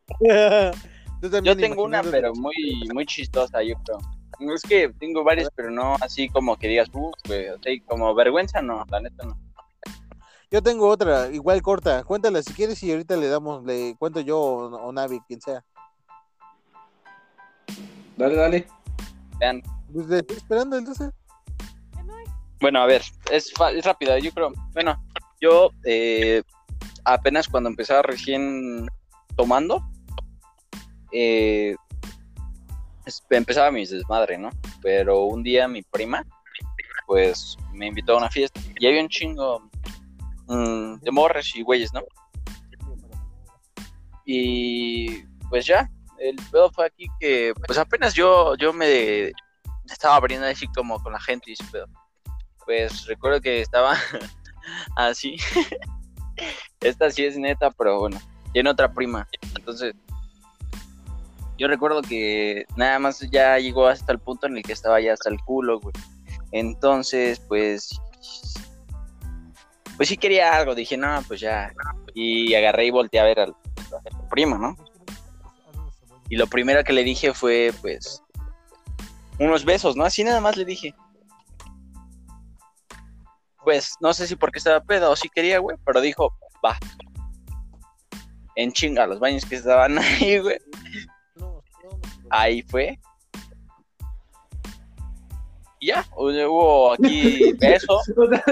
[1.43, 2.53] Yo tengo una, pero muy,
[2.93, 3.97] muy chistosa, yo creo.
[4.53, 7.55] Es que tengo varias, pero no así como que digas, o sea,
[7.87, 9.39] como vergüenza, no, la neta no.
[10.51, 12.03] Yo tengo otra, igual corta.
[12.03, 15.63] Cuéntala si quieres y ahorita le damos, le cuento yo o, o Navi, quien sea.
[18.17, 18.67] Dale, dale.
[19.39, 19.63] Vean.
[19.91, 21.09] Pues le estoy esperando entonces.
[22.61, 23.01] Bueno, a ver,
[23.31, 24.51] es, es rápida, yo creo.
[24.73, 25.01] Bueno,
[25.41, 26.41] yo eh,
[27.03, 28.87] apenas cuando empezaba recién
[29.35, 29.83] tomando,
[31.15, 31.75] eh,
[33.29, 34.49] empezaba mis desmadre, ¿no?
[34.81, 36.25] Pero un día mi prima,
[37.07, 39.69] pues, me invitó a una fiesta y había un chingo
[40.47, 42.01] mm, de morras y güeyes, ¿no?
[44.25, 49.31] Y pues ya, el pedo fue aquí que, pues apenas yo, yo me
[49.87, 51.87] estaba abriendo así como con la gente y ese pedo
[52.65, 53.95] pues recuerdo que estaba
[54.95, 55.37] así.
[56.81, 58.19] Esta sí es neta, pero bueno,
[58.51, 59.27] tiene otra prima.
[59.55, 59.95] Entonces,
[61.57, 65.13] yo recuerdo que nada más ya llegó hasta el punto en el que estaba ya
[65.13, 65.93] hasta el culo, güey.
[66.51, 67.99] Entonces, pues,
[69.97, 70.75] pues sí quería algo.
[70.75, 71.73] Dije, no, pues ya.
[72.13, 74.75] Y agarré y volteé a ver al, a la prima, ¿no?
[76.29, 78.21] Y lo primero que le dije fue, pues,
[79.39, 80.05] unos besos, ¿no?
[80.05, 80.95] Así nada más le dije
[83.65, 86.31] pues no sé si porque estaba pedo o si quería, güey, pero dijo,
[86.63, 86.77] va.
[88.55, 90.57] En chinga, los baños que estaban ahí, güey.
[92.29, 92.99] Ahí fue.
[95.79, 97.99] Y ya, hubo aquí beso,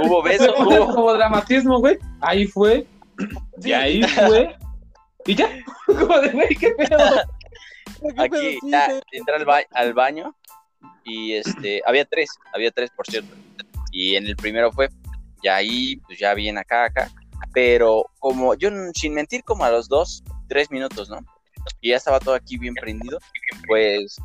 [0.03, 0.93] hubo beso, hubo...
[0.93, 1.97] como dramatismo, güey.
[2.21, 2.86] Ahí fue.
[3.63, 4.55] Y ahí fue.
[5.26, 5.49] Y ya.
[5.86, 6.97] Como de, güey, qué pedo.
[8.17, 10.36] Aquí ya entré al, ba- al baño
[11.05, 13.34] y este, había tres, había tres, por cierto.
[13.91, 14.89] Y en el primero fue,
[15.41, 17.09] y ahí, pues ya bien acá, acá.
[17.53, 21.19] Pero como, yo sin mentir, como a los dos, tres minutos, ¿no?
[21.82, 23.20] Y ya estaba todo aquí bien prendido,
[23.68, 24.16] pues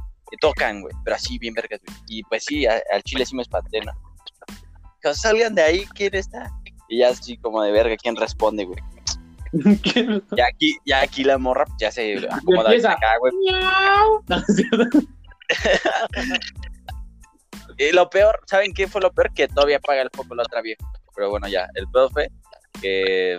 [0.41, 1.97] tocan, güey, pero así bien vergas, güey.
[2.09, 3.93] Y pues sí, a- al chile sí me espanté, ¿no?
[5.01, 6.51] Que salgan de ahí, ¿quién está?
[6.89, 8.81] Y ya así como de verga, ¿quién responde, güey?
[10.37, 13.33] Ya aquí, ya aquí la morra ya se acomoda acá, güey.
[17.79, 19.33] Y lo peor, ¿saben qué fue lo peor?
[19.33, 20.85] Que todavía apaga el foco la otra vieja.
[21.15, 22.29] Pero bueno, ya, el peor fue
[22.83, 23.39] que,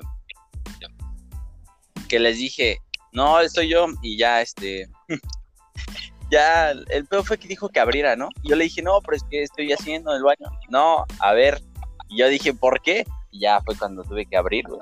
[2.07, 2.77] que les dije,
[3.11, 4.89] no, soy yo, y ya, este,
[6.31, 8.29] ya, el peor fue que dijo que abriera, ¿no?
[8.43, 10.47] Y yo le dije, no, pero es que estoy haciendo el baño.
[10.69, 11.61] No, a ver,
[12.07, 13.05] y yo dije, ¿por qué?
[13.31, 14.81] Y ya fue cuando tuve que abrir, güey.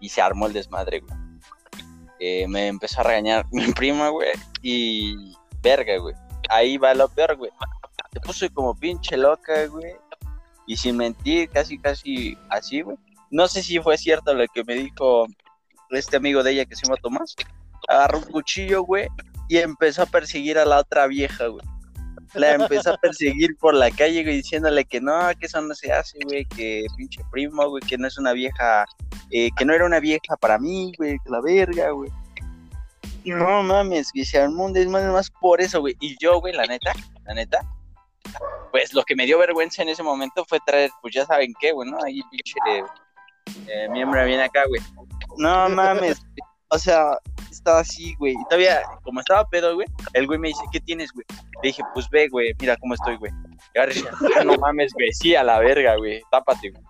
[0.00, 1.14] Y se armó el desmadre, güey.
[2.18, 4.30] Eh, me empezó a regañar mi prima, güey,
[4.62, 6.14] y verga, güey.
[6.48, 7.50] Ahí va lo peor, güey
[8.12, 9.94] se puso como pinche loca, güey.
[10.66, 12.96] Y sin mentir, casi, casi así, güey.
[13.30, 15.26] no sé si fue cierto lo que me dijo
[15.98, 17.34] este amigo de ella que se llama Tomás.
[17.88, 19.08] Agarró un cuchillo, güey,
[19.48, 21.64] y empezó a perseguir a la otra vieja, güey.
[22.34, 25.92] La empezó a perseguir por la calle, güey, diciéndole que no, que eso no se
[25.92, 28.84] hace, güey, que pinche primo, güey, que no es una vieja,
[29.30, 32.10] eh, que no era una vieja para mí, güey, que la verga, güey.
[33.24, 35.96] No mames, que se armó un desmadre más por eso, güey.
[36.00, 36.92] Y yo, güey, la neta,
[37.24, 37.60] la neta,
[38.70, 41.72] pues lo que me dio vergüenza en ese momento fue traer, pues ya saben qué,
[41.72, 41.98] güey, ¿no?
[42.04, 42.54] Ahí pinche
[43.66, 44.80] eh, miembro viene acá, güey.
[45.40, 46.20] No mames,
[46.68, 47.16] o sea,
[47.50, 48.34] estaba así, güey.
[48.34, 51.24] Y todavía, como estaba pedo, güey, el güey me dice, ¿qué tienes, güey?
[51.62, 53.32] Le dije, pues ve, güey, mira cómo estoy, güey.
[53.74, 53.92] Y ahora
[54.38, 56.82] ah, no mames, güey, sí, a la verga, güey, tápate, güey.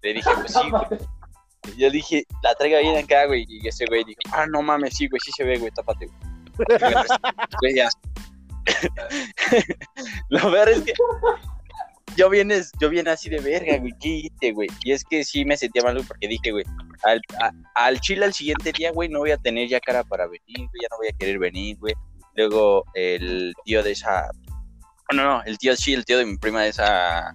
[0.00, 1.76] Le dije, pues sí, güey.
[1.76, 3.44] Yo dije, la traiga bien acá, güey.
[3.46, 6.18] Y ese güey dijo, ah, no mames, sí, güey, sí se ve, güey, tápate, güey.
[7.60, 7.90] Güey, ya.
[10.30, 10.94] Lo peor es que
[12.16, 14.68] yo viene, yo viene así de verga, güey, ¿qué hice, güey?
[14.84, 16.64] Y es que sí me sentía mal, güey, porque dije, güey,
[17.04, 17.20] al,
[17.74, 20.82] al Chile al siguiente día, güey, no voy a tener ya cara para venir, güey,
[20.82, 21.94] ya no voy a querer venir, güey.
[22.34, 24.30] Luego el tío de esa,
[25.12, 27.34] no, no, el tío sí, el tío de mi prima de esa,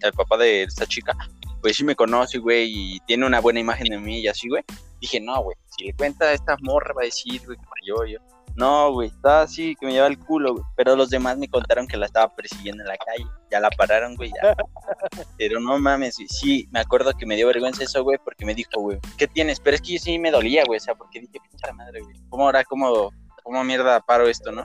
[0.00, 1.16] el papá de esta chica,
[1.60, 4.62] pues sí me conoce, güey, y tiene una buena imagen de mí y así, güey.
[5.00, 8.18] Dije, no, güey, si le cuenta a esta morra va a decir, güey, yo, yo.
[8.56, 10.64] No, güey, estaba así, que me lleva el culo, güey.
[10.76, 13.26] Pero los demás me contaron que la estaba persiguiendo en la calle.
[13.50, 14.56] Ya la pararon, güey, ya.
[15.38, 16.28] Pero no mames, güey.
[16.28, 19.60] Sí, me acuerdo que me dio vergüenza eso, güey, porque me dijo, güey, ¿qué tienes?
[19.60, 20.78] Pero es que yo sí me dolía, güey.
[20.78, 22.16] O sea, porque dije, pinche madre, güey.
[22.30, 23.10] ¿Cómo ahora, cómo,
[23.42, 24.64] cómo mierda paro esto, no?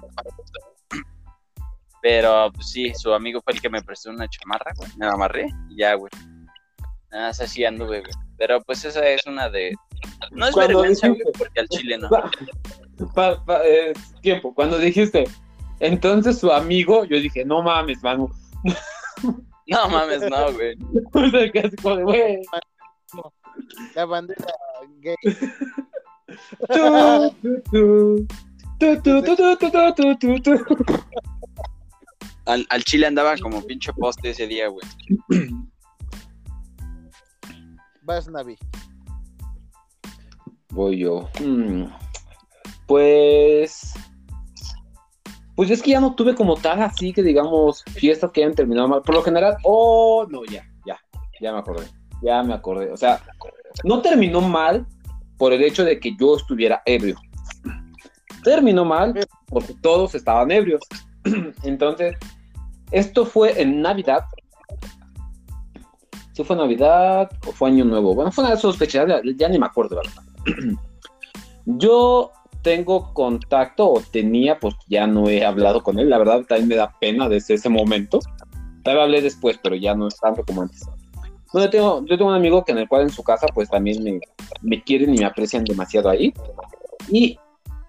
[2.02, 4.90] Pero, pues sí, su amigo fue el que me prestó una chamarra, güey.
[4.96, 6.12] Me la amarré y ya, güey.
[7.12, 8.14] Nada, así anduve, güey.
[8.38, 9.76] Pero pues esa es una de.
[10.32, 12.10] No es vergüenza, güey, porque al chile no
[13.14, 15.26] pa, eh, tiempo, cuando dijiste,
[15.80, 18.30] entonces su amigo, yo dije, no mames, mano.
[19.68, 20.76] No mames, no, güey.
[21.14, 22.42] o sea, casi como güey.
[23.96, 24.54] La bandera
[25.00, 25.16] gay.
[32.46, 34.86] Al, al chile andaba como pinche poste ese día, güey.
[38.02, 38.58] Vas, Navi.
[40.70, 41.30] Voy yo.
[41.40, 41.86] Mm.
[42.92, 43.94] Pues.
[45.56, 48.90] Pues es que ya no tuve como tal así que digamos fiestas que hayan terminado
[48.90, 49.02] mal.
[49.02, 51.00] Por lo general, oh, no, ya, ya,
[51.40, 51.86] ya me acordé.
[52.22, 52.92] Ya me acordé.
[52.92, 53.24] O sea,
[53.86, 54.86] no terminó mal
[55.38, 57.16] por el hecho de que yo estuviera ebrio.
[58.44, 59.18] Terminó mal
[59.48, 60.82] porque todos estaban ebrios.
[61.64, 62.18] Entonces,
[62.92, 64.26] esto fue en Navidad.
[66.34, 68.16] Si fue Navidad o fue Año Nuevo.
[68.16, 70.76] Bueno, fue una de esas fechas, ya, ya ni me acuerdo, ¿verdad?
[71.66, 76.10] Yo tengo contacto o tenía, pues ya no he hablado con él.
[76.10, 78.20] La verdad también me da pena desde ese momento.
[78.84, 80.88] Tal vez hablé después, pero ya no es tanto como antes.
[81.54, 83.70] Bueno, yo tengo, yo tengo un amigo que en el cual en su casa pues
[83.70, 84.20] también me,
[84.62, 86.34] me quieren y me aprecian demasiado ahí.
[87.10, 87.38] Y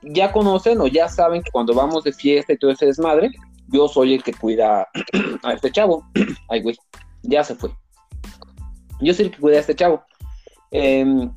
[0.03, 3.31] ya conocen o ya saben que cuando vamos de fiesta y todo ese desmadre,
[3.69, 4.89] yo soy el que cuida
[5.43, 6.05] a este chavo.
[6.49, 6.77] Ay, güey,
[7.23, 7.71] ya se fue.
[9.01, 10.03] Yo soy el que cuida a este chavo.
[10.71, 11.31] Em,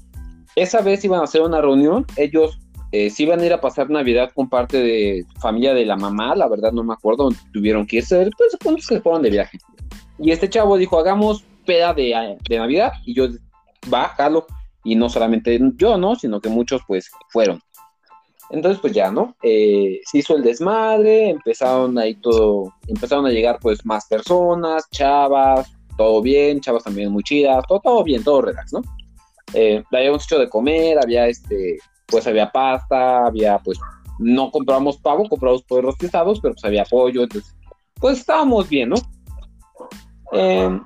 [0.55, 2.59] esa vez iban a hacer una reunión, ellos
[2.91, 6.35] eh, si iban a ir a pasar Navidad con parte de familia de la mamá,
[6.35, 9.57] la verdad no me acuerdo, tuvieron que irse, pues cuántos que fueron de viaje.
[10.19, 13.27] Y este chavo dijo, hagamos peda de, de Navidad, y yo,
[13.87, 14.45] bájalo,
[14.83, 16.15] y no solamente yo, ¿no?
[16.15, 17.59] Sino que muchos pues fueron.
[18.51, 19.35] Entonces, pues ya, ¿no?
[19.41, 25.71] Eh, se hizo el desmadre, empezaron ahí todo, empezaron a llegar pues más personas, chavas,
[25.97, 28.81] todo bien, chavas también muy chidas, todo, todo bien, todo relax, ¿no?
[29.53, 31.77] Eh, habíamos hecho de comer, había este,
[32.07, 33.79] pues había pasta, había pues,
[34.19, 37.55] no compramos pavo, compramos pollos rostizados, pero pues había pollo, entonces,
[37.99, 38.95] pues estábamos bien, ¿no?
[40.31, 40.81] Em,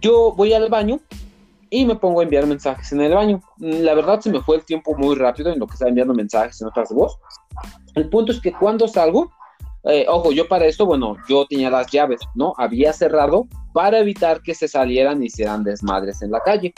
[0.00, 1.00] yo voy al baño
[1.70, 3.40] y me pongo a enviar mensajes en el baño.
[3.58, 6.60] La verdad se me fue el tiempo muy rápido en lo que estaba enviando mensajes
[6.60, 7.18] en otras voz.
[7.94, 9.32] El punto es que cuando salgo,
[9.84, 12.54] eh, ojo, yo para esto, bueno, yo tenía las llaves, ¿no?
[12.58, 16.72] Había cerrado para evitar que se salieran y hicieran desmadres en la calle.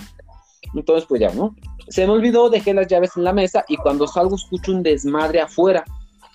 [0.74, 1.54] Entonces, pues ya, ¿no?
[1.88, 5.40] Se me olvidó, dejé las llaves en la mesa y cuando salgo escucho un desmadre
[5.40, 5.84] afuera.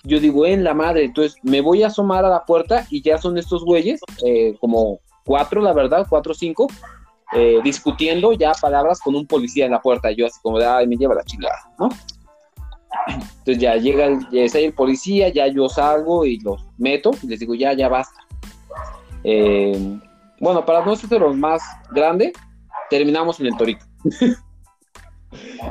[0.04, 3.18] Yo digo, en la madre, entonces me voy a asomar a la puerta y ya
[3.18, 6.66] son estos güeyes, eh, como cuatro, la verdad, cuatro o cinco,
[7.32, 10.10] eh, discutiendo ya palabras con un policía en la puerta.
[10.10, 11.88] Yo así como de, ay, me lleva la chingada, ¿no?
[13.06, 17.54] Entonces ya llega el, el policía, ya yo salgo y los meto y les digo,
[17.54, 18.20] ya, ya basta.
[19.24, 19.98] Eh,
[20.40, 22.32] bueno, para no ser los más grande,
[22.90, 23.84] terminamos en el torito.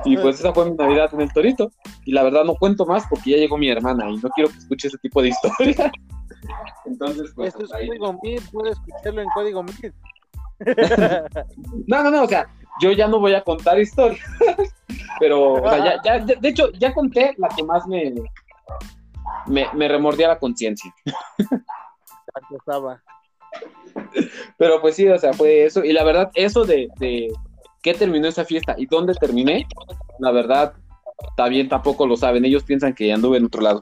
[0.05, 1.71] Y pues esa fue mi Navidad en el Torito.
[2.05, 4.57] Y la verdad no cuento más porque ya llegó mi hermana y no quiero que
[4.57, 5.91] escuche ese tipo de historias.
[6.85, 7.49] Entonces, pues.
[7.49, 9.93] Esto es código MIT, puede escucharlo en código MIT.
[11.87, 12.47] no, no, no, o sea,
[12.81, 14.19] yo ya no voy a contar historias.
[15.19, 18.13] Pero, o sea, ya, ya, de hecho, ya conté la que más me,
[19.45, 20.93] me, me remordía la conciencia.
[24.57, 25.83] Pero pues sí, o sea, fue eso.
[25.83, 27.31] Y la verdad, eso de, de
[27.81, 29.67] qué terminó esa fiesta y dónde terminé,
[30.19, 30.73] la verdad,
[31.35, 32.45] también tampoco lo saben.
[32.45, 33.81] Ellos piensan que anduve en otro lado.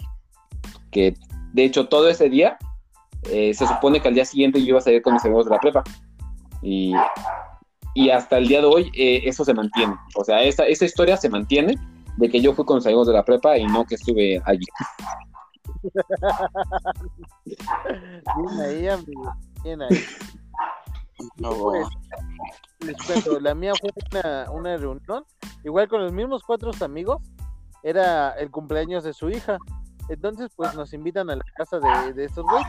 [0.92, 1.14] Que
[1.54, 2.58] de hecho, todo ese día
[3.24, 5.52] eh, se supone que al día siguiente yo iba a salir con mis amigos de
[5.52, 5.84] la prepa.
[6.62, 6.94] Y,
[8.14, 9.94] hasta el día de hoy eh, eso se mantiene.
[10.16, 11.76] O sea, esa, historia se mantiene
[12.18, 14.66] de que yo fui con mis amigos de la prepa y no que estuve allí.
[17.46, 19.34] Bien ahí, amigo.
[19.64, 19.98] Bien ahí.
[21.38, 21.88] No, Pues,
[23.42, 25.26] la mía fue una, una reunión,
[25.64, 27.22] igual con los mismos cuatro amigos,
[27.84, 29.58] era el cumpleaños de su hija.
[30.10, 32.68] Entonces, pues nos invitan a la casa de, estos güeyes.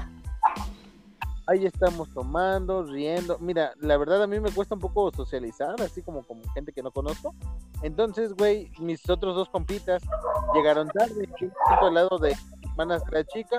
[1.46, 3.38] Ahí estamos tomando, riendo.
[3.38, 6.82] Mira, la verdad a mí me cuesta un poco socializar, así como con gente que
[6.82, 7.34] no conozco.
[7.82, 10.03] Entonces, güey, mis otros dos compitas
[10.55, 11.28] llegaron tarde.
[11.38, 13.59] Siento al lado de hermanas de la chica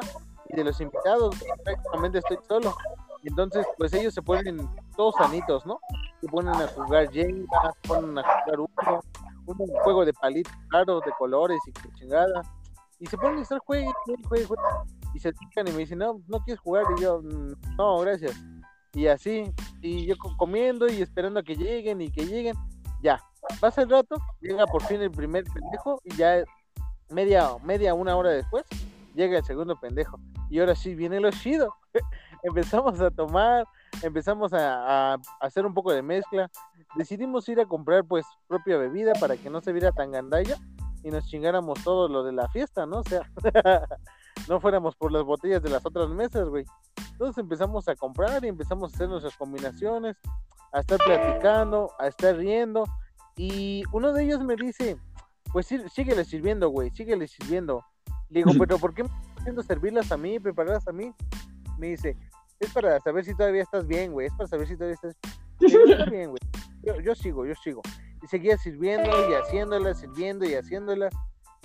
[0.50, 1.36] y de los invitados.
[1.64, 2.76] Prácticamente estoy solo.
[3.24, 5.80] Entonces, pues ellos se ponen todos sanitos, ¿no?
[6.22, 9.02] Se ponen a jugar Jenga, ponen a jugar uno,
[9.46, 12.42] un juego de palitos claros, de colores y que chingada.
[13.00, 13.90] Y se ponen a estar juegue,
[14.28, 14.64] juegue, juegue.
[15.14, 16.86] Y se pican y me dicen, no, no quieres jugar.
[16.98, 18.36] Y yo, "Mm, no, gracias.
[18.94, 22.56] Y así, y yo co- comiendo y esperando a que lleguen y que lleguen.
[23.02, 23.20] Ya,
[23.60, 26.44] pasa el rato, llega por fin el primer pendejo y ya
[27.10, 28.64] media, media, una hora después,
[29.16, 30.20] llega el segundo pendejo.
[30.50, 31.74] Y ahora sí viene lo chido.
[32.44, 33.66] empezamos a tomar,
[34.02, 36.50] empezamos a, a hacer un poco de mezcla.
[36.96, 40.58] Decidimos ir a comprar pues propia bebida para que no se viera tan gandalla
[41.04, 43.00] y nos chingáramos todo lo de la fiesta, ¿no?
[43.00, 43.22] O sea,
[44.48, 46.66] no fuéramos por las botellas de las otras mesas, güey.
[47.12, 50.18] Entonces empezamos a comprar y empezamos a hacer nuestras combinaciones,
[50.72, 52.86] a estar platicando, a estar riendo.
[53.36, 54.98] Y uno de ellos me dice,
[55.52, 57.84] pues sí, síguele sirviendo, güey, síguele sirviendo.
[58.30, 61.14] Le digo, pero ¿por qué me estás haciendo servirlas a mí, prepararlas a mí?
[61.78, 62.18] Me dice,
[62.62, 65.16] es para saber si todavía estás bien, güey, es para saber si todavía estás
[65.60, 66.42] Le digo, "Está bien, güey.
[66.84, 67.82] Yo, yo sigo, yo sigo.
[68.24, 71.14] Y seguía sirviendo y haciéndolas, sirviendo y haciéndolas.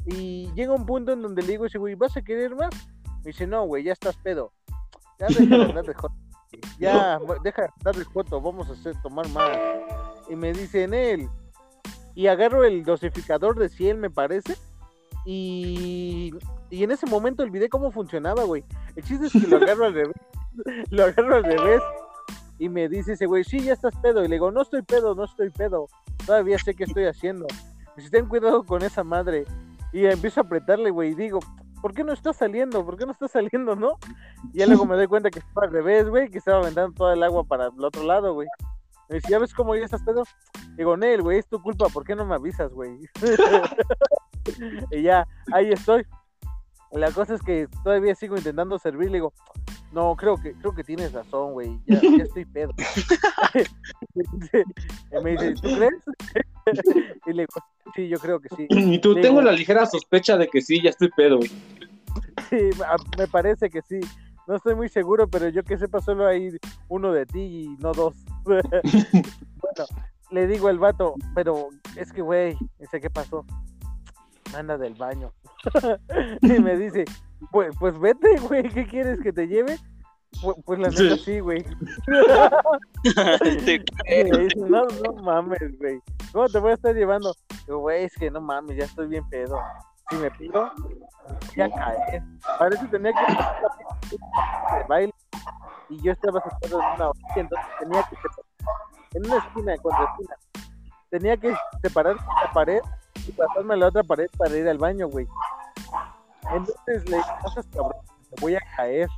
[0.04, 2.70] Y llega un punto en donde le digo, ese güey, ¿vas a querer más?
[3.18, 4.52] Me dice, no, güey, ya estás pedo.
[5.18, 6.14] Ya deja de joto.
[6.78, 9.58] Ya, deja de andar de joto, vamos a hacer, tomar más.
[10.30, 11.28] Y me dice, en él.
[12.14, 14.56] Y agarro el dosificador de 100, me parece.
[15.26, 16.32] Y,
[16.70, 18.64] y en ese momento olvidé cómo funcionaba, güey.
[18.94, 20.16] El chiste es que lo agarro al revés.
[20.90, 21.82] Lo agarro al revés.
[22.58, 24.24] Y me dice ese güey, sí, ya estás pedo.
[24.24, 25.88] Y le digo, no estoy pedo, no estoy pedo.
[26.24, 27.46] Todavía sé qué estoy haciendo.
[27.96, 29.44] Dice, ten cuidado con esa madre.
[29.92, 31.10] Y empiezo a apretarle, güey.
[31.10, 31.40] Y digo,
[31.82, 32.84] ¿por qué no está saliendo?
[32.84, 33.98] ¿Por qué no está saliendo, no?
[34.52, 36.30] Y ya luego me doy cuenta que estaba al revés, güey.
[36.30, 38.48] Que estaba aventando toda el agua para el otro lado, güey.
[39.08, 40.24] Me dice, ¿ya ves cómo ya estás pedo?
[40.76, 41.88] Digo, Nel, güey, es tu culpa.
[41.88, 42.98] ¿Por qué no me avisas, güey?
[44.90, 46.06] y ya, ahí estoy.
[46.92, 49.10] La cosa es que todavía sigo intentando servir.
[49.10, 49.32] Le digo,
[49.92, 51.78] no, creo que, creo que tienes razón, güey.
[51.86, 52.72] Ya, ya estoy pedo.
[54.14, 55.94] y me dice, ¿tú crees?
[57.26, 57.62] y le digo,
[57.94, 58.66] sí, yo creo que sí.
[58.70, 61.38] Y tú, tengo la ligera sospecha de que sí, ya estoy pedo.
[61.38, 61.50] güey.
[62.50, 62.70] Sí,
[63.18, 64.00] me parece que sí.
[64.46, 66.56] No estoy muy seguro, pero yo que sepa solo hay
[66.88, 68.14] uno de ti y no dos.
[68.44, 69.86] bueno,
[70.30, 73.44] le digo al vato, pero es que, güey, dice, ¿qué pasó?
[74.54, 75.32] Anda del baño.
[76.42, 77.04] y me dice,
[77.50, 79.78] pues, pues vete, güey, ¿qué quieres que te lleve?
[80.42, 81.64] Pues, pues la neta sí, güey.
[84.68, 86.00] No, no mames, güey.
[86.32, 87.34] ¿Cómo te voy a estar llevando?
[87.66, 89.58] Digo, güey, es que no mames, ya estoy bien pedo.
[90.10, 90.70] Si me pido,
[91.56, 92.22] ya caer.
[92.58, 93.32] Parece que tenía que
[94.76, 95.14] de baile
[95.88, 98.16] y yo estaba sentado en una orilla, entonces tenía que
[99.16, 100.36] en una esquina contra esquina.
[101.10, 102.80] Tenía que separar la pared
[103.26, 105.26] y pasarme a la otra pared para ir al baño, güey.
[106.52, 109.08] Entonces le dije, no cabrón, me voy a caer.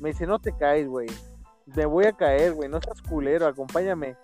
[0.00, 1.08] Me dice, no te caes, güey.
[1.66, 2.68] Me voy a caer, güey.
[2.68, 4.16] No seas culero, acompáñame.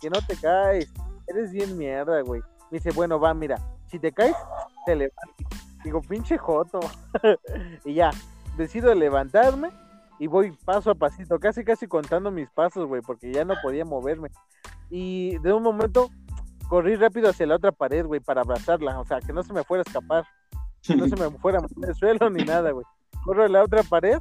[0.00, 0.92] Que no te caes.
[1.26, 2.40] Eres bien mierda, güey.
[2.70, 3.56] Me dice, bueno, va, mira.
[3.86, 4.36] Si te caes,
[4.84, 5.36] te levantas.
[5.84, 6.80] Digo, pinche joto.
[7.84, 8.10] y ya,
[8.56, 9.70] decido levantarme
[10.18, 13.84] y voy paso a pasito, casi casi contando mis pasos, güey, porque ya no podía
[13.84, 14.30] moverme.
[14.90, 16.10] Y de un momento
[16.68, 19.64] corrí rápido hacia la otra pared, güey, para abrazarla, o sea, que no se me
[19.64, 20.24] fuera a escapar,
[20.94, 22.84] no se me fuera a el suelo ni nada, güey.
[23.24, 24.18] Corro a la otra pared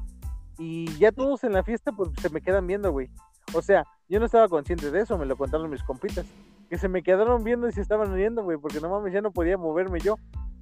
[0.57, 3.09] y ya todos en la fiesta pues se me quedan viendo, güey.
[3.53, 6.25] O sea, yo no estaba consciente de eso, me lo contaron mis compitas.
[6.69, 9.31] Que se me quedaron viendo y se estaban riendo, güey, porque no mames, ya no
[9.31, 10.15] podía moverme yo.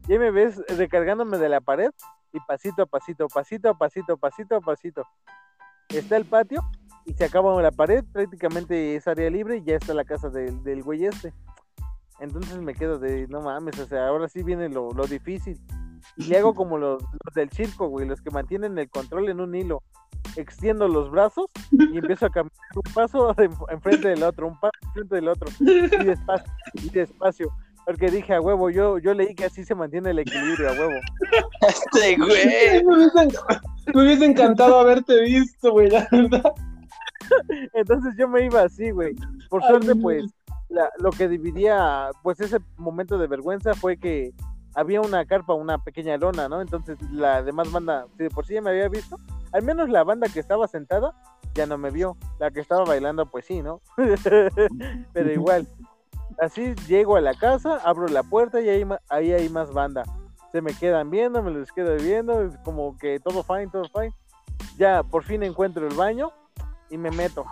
[0.07, 1.91] Ya me ves recargándome de la pared
[2.33, 5.07] y pasito a pasito, pasito a pasito, pasito a pasito.
[5.89, 6.61] Está el patio
[7.05, 10.63] y se acaba la pared, prácticamente es área libre y ya está la casa del,
[10.63, 11.33] del güey este.
[12.19, 15.59] Entonces me quedo de, no mames, o sea, ahora sí viene lo, lo difícil.
[16.17, 19.39] Y le hago como los, los del circo, güey, los que mantienen el control en
[19.39, 19.81] un hilo.
[20.37, 24.71] Extiendo los brazos y empiezo a caminar un paso en- enfrente del otro, un paso
[24.87, 25.49] enfrente del otro.
[25.59, 27.51] Y despacio, y despacio.
[27.85, 30.93] Porque dije, a huevo, yo, yo leí que así se mantiene el equilibrio, a huevo.
[31.67, 32.85] Este Me güey.
[32.85, 33.61] hubiese, enc-
[33.93, 36.53] me hubiese encantado haberte visto, güey, la verdad.
[37.73, 39.13] Entonces yo me iba así, güey.
[39.49, 40.23] Por Ay, suerte, pues,
[40.69, 44.31] la- lo que dividía, pues, ese momento de vergüenza fue que
[44.75, 46.61] había una carpa, una pequeña lona, ¿no?
[46.61, 49.17] Entonces la demás banda, si de por sí ya me había visto,
[49.51, 51.13] al menos la banda que estaba sentada
[51.53, 52.17] ya no me vio.
[52.39, 53.81] La que estaba bailando, pues sí, ¿no?
[55.13, 55.67] Pero igual.
[56.39, 60.03] Así llego a la casa, abro la puerta y ahí, ahí hay más banda.
[60.51, 64.13] Se me quedan viendo, me los quedo viendo, es como que todo fine, todo fine.
[64.77, 66.31] Ya por fin encuentro el baño
[66.89, 67.45] y me meto.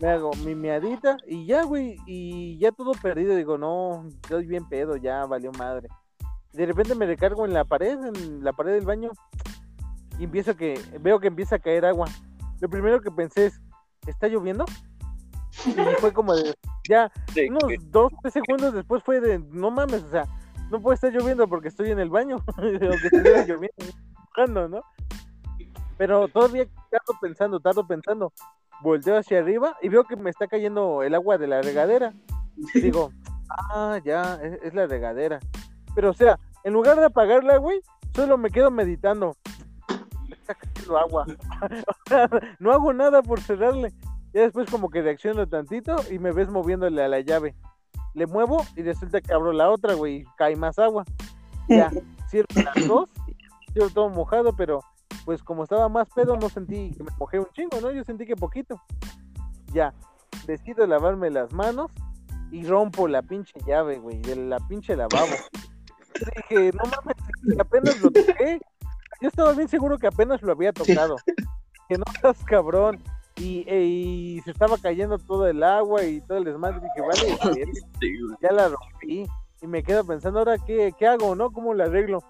[0.00, 3.34] Me hago mi meadita y ya, güey, y ya todo perdido.
[3.34, 5.88] Digo, no, estoy bien pedo, ya valió madre.
[6.54, 9.10] De repente me recargo en la pared, en la pared del baño,
[10.18, 12.06] y empiezo que, veo que empieza a caer agua.
[12.60, 13.60] Lo primero que pensé es,
[14.06, 14.64] ¿está lloviendo?
[15.66, 16.54] Y fue como de,
[16.88, 20.24] ya, De unos que- dos, tres segundos después fue de, no mames, o sea,
[20.70, 24.82] no puede estar lloviendo porque estoy en el baño, aunque estuviera lloviendo, ¿no?
[25.96, 28.32] Pero todavía tardo pensando, tardo pensando,
[28.82, 32.12] volteo hacia arriba y veo que me está cayendo el agua de la regadera.
[32.74, 33.12] Digo,
[33.48, 35.38] ah, ya, es, es la regadera.
[35.94, 37.80] Pero o sea, en lugar de apagarla, güey,
[38.14, 39.36] solo me quedo meditando.
[40.28, 41.26] Me está cayendo agua.
[42.58, 43.92] No hago nada por cerrarle.
[44.32, 47.54] Ya después como que reacciono tantito y me ves moviéndole a la llave.
[48.14, 51.04] Le muevo y resulta que abro la otra, güey, y cae más agua.
[51.68, 51.90] Ya,
[52.28, 53.08] cierro las dos,
[53.74, 54.80] yo todo mojado, pero
[55.24, 57.90] pues como estaba más pedo no sentí que me mojé un chingo, ¿no?
[57.90, 58.80] Yo sentí que poquito.
[59.72, 59.94] Ya,
[60.46, 61.90] decido lavarme las manos
[62.50, 65.34] y rompo la pinche llave, güey, de la pinche lavabo.
[66.48, 68.60] Dije, no mames, apenas lo toqué.
[69.20, 71.16] Yo estaba bien seguro que apenas lo había tocado.
[71.88, 73.02] Que no estás cabrón.
[73.36, 76.80] Y, e- y se estaba cayendo todo el agua y todo el desmadre.
[76.80, 77.38] Dije, vale,
[78.42, 79.26] ya la rompí.
[79.60, 81.50] Y me quedo pensando, ahora, ¿qué, qué hago, no?
[81.50, 82.22] ¿Cómo la arreglo?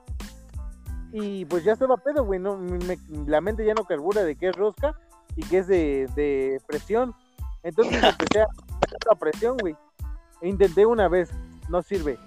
[1.12, 2.40] Y pues ya estaba pedo, güey.
[2.40, 4.98] No, me- la mente ya no carbura de que es rosca
[5.36, 7.14] y que es de, de presión.
[7.62, 9.76] Entonces empecé a hacer la presión, güey.
[10.40, 11.30] E intenté una vez,
[11.68, 12.18] no sirve.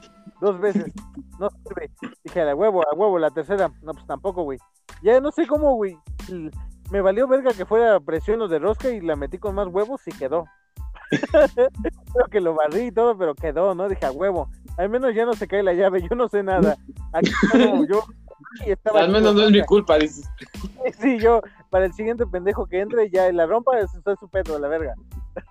[0.42, 0.92] Dos veces,
[1.40, 1.92] no sirve.
[2.24, 4.60] Dije, a huevo, a huevo, la tercera, no, pues tampoco, güey.
[5.02, 5.98] Ya no sé cómo, güey.
[6.92, 10.02] Me valió verga que fuera presión o de rosca y la metí con más huevos
[10.08, 10.46] y quedó.
[12.12, 13.88] Creo que lo barrí y todo, pero quedó, ¿no?
[13.88, 14.50] Dije, a huevo.
[14.78, 16.78] Al menos ya no se cae la llave, yo no sé nada.
[17.14, 18.04] Aquí estaba yo.
[18.66, 20.30] estaba Al menos no es mi culpa, dices.
[21.00, 24.60] Sí, yo, para el siguiente pendejo que entre, ya la rompa, eso está su pedo,
[24.60, 24.94] la verga.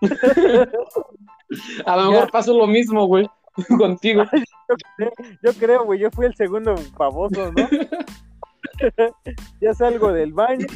[1.87, 3.29] A lo mejor pasó lo mismo, güey,
[3.79, 4.25] contigo.
[5.43, 7.69] Yo creo, güey, yo fui el segundo baboso, ¿no?
[9.61, 10.67] ya salgo del baño,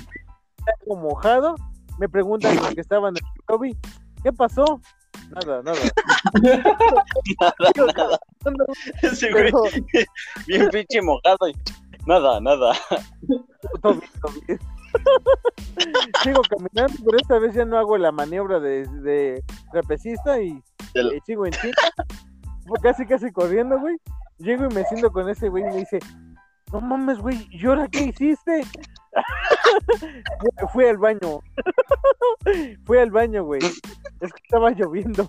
[0.65, 1.57] salgo mojado,
[1.99, 3.77] me preguntan los que estaban en el lobby,
[4.23, 4.81] ¿qué pasó?
[5.31, 5.79] Nada, nada.
[7.41, 8.19] Nada, nada.
[9.03, 9.63] Ese güey, Pero,
[10.47, 11.49] bien pinche mojado.
[11.49, 11.55] y
[12.07, 12.73] Nada, nada.
[13.83, 14.59] todo bien, todo bien.
[16.23, 20.63] Sigo caminando, pero esta vez ya no hago la maniobra de, de trapecista y
[20.95, 21.75] eh, sigo en chinga.
[22.83, 23.97] Casi, casi corriendo, güey.
[24.39, 25.99] Llego y me siento con ese güey y me dice,
[26.73, 28.63] no mames, güey, ¿y ahora qué hiciste?
[30.73, 31.19] Fui- al baño.
[32.87, 33.61] Fui al baño, güey.
[34.21, 35.29] Es que estaba lloviendo.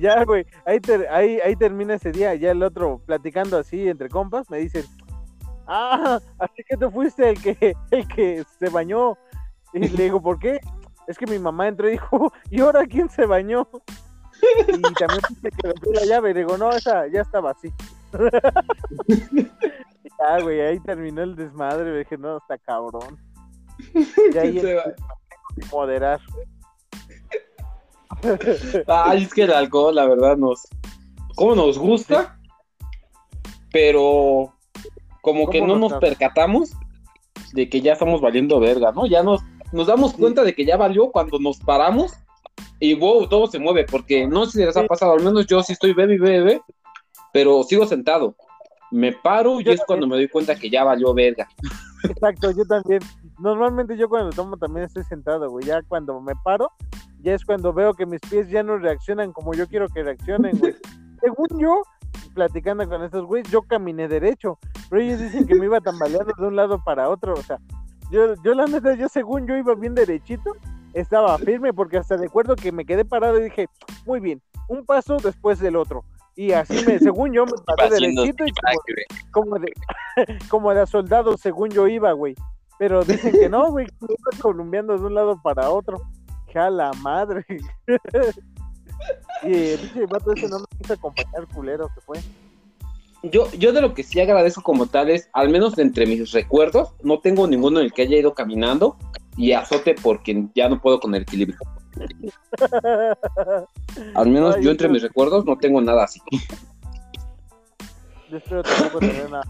[0.00, 0.80] ya, güey, ahí,
[1.10, 2.34] ahí, ahí termina ese día.
[2.34, 4.84] Ya el otro, platicando así entre compas, me dicen,
[5.66, 9.16] ah, así que tú fuiste el que, el que se bañó.
[9.72, 10.58] Y le digo, ¿por qué?
[11.06, 13.68] Es que mi mamá entró y dijo, ¿y ahora quién se bañó?
[14.68, 16.30] Y también dice que rompió la llave.
[16.30, 17.72] Y digo, no, esa ya estaba así.
[20.18, 21.98] ya, güey, ahí terminó el desmadre.
[21.98, 23.18] Dije, no, está cabrón.
[24.34, 24.84] Y ahí Se va.
[25.70, 26.20] moderar.
[28.86, 30.66] Ay, es que el alcohol, la verdad, nos.
[31.36, 32.38] ¿Cómo nos gusta?
[33.72, 34.54] Pero.
[35.20, 36.72] Como que ¿Cómo no nos percatamos
[37.52, 39.06] de que ya estamos valiendo verga, ¿no?
[39.06, 42.14] Ya nos, nos damos cuenta de que ya valió cuando nos paramos
[42.80, 43.84] y wow, todo se mueve.
[43.84, 46.62] Porque no sé si les ha pasado, al menos yo sí estoy bebé y bebé,
[47.32, 48.34] pero sigo sentado.
[48.90, 51.46] Me paro y Yo es cuando me doy cuenta que ya valió verga.
[52.04, 53.00] Exacto, yo también.
[53.38, 55.66] Normalmente yo cuando tomo también estoy sentado, güey.
[55.66, 56.70] Ya cuando me paro,
[57.20, 60.58] ya es cuando veo que mis pies ya no reaccionan como yo quiero que reaccionen,
[60.58, 60.74] güey.
[61.20, 61.82] Según yo,
[62.34, 64.58] platicando con estos güeyes, yo caminé derecho,
[64.88, 67.58] pero ellos dicen que me iba tambaleando de un lado para otro, o sea,
[68.10, 70.52] Yo, yo la neta, yo según yo iba bien derechito,
[71.00, 73.66] estaba firme porque hasta recuerdo que me quedé parado y dije,
[74.06, 76.04] muy bien, un paso después del otro.
[76.36, 78.52] Y así me, según yo me paré derechito y
[79.32, 79.72] como, como de,
[80.48, 82.34] como de soldado según yo iba, güey.
[82.78, 86.00] Pero dicen que no, güey, que iba columpiando de un lado para otro.
[86.52, 87.44] ¡Jala madre!
[89.42, 92.20] y el pinche vato ese no me quiso acompañar culero que fue.
[93.24, 96.30] Yo, yo de lo que sí agradezco como tal es, al menos de entre mis
[96.30, 98.96] recuerdos, no tengo ninguno en el que haya ido caminando
[99.38, 101.56] y azote porque ya no puedo con el equilibrio.
[104.14, 106.20] Al menos Ay, yo entre mis recuerdos no tengo nada así.
[108.30, 109.44] Yo espero tampoco tener nada.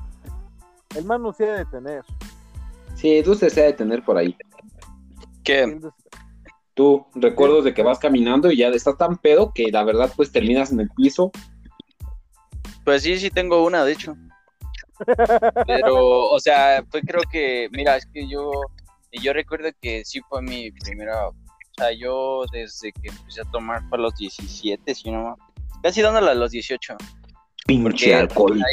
[0.94, 2.04] El man no se ha de tener.
[2.94, 4.36] Sí, tú se ha de tener por ahí.
[5.42, 5.80] ¿Qué?
[6.74, 10.30] Tú, recuerdos de que vas caminando y ya estás tan pedo que la verdad pues
[10.30, 11.32] terminas en el piso.
[12.84, 14.14] Pues sí, sí tengo una, de hecho.
[15.66, 18.50] Pero, o sea, pues creo que, mira, es que yo,
[19.20, 21.34] yo recuerdo que sí fue mi primera, o
[21.76, 25.36] sea, yo desde que empecé a tomar fue a los 17, si no,
[25.82, 26.96] casi dándole a los 18.
[27.66, 28.66] Pinche Porque alcohólico.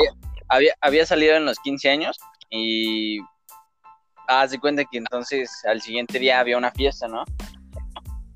[0.47, 2.17] había, había salido en los 15 años
[2.49, 3.19] y
[4.27, 7.23] haz de cuenta que entonces al siguiente día había una fiesta, ¿no?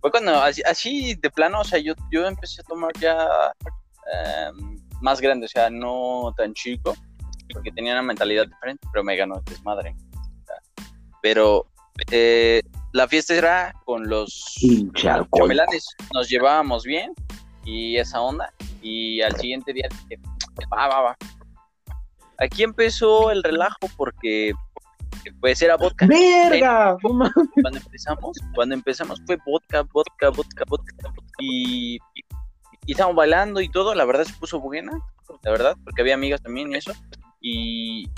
[0.02, 3.28] Fue cuando así, así de plano, o sea, yo, yo empecé a tomar ya
[4.14, 6.96] em, más grande, o sea, no tan chico,
[7.54, 9.96] porque tenía una mentalidad diferente, pero me ganó el desmadre.
[11.22, 11.68] Pero
[12.12, 12.62] eh,
[12.94, 14.56] la fiesta era con los
[14.94, 17.14] chambelanes, nos llevábamos bien
[17.66, 20.22] y esa onda, y al siguiente día dije,
[20.74, 21.18] va, va, va.
[22.40, 24.54] Aquí empezó el relajo porque
[25.42, 26.08] pues era vodka.
[26.08, 26.98] ¡Verga!
[27.02, 30.96] Cuando empezamos, cuando empezamos fue vodka, vodka, vodka, vodka.
[31.40, 32.00] Y,
[32.86, 34.92] y estábamos bailando y todo, la verdad se puso buena,
[35.44, 36.94] la verdad, porque había amigas también y eso.
[37.42, 38.10] Y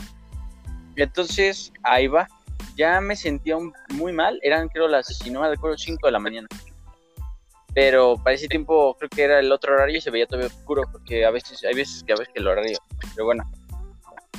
[0.96, 2.28] entonces ahí va.
[2.76, 3.58] Ya me sentía
[3.90, 6.48] muy mal, eran creo las, si no me recuerdo, 5 de la mañana.
[7.74, 10.84] Pero para ese tiempo creo que era el otro horario y se veía todavía oscuro,
[10.92, 12.78] porque a veces, hay veces que a veces que el horario.
[13.16, 13.44] Pero bueno.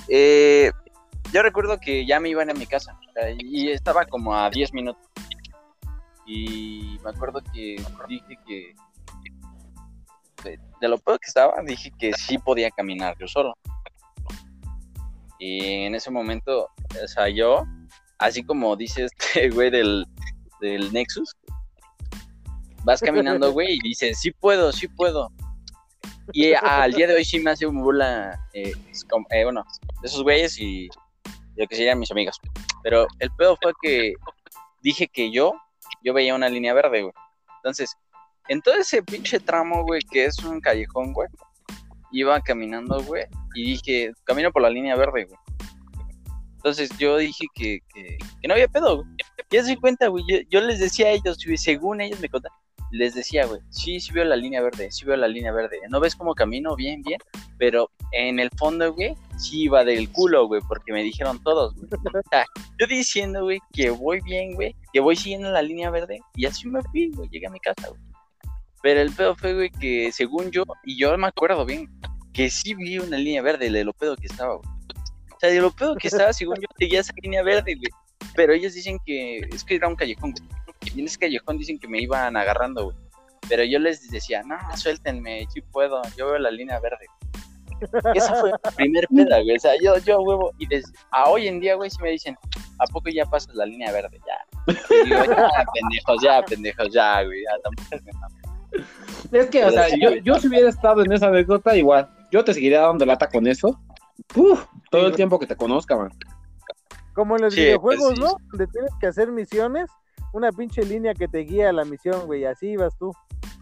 [0.09, 0.71] Eh,
[1.33, 2.99] yo recuerdo que ya me iban a mi casa
[3.39, 5.03] y estaba como a 10 minutos.
[6.27, 8.75] Y me acuerdo que dije que
[10.45, 13.55] de, de lo peor que estaba, dije que sí podía caminar yo solo.
[15.39, 16.69] Y en ese momento,
[17.03, 17.65] o sea, yo,
[18.23, 20.07] así como dice este güey del,
[20.61, 21.35] del Nexus,
[22.85, 25.29] vas caminando, güey, y dices, sí puedo, sí puedo.
[26.33, 28.73] Y al día de hoy sí me hace un burla, eh,
[29.31, 29.65] eh, bueno,
[30.01, 30.89] de esos güeyes y
[31.57, 32.41] lo que serían mis amigos.
[32.83, 34.15] Pero el pedo fue que
[34.83, 35.53] dije que yo,
[36.03, 37.13] yo veía una línea verde, güey.
[37.57, 37.95] Entonces,
[38.49, 41.29] en todo ese pinche tramo, güey, que es un callejón, güey,
[42.13, 45.39] iba caminando, güey, y dije, camino por la línea verde, güey.
[46.63, 49.09] Entonces yo dije que, que, que no había pedo, güey.
[49.51, 52.57] Ya se cuenta, güey, yo, yo les decía a ellos, güey, según ellos me contaban,
[52.93, 55.79] les decía, güey, sí, sí veo la línea verde, sí veo la línea verde.
[55.89, 56.77] ¿No ves cómo camino?
[56.77, 57.19] Bien, bien.
[57.59, 61.89] Pero en el fondo, güey, sí iba del culo, güey, porque me dijeron todos, güey.
[62.15, 62.47] O sea,
[62.79, 66.69] yo diciendo, güey, que voy bien, güey, que voy siguiendo la línea verde, y así
[66.69, 68.01] me fui, güey, llegué a mi casa, güey.
[68.83, 71.89] Pero el pedo fue, güey, que según yo, y yo me acuerdo bien,
[72.33, 74.69] que sí vi una línea verde de lo pedo que estaba, güey.
[75.43, 77.91] Sea, de lo pedo que estaba, según yo, seguía esa línea verde, güey.
[78.37, 80.49] Pero ellos dicen que es que era un callejón, güey.
[80.95, 82.97] Y en ese callejón dicen que me iban agarrando, güey.
[83.49, 87.07] Pero yo les decía, no, suéltenme, sí puedo, yo veo la línea verde.
[88.15, 89.57] Esa fue mi primer peda, güey.
[89.57, 90.53] O sea, yo, yo, huevo.
[90.59, 92.37] Y desde a hoy en día, güey, si me dicen,
[92.79, 94.21] ¿a poco ya pasas la línea verde?
[94.25, 94.77] Ya.
[95.03, 97.43] Y digo, ya, pendejos, ya, pendejos, ya, güey.
[97.43, 98.23] Ya, tampoco.
[99.33, 102.55] Es que, o sea, yo, yo si hubiera estado en esa anécdota, igual, yo te
[102.55, 103.77] seguiría dando lata con eso.
[104.35, 106.11] Uf, todo el tiempo que te conozca, man.
[107.15, 108.21] Como en los Sí, videojuegos, pues sí.
[108.23, 108.37] ¿no?
[108.51, 109.91] Donde tienes que hacer misiones,
[110.33, 113.13] una pinche línea que te guía a la misión, güey, así ibas tú.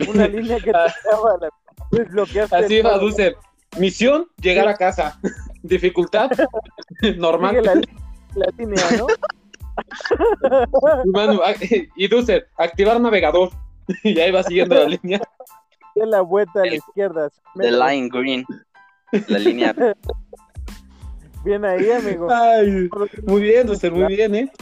[0.09, 1.49] Una línea que te daba la...
[1.91, 2.99] desbloqueaste Así va.
[2.99, 3.37] Dulce.
[3.79, 5.21] Misión, llegar a casa.
[5.63, 6.31] Dificultad,
[7.17, 7.57] normal.
[7.57, 7.87] Sigue
[8.35, 9.07] la, línea, ¿no?
[11.05, 11.55] Y, Manu, ah,
[11.97, 13.51] y Dulce, activar navegador.
[14.05, 15.21] Y ahí va siguiendo la línea.
[15.95, 17.29] De la vuelta a la izquierda.
[17.57, 18.45] The line green.
[19.29, 19.75] La línea.
[21.45, 22.29] Bien ahí, amigo.
[22.31, 22.89] Ay,
[23.27, 24.53] muy bien, Dulce, muy bien, ¿eh?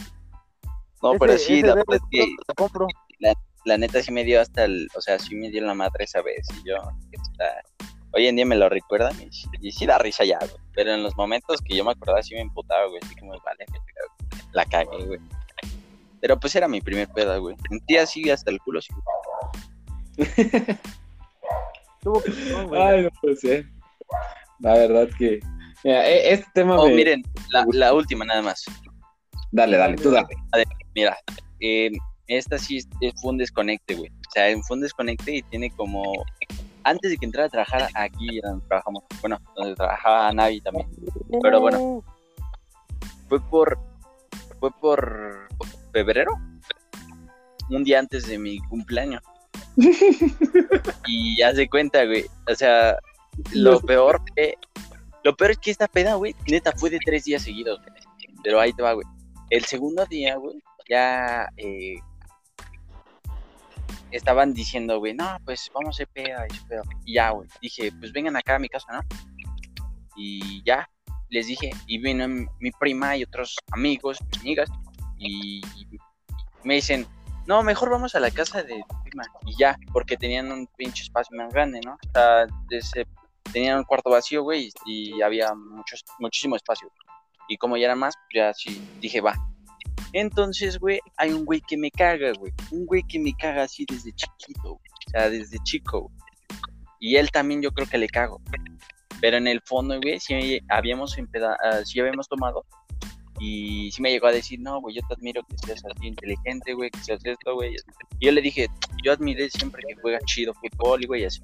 [1.02, 2.86] No, Ese- pero sí, ese la verdad es que lo compro.
[3.64, 6.22] la neta sí me dio hasta el, o sea, sí me dio la madre esa
[6.22, 6.76] vez y yo,
[7.36, 7.62] sea,
[8.12, 9.28] hoy en día me lo recuerdan y,
[9.60, 12.34] y sí da risa ya, güey, pero en los momentos que yo me acordaba sí
[12.34, 13.66] me emputaba, güey, así como, vale,
[14.52, 15.20] la cagué, güey.
[16.20, 17.54] Pero pues era mi primer peda, güey.
[17.70, 18.92] Un día sí hasta el culo, sí.
[22.74, 23.66] Ay, no puede ser.
[24.60, 25.40] La verdad que.
[25.84, 28.64] Mira, e- este tema Oh, me- miren, la, la última nada más.
[29.52, 30.26] Dale, dale, tú dale.
[30.94, 31.16] Mira,
[31.60, 31.90] eh,
[32.26, 32.80] esta sí
[33.20, 34.10] fue un desconecte, güey.
[34.10, 36.02] O sea, fue un desconecte y tiene como.
[36.84, 40.88] Antes de que entrara a trabajar aquí, donde trabajamos, bueno, donde trabajaba Navi también.
[41.42, 42.02] Pero bueno,
[43.28, 43.78] fue por.
[44.60, 45.48] Fue por
[45.92, 46.32] febrero,
[47.70, 49.22] un día antes de mi cumpleaños.
[51.06, 52.26] y ya se cuenta, güey.
[52.50, 52.98] O sea,
[53.52, 54.54] lo peor que.
[55.28, 57.78] Lo peor es que esta peda, güey, neta fue de tres días seguidos.
[58.42, 59.06] Pero ahí te va, güey.
[59.50, 60.58] El segundo día, güey,
[60.88, 61.96] ya eh,
[64.10, 66.80] estaban diciendo, güey, no, pues vamos a hacer peda y pedo.
[67.04, 69.00] Y ya, güey, dije, pues vengan acá a mi casa, ¿no?
[70.16, 70.88] Y ya,
[71.28, 74.70] les dije, y vino mi prima y otros amigos, amigas,
[75.18, 75.60] y
[76.64, 77.06] me dicen,
[77.46, 79.24] no, mejor vamos a la casa de tu prima.
[79.44, 81.96] Y ya, porque tenían un pinche espacio más grande, ¿no?
[81.96, 83.06] O sea, ese-
[83.52, 86.90] tenían un cuarto vacío, güey, y, y había muchos, muchísimo espacio.
[87.48, 89.34] Y como ya era más, pues ya sí, dije, va.
[90.12, 92.52] Entonces, güey, hay un güey que me caga, güey.
[92.70, 94.90] Un güey que me caga así desde chiquito, güey.
[95.06, 96.14] O sea, desde chico, güey.
[97.00, 98.40] Y él también yo creo que le cago.
[99.20, 101.16] Pero en el fondo, güey, sí habíamos,
[101.62, 102.64] ah, sí habíamos tomado.
[103.40, 106.74] Y sí me llegó a decir, no, güey, yo te admiro que seas así inteligente,
[106.74, 107.76] güey, que seas esto, güey.
[108.18, 108.68] Y yo le dije,
[109.04, 111.40] yo admiré siempre que juegas chido fútbol, y güey, así.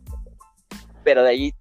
[1.05, 1.55] Pero de ahí,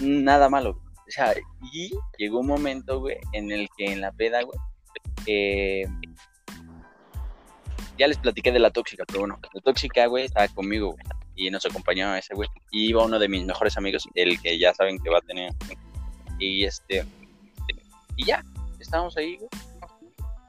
[0.00, 0.80] nada malo.
[1.06, 1.34] O sea,
[1.72, 4.58] y llegó un momento, güey, en el que en la peda, güey,
[5.26, 5.86] eh,
[7.96, 11.50] ya les platiqué de la tóxica, pero bueno, la tóxica, güey, estaba conmigo, güey, y
[11.50, 12.48] nos acompañó a ese güey.
[12.70, 15.52] Y iba uno de mis mejores amigos, el que ya saben que va a tener.
[16.38, 17.04] Y este,
[18.16, 18.44] y ya,
[18.78, 19.48] estábamos ahí, güey.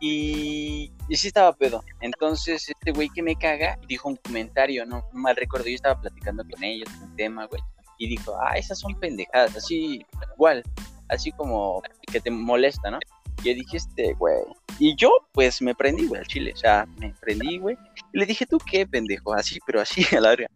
[0.02, 1.84] Y, y sí estaba pedo.
[2.02, 5.68] Entonces, este güey que me caga dijo un comentario, no, no mal recuerdo.
[5.68, 7.62] Yo estaba platicando con ellos, un tema, güey.
[8.00, 10.04] Y dijo, ah, esas son pendejadas, así,
[10.36, 10.64] igual,
[11.10, 13.00] así como que te molesta, ¿no?
[13.44, 14.36] Y dije, este, güey.
[14.80, 16.52] Y yo, pues, me prendí, güey, al chile.
[16.54, 17.78] O sea, me prendí, güey.
[18.14, 19.34] Y le dije, ¿tú qué, pendejo?
[19.34, 20.48] Así, pero así, a la verga.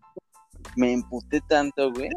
[0.76, 2.10] Me emputé tanto, güey.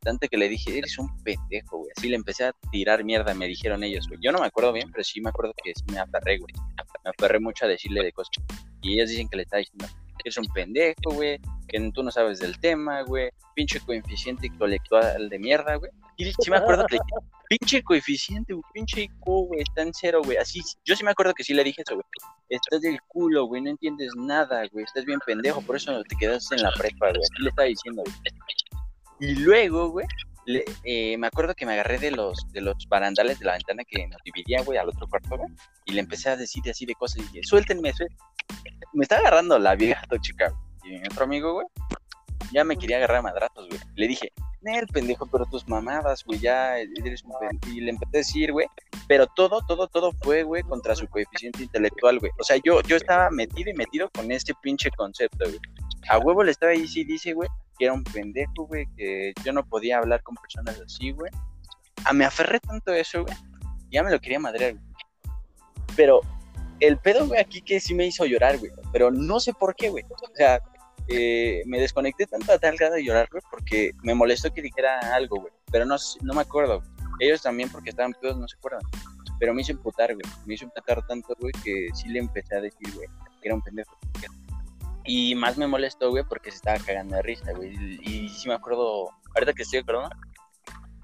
[0.00, 1.90] Tanto que le dije, eres un pendejo, güey.
[1.96, 4.20] Así le empecé a tirar mierda, me dijeron ellos, güey.
[4.22, 6.52] Yo no me acuerdo bien, pero sí me acuerdo que me aferré, güey.
[7.04, 8.36] Me aferré mucho a decirle de cosas.
[8.82, 9.86] Y ellos dicen que le está diciendo,
[10.22, 11.40] eres un pendejo, güey.
[11.68, 13.30] Que tú no sabes del tema, güey.
[13.54, 15.90] Pinche coeficiente intelectual de mierda, güey.
[16.16, 16.98] Y sí me acuerdo que
[17.48, 20.36] pinche coeficiente, güey, pinche IQ, güey, está en cero, güey.
[20.38, 22.04] Así, yo sí me acuerdo que sí le dije eso, güey.
[22.48, 24.84] Estás del culo, güey, no entiendes nada, güey.
[24.84, 27.20] Estás bien pendejo, por eso te quedaste en la prepa, güey.
[27.22, 28.16] Así le estaba diciendo, güey.
[29.20, 30.06] Y luego, güey,
[30.46, 33.82] le- eh, me acuerdo que me agarré de los, de los barandales de la ventana
[33.84, 35.50] que nos dividía, güey, al otro cuarto, güey.
[35.86, 38.18] Y le empecé a decir así de cosas y dije, suéltenme, suéltenme.
[38.92, 40.60] Me está agarrando la vieja tóxica, güey.
[40.84, 41.66] Y mi otro amigo, güey,
[42.52, 43.80] ya me quería agarrar a madrazos, güey.
[43.96, 44.32] Le dije,
[44.62, 47.74] Nel, pendejo, pero tus mamadas, güey, ya eres un pendejo.
[47.74, 48.66] Y le empecé a decir, güey,
[49.08, 52.32] pero todo, todo, todo fue, güey, contra su coeficiente intelectual, güey.
[52.38, 55.60] O sea, yo, yo estaba metido y metido con ese pinche concepto, güey.
[56.08, 59.52] A huevo le estaba ahí, sí, dice, güey, que era un pendejo, güey, que yo
[59.52, 61.30] no podía hablar con personas así, güey.
[62.04, 63.36] Ah, me aferré tanto a eso, güey.
[63.90, 64.84] Ya me lo quería madrear, güey.
[65.96, 66.20] Pero
[66.80, 68.72] el pedo, güey, aquí que sí me hizo llorar, güey.
[68.92, 70.04] Pero no sé por qué, güey.
[70.04, 70.60] O sea,
[71.08, 74.98] eh, me desconecté tanto a tal grado de llorar, güey, porque me molestó que dijera
[75.14, 75.52] algo, güey.
[75.70, 76.82] Pero no, no me acuerdo.
[77.20, 78.82] Ellos también, porque estaban pedos, no se acuerdan.
[79.38, 80.26] Pero me hizo emputar, güey.
[80.46, 83.08] Me hizo emputar tanto, güey, que sí le empecé a decir, güey,
[83.40, 83.96] que era un pendejo.
[85.04, 87.74] Y más me molestó, güey, porque se estaba cagando de risa, güey.
[88.02, 90.16] Y, y sí me acuerdo, ahorita que estoy acordando,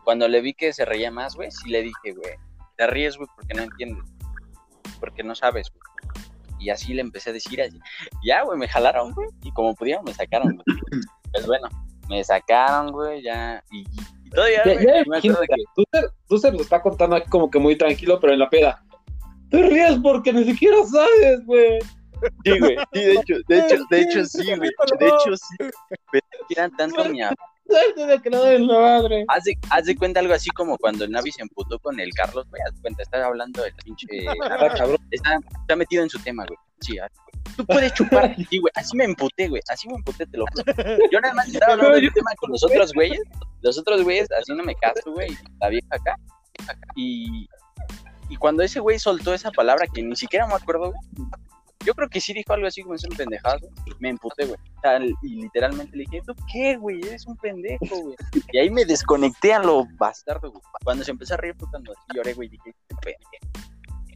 [0.04, 2.34] cuando le vi que se reía más, güey, sí le dije, güey,
[2.76, 4.04] te ríes, güey, porque no entiendes.
[4.98, 5.82] Porque no sabes, güey.
[6.60, 7.80] Y así le empecé a decir así.
[8.24, 9.28] Ya, güey, me jalaron, güey.
[9.42, 10.64] Y como pudieron, me sacaron, güey.
[11.32, 11.68] Pues bueno,
[12.08, 13.62] me sacaron, güey, ya.
[13.70, 13.82] Y,
[14.24, 15.62] y todavía, Ya, me imagino acuerdo que...
[15.76, 18.50] tú, se, tú se lo está contando aquí como que muy tranquilo, pero en la
[18.50, 18.82] peda.
[19.48, 21.78] Te ríes porque ni siquiera sabes, güey.
[22.44, 22.76] Sí, güey.
[22.92, 24.70] Sí, de hecho, de hecho, de hecho, sí, güey.
[24.98, 25.56] De hecho, sí.
[26.12, 27.22] Pero eran tanto mi
[27.94, 29.24] Suerte de que no es la madre.
[29.28, 32.10] Haz de, haz de cuenta algo así como cuando el Navi se emputó con el
[32.12, 32.60] Carlos, güey.
[32.66, 34.06] Haz de cuenta, está hablando del pinche.
[34.76, 34.98] Cabrón.
[35.10, 36.58] Está, está metido en su tema, güey.
[36.80, 36.96] Sí,
[37.56, 38.34] tú puedes chupar.
[38.50, 38.72] Sí, güey.
[38.74, 39.62] Así me emputé, güey.
[39.68, 40.64] Así me emputé, te lo juro.
[41.10, 43.22] Yo nada más estaba hablando del tema con los otros güeyes.
[43.62, 45.36] Los otros güeyes haciéndome caso, güey.
[45.60, 46.16] La vieja acá.
[46.96, 47.48] Y,
[48.28, 51.28] y cuando ese güey soltó esa palabra que ni siquiera me acuerdo, güey.
[51.84, 53.68] Yo creo que sí dijo algo así como es un pendejado.
[54.00, 54.58] Me emputé, güey.
[55.22, 57.00] Y literalmente le dije, ¿tú qué, güey?
[57.00, 58.16] Eres un pendejo, güey.
[58.52, 60.62] Y ahí me desconecté a lo bastardo, güey.
[60.84, 63.60] Cuando se empezó a reír fue cuando lloré, güey, dije, "Este pendejo".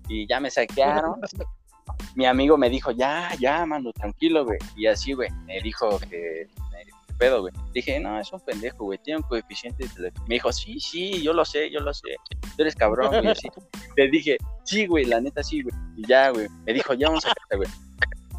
[0.08, 1.20] Y ya me saquearon.
[2.14, 4.58] Mi amigo me dijo, ya, ya, mano, tranquilo, güey.
[4.76, 6.48] Y así, güey, me dijo que
[7.14, 7.52] pedo, güey.
[7.72, 9.86] Dije, no, es un pendejo, güey, tiene un coeficiente.
[10.28, 12.16] Me dijo, sí, sí, yo lo sé, yo lo sé.
[12.56, 13.48] Tú eres cabrón, güey, así.
[13.96, 15.74] Le dije, sí, güey, la neta sí, güey.
[15.96, 16.48] Y ya, güey.
[16.66, 17.68] Me dijo, ya vamos a casa, güey.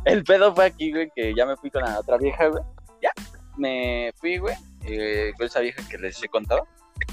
[0.05, 2.63] El pedo fue aquí, güey, que ya me fui con la otra vieja, güey.
[3.01, 3.11] Ya,
[3.57, 6.67] me fui, güey, eh, con esa vieja que les he contado.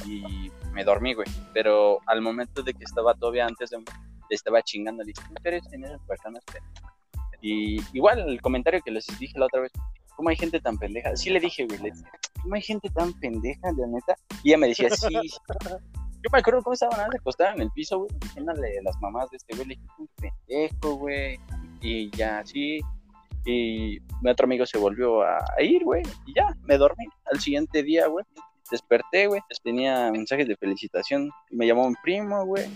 [0.06, 1.26] Y me dormí, güey.
[1.54, 3.78] Pero al momento de que estaba todavía antes de...
[3.78, 6.42] Le estaba chingando, le dije, ¿tú eres en esas personas?
[6.46, 6.58] que-?"
[7.42, 9.72] Y igual el comentario que les dije la otra vez,
[10.16, 11.16] ¿cómo hay gente tan pendeja?
[11.16, 11.92] Sí le dije, güey,
[12.42, 14.14] ¿cómo hay gente tan pendeja, la neta?
[14.42, 15.08] Y ella me decía, sí.
[16.24, 19.56] Yo me acuerdo cómo estaban acostada en el piso, güey, diciéndole las mamás de este
[19.56, 21.38] güey, le dije, un pendejo, güey.
[21.80, 22.78] Y ya, así.
[23.44, 27.04] Y mi otro amigo se volvió a ir, güey, y ya, me dormí.
[27.24, 28.24] Al siguiente día, güey,
[28.70, 31.30] desperté, güey, tenía mensajes de felicitación.
[31.50, 32.66] Me llamó un primo, güey.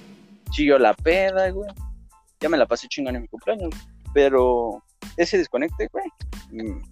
[0.52, 1.70] Siguió la peda, güey.
[2.40, 3.82] Ya me la pasé chingón en mi cumpleaños, güey.
[4.12, 4.82] Pero
[5.16, 6.04] ese desconecte, güey,
[6.50, 6.82] mm,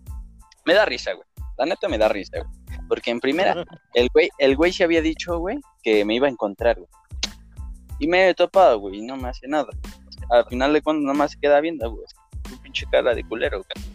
[0.64, 1.26] me da risa, güey.
[1.58, 2.78] La neta me da risa, güey.
[2.88, 3.54] Porque en primera,
[3.94, 6.88] el güey, el güey se había dicho, güey, que me iba a encontrar, güey.
[7.98, 9.68] Y me he topado, güey, y no me hace nada.
[10.30, 12.04] Al final de cuentas, nada más se queda viendo, güey.
[12.50, 13.86] Un pinche cara de culero, güey.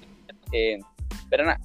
[0.52, 0.80] Eh,
[1.30, 1.60] pero nada,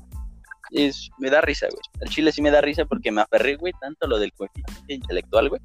[0.71, 1.83] es, me da risa, güey.
[2.01, 5.49] El chile sí me da risa porque me aferré, güey, tanto lo del coeficiente intelectual,
[5.49, 5.61] güey.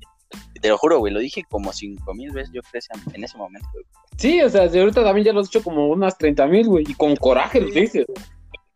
[0.62, 2.82] Te lo juro, güey, lo dije como cinco mil veces, yo creo,
[3.14, 3.86] en ese momento, güey.
[4.18, 6.86] Sí, o sea, de ahorita también ya lo has hecho como unas 30 mil, güey,
[6.88, 8.06] y con coraje lo dices.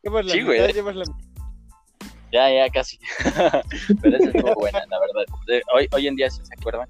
[0.03, 0.59] Llevas la Sí, güey.
[0.61, 1.05] mitad, llevas la
[2.31, 2.99] Ya, ya, casi.
[4.01, 5.25] Pero esa estuvo buena, la verdad.
[5.73, 6.89] Hoy, hoy en día, si se acuerdan.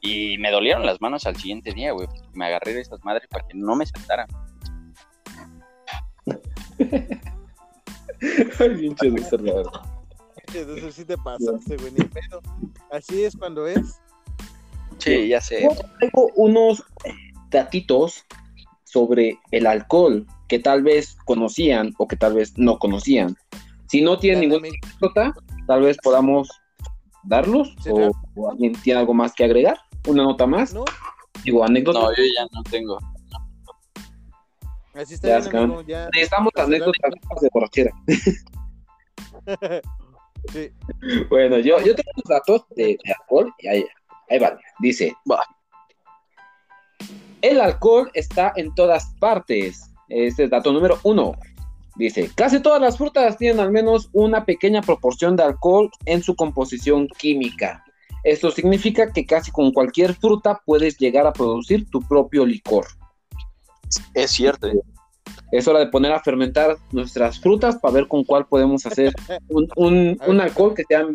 [0.00, 2.08] Y me dolieron las manos al siguiente día, güey.
[2.32, 4.26] Me agarré de esas madres para que no me saltaran.
[8.58, 9.82] Ay, pinche Dexter, la verdad.
[10.54, 12.40] Entonces sí te pasaste, güey, ni pedo.
[12.90, 14.00] Así es cuando es.
[14.98, 15.62] Sí, ya sé.
[15.64, 16.82] Yo traigo unos
[17.50, 18.24] datitos
[18.94, 23.36] sobre el alcohol que tal vez conocían o que tal vez no conocían.
[23.88, 25.34] Si no tienen ninguna anécdota,
[25.66, 26.48] tal vez podamos
[27.24, 30.84] darlos Sí, o, alguien tiene algo más que agregar, una nota más, ¿No?
[31.42, 31.98] digo anécdota.
[31.98, 32.98] No, yo ya no tengo.
[34.94, 36.08] Así está Ya, bien, es que- amigo, ya.
[36.12, 37.12] Necesitamos anécdotas
[37.42, 37.90] de borrachera.
[40.52, 40.70] Sí.
[41.30, 43.84] Bueno, yo, yo tengo unos datos de, de alcohol y ahí,
[44.28, 44.58] ahí vale.
[44.78, 45.14] Dice.
[47.50, 49.90] El alcohol está en todas partes.
[50.08, 51.32] Este es dato número uno.
[51.96, 56.34] Dice, casi todas las frutas tienen al menos una pequeña proporción de alcohol en su
[56.34, 57.84] composición química.
[58.24, 62.86] Esto significa que casi con cualquier fruta puedes llegar a producir tu propio licor.
[64.14, 64.68] Es cierto.
[65.52, 69.14] Es hora de poner a fermentar nuestras frutas para ver con cuál podemos hacer
[69.48, 71.06] un, un- un alcohol que, sea,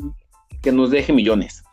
[0.62, 1.64] que nos deje millones.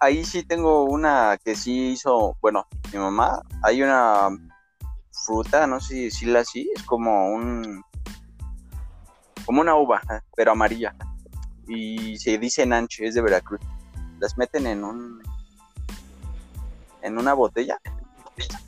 [0.00, 4.28] Ahí, sí tengo una que sí hizo, bueno, mi mamá, hay una
[5.26, 7.82] fruta, no sé si decirla así, es como un,
[9.44, 10.00] como una uva,
[10.36, 10.94] pero amarilla,
[11.66, 13.60] y se dice nanche, es de Veracruz,
[14.20, 15.20] las meten en un,
[17.02, 17.80] en una botella,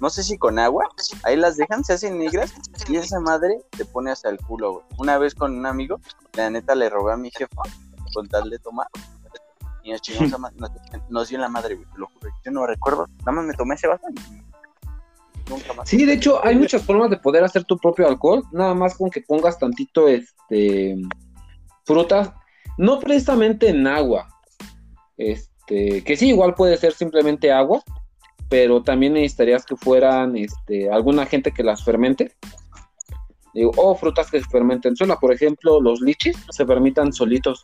[0.01, 0.89] no sé si con agua,
[1.23, 2.53] ahí las dejan, se hacen negras,
[2.89, 4.83] y esa madre te pone hasta el culo.
[4.99, 6.01] Una vez con un amigo,
[6.33, 7.63] la neta le robé a mi jefa,
[8.13, 8.87] con tal de tomar,
[9.83, 10.71] y nos chingamos a ma- nos,
[11.09, 12.31] nos dio la madre, güey, lo juro.
[12.45, 14.07] Yo no recuerdo, nada más me tomé ese vaso
[15.49, 15.89] nunca más.
[15.89, 19.11] Sí, de hecho, hay muchas formas de poder hacer tu propio alcohol, nada más con
[19.11, 20.97] que pongas tantito este
[21.85, 22.33] frutas,
[22.79, 24.29] no precisamente en agua.
[25.17, 27.83] Este, que sí, igual puede ser simplemente agua,
[28.49, 32.33] pero también necesitarías que fueran este alguna gente que las fermente.
[33.53, 37.61] Digo, o frutas que se fermenten sola, por ejemplo, los lichis se fermentan solitos,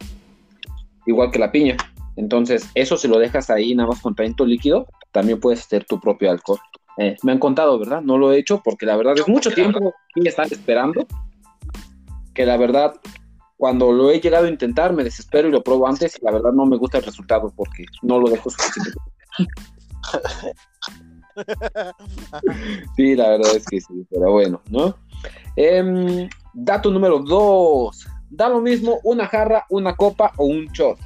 [1.06, 1.76] igual que la piña.
[2.16, 6.00] Entonces, eso si lo dejas ahí nada más con tantito líquido, también puedes hacer tu
[6.00, 6.58] propio alcohol.
[6.98, 8.00] Eh, me han contado, ¿verdad?
[8.00, 11.06] No lo he hecho porque la verdad es mucho tiempo y están esperando.
[12.32, 12.94] Que la verdad,
[13.56, 16.52] cuando lo he llegado a intentar, me desespero y lo pruebo antes y la verdad
[16.52, 18.98] no me gusta el resultado porque no lo dejo suficiente.
[22.96, 24.96] Sí, la verdad es que sí, pero bueno, ¿no?
[25.56, 28.06] Em, dato número dos.
[28.30, 30.98] Da lo mismo una jarra, una copa o un shot.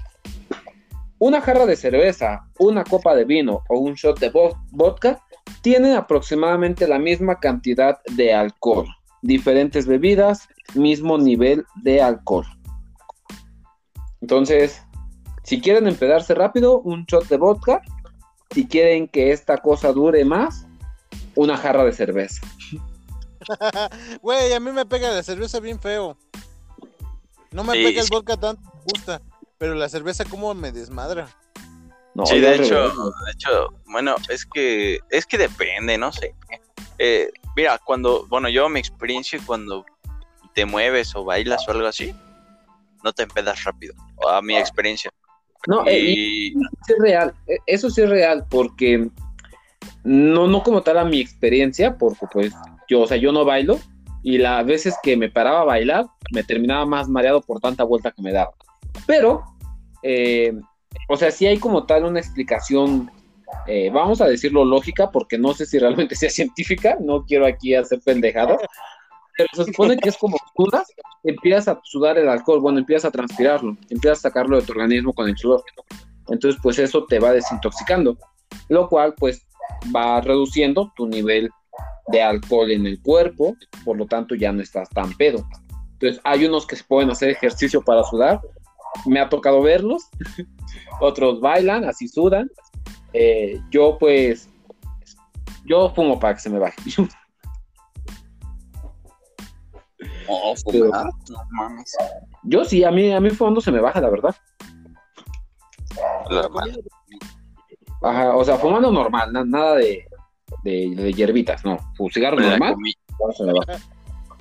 [1.18, 5.20] Una jarra de cerveza, una copa de vino o un shot de vo- vodka
[5.62, 8.86] tienen aproximadamente la misma cantidad de alcohol.
[9.22, 12.46] Diferentes bebidas, mismo nivel de alcohol.
[14.22, 14.82] Entonces,
[15.44, 17.82] si quieren empedarse rápido, un shot de vodka.
[18.52, 20.66] Si quieren que esta cosa dure más,
[21.34, 22.40] una jarra de cerveza.
[24.22, 26.16] Güey, a mí me pega la cerveza bien feo.
[27.52, 28.12] No me Sí, pega el sí.
[28.12, 29.20] vodka tanto, me gusta.
[29.58, 31.28] Pero la cerveza como me desmadra.
[32.14, 36.34] No, Sí, de hecho, de hecho, bueno, es que, es que depende, no sé.
[36.98, 39.84] Eh, mira, cuando, bueno, yo mi experiencia cuando
[40.54, 42.14] te mueves o bailas o algo así,
[43.04, 43.94] no te empedas rápido.
[44.28, 45.10] A mi experiencia.
[45.66, 46.48] No, eh, y...
[46.48, 49.08] eso sí es real, eh, eso sí es real, porque
[50.04, 52.52] no, no como tal a mi experiencia, porque pues
[52.88, 53.78] yo, o sea, yo no bailo,
[54.22, 58.10] y las veces que me paraba a bailar, me terminaba más mareado por tanta vuelta
[58.10, 58.52] que me daba.
[59.06, 59.42] Pero,
[60.02, 60.52] eh,
[61.08, 63.10] o sea, sí hay como tal una explicación,
[63.92, 68.00] vamos a decirlo lógica, porque no sé si realmente sea científica, no quiero aquí hacer
[68.04, 68.60] pendejadas,
[69.40, 70.92] pero se supone que es como sudas,
[71.24, 75.14] empiezas a sudar el alcohol, bueno, empiezas a transpirarlo, empiezas a sacarlo de tu organismo
[75.14, 75.62] con el sudor.
[76.28, 78.18] Entonces, pues eso te va desintoxicando,
[78.68, 79.46] lo cual pues
[79.94, 81.50] va reduciendo tu nivel
[82.08, 85.44] de alcohol en el cuerpo, por lo tanto ya no estás tan pedo.
[85.92, 88.40] Entonces, hay unos que se pueden hacer ejercicio para sudar,
[89.06, 90.08] me ha tocado verlos,
[91.00, 92.50] otros bailan, así sudan.
[93.12, 94.48] Eh, yo pues,
[95.64, 96.76] yo fumo para que se me baje.
[102.44, 104.34] Yo sí, a mí, a mí fumando se me baja, la verdad.
[108.02, 110.06] Ajá, o sea, fumando normal, nada de,
[110.64, 111.78] de, hierbitas, no.
[112.12, 112.76] Cigarro normal.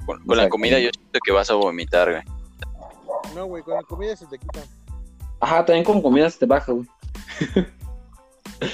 [0.06, 2.24] Con, la comida yo siento que vas a vomitar, güey.
[3.36, 4.62] No, güey, con la comida se te quita.
[5.40, 6.88] Ajá, también con comida se te baja, güey.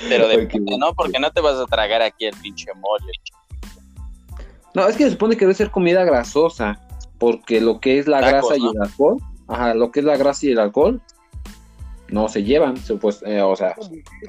[0.09, 0.49] Pero de
[0.79, 0.93] ¿no?
[0.93, 3.11] Porque no te vas a tragar aquí el pinche mole.
[4.73, 6.79] No, es que se supone que debe ser comida grasosa
[7.17, 9.17] porque lo que es la grasa y el alcohol,
[9.47, 11.01] ajá, lo que es la grasa y el alcohol,
[12.09, 13.75] no se llevan, pues, eh, o sea,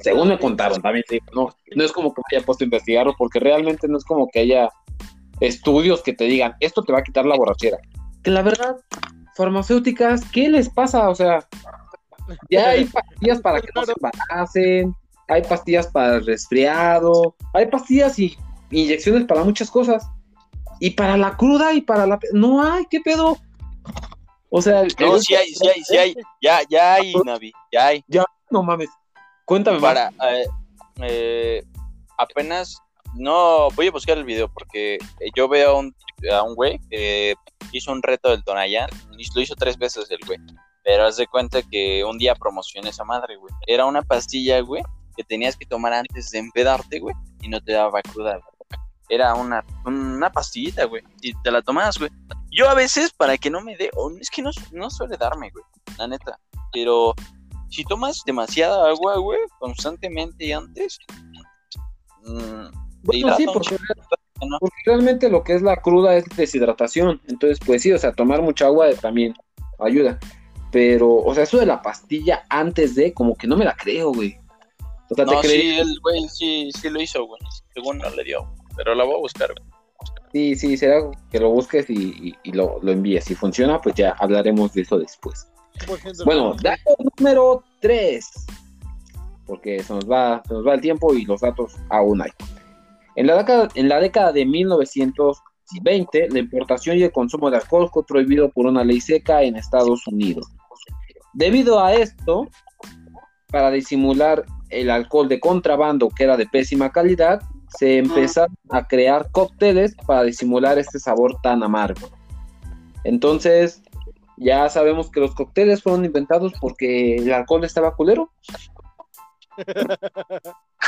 [0.01, 3.39] según me contaron, también no, no es como que me haya puesto a investigarlo, porque
[3.39, 4.69] realmente no es como que haya
[5.39, 7.77] estudios que te digan, esto te va a quitar la borrachera.
[8.23, 8.77] Que la verdad,
[9.35, 11.09] farmacéuticas, ¿qué les pasa?
[11.09, 11.47] O sea,
[12.49, 14.95] ya hay pastillas para que no se embaracen,
[15.27, 18.35] hay pastillas para el resfriado, hay pastillas y
[18.71, 20.07] inyecciones para muchas cosas.
[20.79, 22.19] Y para la cruda y para la...
[22.33, 23.37] No hay, ¿qué pedo?
[24.49, 24.83] O sea...
[24.99, 26.15] No, sí hay, sí hay, sí hay.
[26.41, 28.03] Ya, ya hay, Navi, ya hay.
[28.07, 28.89] Ya, no mames.
[29.45, 30.45] Cuéntame para, eh,
[31.01, 31.63] eh,
[32.17, 32.77] apenas...
[33.15, 35.95] No, voy a buscar el video porque eh, yo veo a un,
[36.31, 37.33] a un güey que
[37.71, 38.89] hizo un reto del Tonayán.
[39.33, 40.37] Lo hizo tres veces el güey.
[40.83, 43.51] Pero haz de cuenta que un día promocioné esa madre, güey.
[43.65, 44.83] Era una pastilla, güey,
[45.15, 48.33] que tenías que tomar antes de empedarte, güey, y no te daba cruda.
[48.33, 48.57] Güey
[49.09, 52.11] era una, una pastillita, güey, y te la tomas, güey.
[52.51, 55.63] Yo a veces, para que no me dé, es que no, no suele darme, güey,
[55.97, 56.39] la neta,
[56.71, 57.13] pero
[57.69, 60.97] si tomas demasiada agua, güey, constantemente y antes,
[62.23, 62.67] mmm,
[63.11, 63.77] sí, porque,
[64.85, 68.67] realmente lo que es la cruda es deshidratación, entonces, pues sí, o sea, tomar mucha
[68.67, 69.33] agua también
[69.79, 70.19] ayuda,
[70.71, 74.11] pero, o sea, eso de la pastilla antes de, como que no me la creo,
[74.13, 74.37] güey.
[75.09, 77.39] O sea, no, te sí, el güey sí, sí lo hizo, güey,
[77.73, 78.47] según no le dio
[78.77, 79.49] pero la voy a buscar.
[80.37, 81.01] Sí, sí, será
[81.31, 83.25] que lo busques y, lo, envíes.
[83.25, 85.47] Si funciona, pues ya hablaremos de eso después.
[86.25, 88.23] Bueno, dato número 3,
[89.47, 92.29] porque se nos, va, se nos va el tiempo y los datos aún hay.
[93.15, 97.89] En la, década, en la década de 1920, la importación y el consumo de alcohol
[97.91, 100.45] fue prohibido por una ley seca en Estados Unidos.
[101.33, 102.47] Debido a esto,
[103.47, 109.31] para disimular el alcohol de contrabando que era de pésima calidad, se empezaron a crear
[109.31, 112.09] cócteles para disimular este sabor tan amargo.
[113.03, 113.81] Entonces,
[114.37, 118.31] ya sabemos que los cócteles fueron inventados porque el alcohol estaba culero.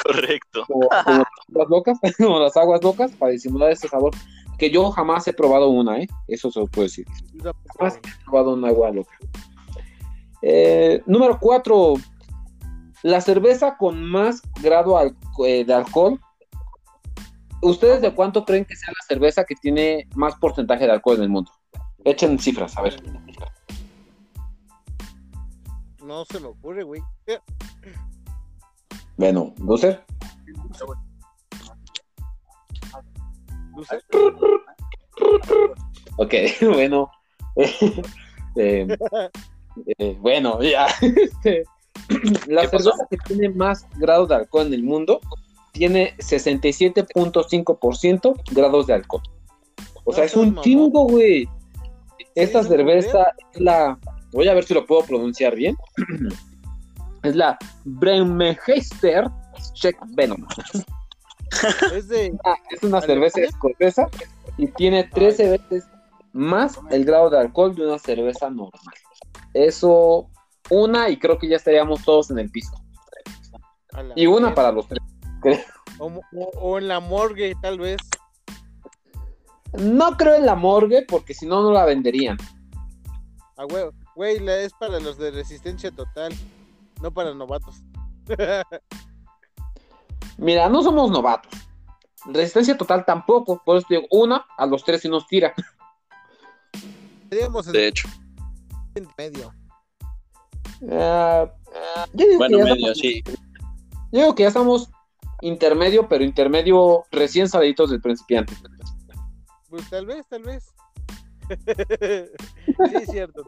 [0.03, 0.64] Correcto.
[0.68, 4.11] Como, las aguas locas, como las aguas locas para disimular este sabor.
[4.57, 6.07] Que yo jamás he probado una, ¿eh?
[6.27, 7.06] Eso se lo puedo decir.
[7.77, 9.18] Jamás he probado una agua loca.
[10.41, 11.93] Eh, número 4.
[13.03, 14.99] La cerveza con más grado
[15.45, 16.19] eh, de alcohol
[17.61, 21.23] ¿Ustedes de cuánto creen que sea la cerveza que tiene más porcentaje de alcohol en
[21.23, 21.52] el mundo?
[22.06, 22.95] Echen cifras, a ver.
[26.03, 27.02] No se me ocurre, güey.
[29.18, 30.03] Bueno, ¿Lucer?
[36.18, 37.11] Ok, bueno.
[38.56, 38.88] Eh,
[39.98, 40.88] eh, bueno, ya.
[41.02, 41.64] Este,
[42.48, 45.19] la cerveza que tiene más grado de alcohol en el mundo
[45.72, 49.22] tiene 67.5% grados de alcohol.
[50.04, 51.48] O sea, es un chingo, güey.
[52.36, 53.98] Esta cerveza es la.
[54.32, 55.76] Voy a ver si lo puedo pronunciar bien.
[57.24, 59.30] es la Bremenheister
[59.74, 60.46] Check Venom.
[61.96, 62.38] Es, de...
[62.46, 64.08] Ah, es una cerveza escocesa
[64.58, 65.84] y tiene 13 veces
[66.32, 68.94] más el grado de alcohol de una cerveza normal.
[69.56, 70.30] Eso,
[70.70, 72.72] una, y creo que ya estaríamos todos en el piso.
[74.16, 75.00] Y una para los tres.
[75.99, 77.98] O, en la morgue, tal vez.
[79.74, 82.38] No creo en la morgue porque si no, no la venderían.
[83.57, 83.86] Ah, güey,
[84.16, 86.34] güey, la- es para los de resistencia total,
[87.02, 87.76] no para novatos.
[90.38, 91.52] Mira, no somos novatos.
[92.26, 93.61] Resistencia total tampoco.
[93.64, 95.53] Por eso te digo, una a los tres y nos tira.
[97.32, 98.07] En De hecho.
[98.95, 99.53] el medio.
[100.82, 101.52] Eh,
[102.14, 103.24] yo digo Bueno, que ya medio, estamos- sí.
[104.11, 104.90] Yo digo que ya estamos
[105.41, 108.53] intermedio, pero intermedio recién saliditos del principiante.
[109.70, 110.66] Pues tal vez, tal vez.
[111.49, 113.44] sí, es cierto.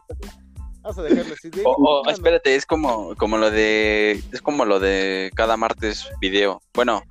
[0.82, 1.50] Vamos a dejarlo así.
[1.50, 4.22] De- O, o, no, espérate, es como, como lo de.
[4.32, 6.60] Es como lo de cada martes video.
[6.74, 7.02] Bueno,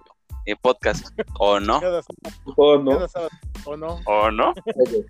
[0.45, 1.08] eh, podcast.
[1.40, 1.80] ¿O no?
[1.80, 2.02] Cada,
[2.58, 2.91] ¿O no?
[2.91, 3.30] cada sábado,
[3.66, 3.99] ¿o no?
[4.06, 4.53] ¿O no?
[4.76, 5.06] Eh,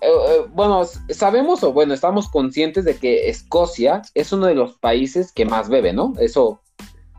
[0.00, 5.32] eh, bueno, sabemos o bueno, estamos conscientes de que Escocia es uno de los países
[5.32, 6.12] que más bebe, ¿no?
[6.18, 6.60] Eso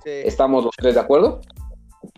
[0.04, 1.40] Sí, estamos los tres de acuerdo.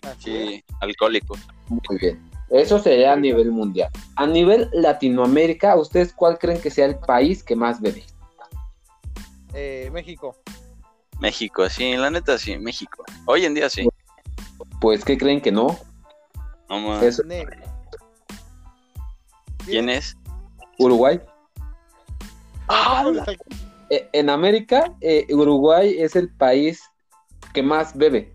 [0.06, 0.50] Así es.
[0.50, 1.38] Sí, alcohólico.
[1.68, 2.32] Muy bien.
[2.50, 3.90] Eso sería a nivel mundial.
[4.16, 8.04] A nivel Latinoamérica, ¿ustedes cuál creen que sea el país que más bebe?
[9.54, 10.36] Eh, México.
[11.20, 13.04] México, sí, la neta sí, México.
[13.26, 13.88] Hoy en día sí.
[14.80, 15.78] Pues, ¿qué creen que no?
[16.70, 17.22] No más.
[19.66, 20.16] ¿Quién es?
[20.78, 21.20] Uruguay.
[22.68, 23.32] Ah, alcanza.
[23.90, 26.84] Eh, en América, eh, Uruguay es el país
[27.54, 28.35] que más bebe.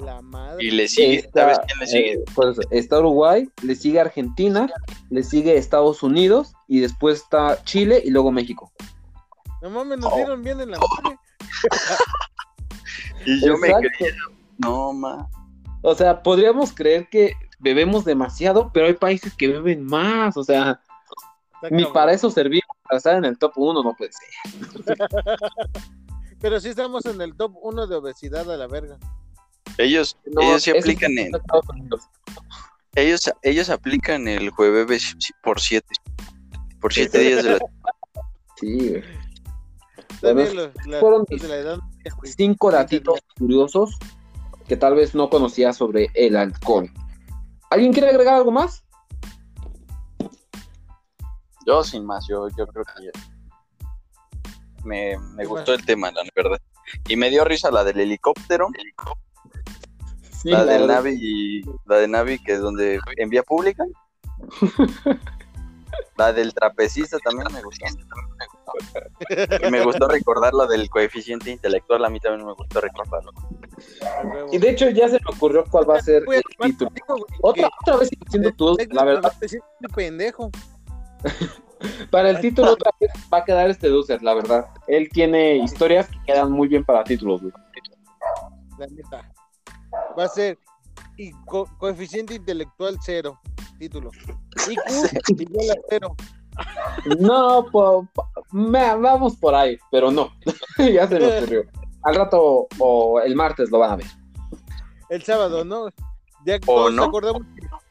[0.00, 0.64] La madre.
[0.64, 1.16] Y le sigue.
[1.16, 2.12] Está, ¿Sabes quién le sigue?
[2.14, 4.68] eh, pues, está Uruguay, le sigue Argentina,
[5.10, 8.72] le sigue Estados Unidos y después está Chile y luego México.
[9.62, 10.16] No mames, nos Oh.
[10.16, 11.18] dieron bien en la madre.
[13.26, 14.14] Y yo me creía.
[14.58, 15.28] No, ma.
[15.82, 20.36] O sea, podríamos creer que bebemos demasiado, pero hay países que beben más.
[20.36, 20.80] O sea,
[21.70, 22.76] ni para eso servimos.
[22.84, 24.96] Para estar en el top 1 no puede ser.
[26.40, 28.96] Pero sí estamos en el top 1 de obesidad a la verga.
[29.78, 31.32] Ellos, No, ellos sí aplican en.
[32.94, 35.94] Ellos, ellos aplican el jueves por siete.
[36.80, 37.58] Por siete días de la.
[38.56, 39.04] Sí, güey.
[40.54, 41.78] Los- fueron cosas de la edad.
[42.18, 42.32] güey.
[42.32, 43.96] Cinco datitos curiosos
[44.66, 46.90] que tal vez no conocía sobre el alcohol.
[47.70, 48.84] ¿Alguien quiere agregar algo más?
[51.66, 53.10] Yo sin más, yo, yo creo que ya.
[54.84, 56.58] Me, me gustó el tema, la verdad.
[57.08, 58.68] Y me dio risa la del helicóptero,
[60.42, 60.94] Sí, la del verdad.
[60.96, 63.84] Navi y la de Navi que es donde en vía pública.
[66.16, 67.86] La del trapecista también me gustó.
[69.66, 73.32] Y me gustó recordar lo del coeficiente intelectual, a mí también me gustó recordarlo.
[74.52, 76.42] Y de hecho ya se me ocurrió cuál va a ser el
[76.72, 76.90] título.
[77.40, 79.32] Otra, otra vez siendo tú, la verdad,
[79.94, 80.50] pendejo.
[82.10, 84.66] para el título otra vez va a quedar este Ducer, la verdad.
[84.86, 87.52] Él tiene historias que quedan muy bien para títulos, güey.
[88.78, 89.32] La neta.
[90.18, 90.58] Va a ser
[91.16, 93.40] y co- coeficiente intelectual cero.
[93.78, 94.10] Título.
[94.70, 96.16] IQ igual a cero.
[97.20, 100.30] No, po- po- me- vamos por ahí, pero no.
[100.78, 101.62] ya se me ocurrió.
[102.02, 104.06] Al rato o el martes lo van a ver.
[105.08, 105.88] El sábado, ¿no?
[106.44, 106.96] Ya ¿O todos no?
[106.98, 107.42] nos acordamos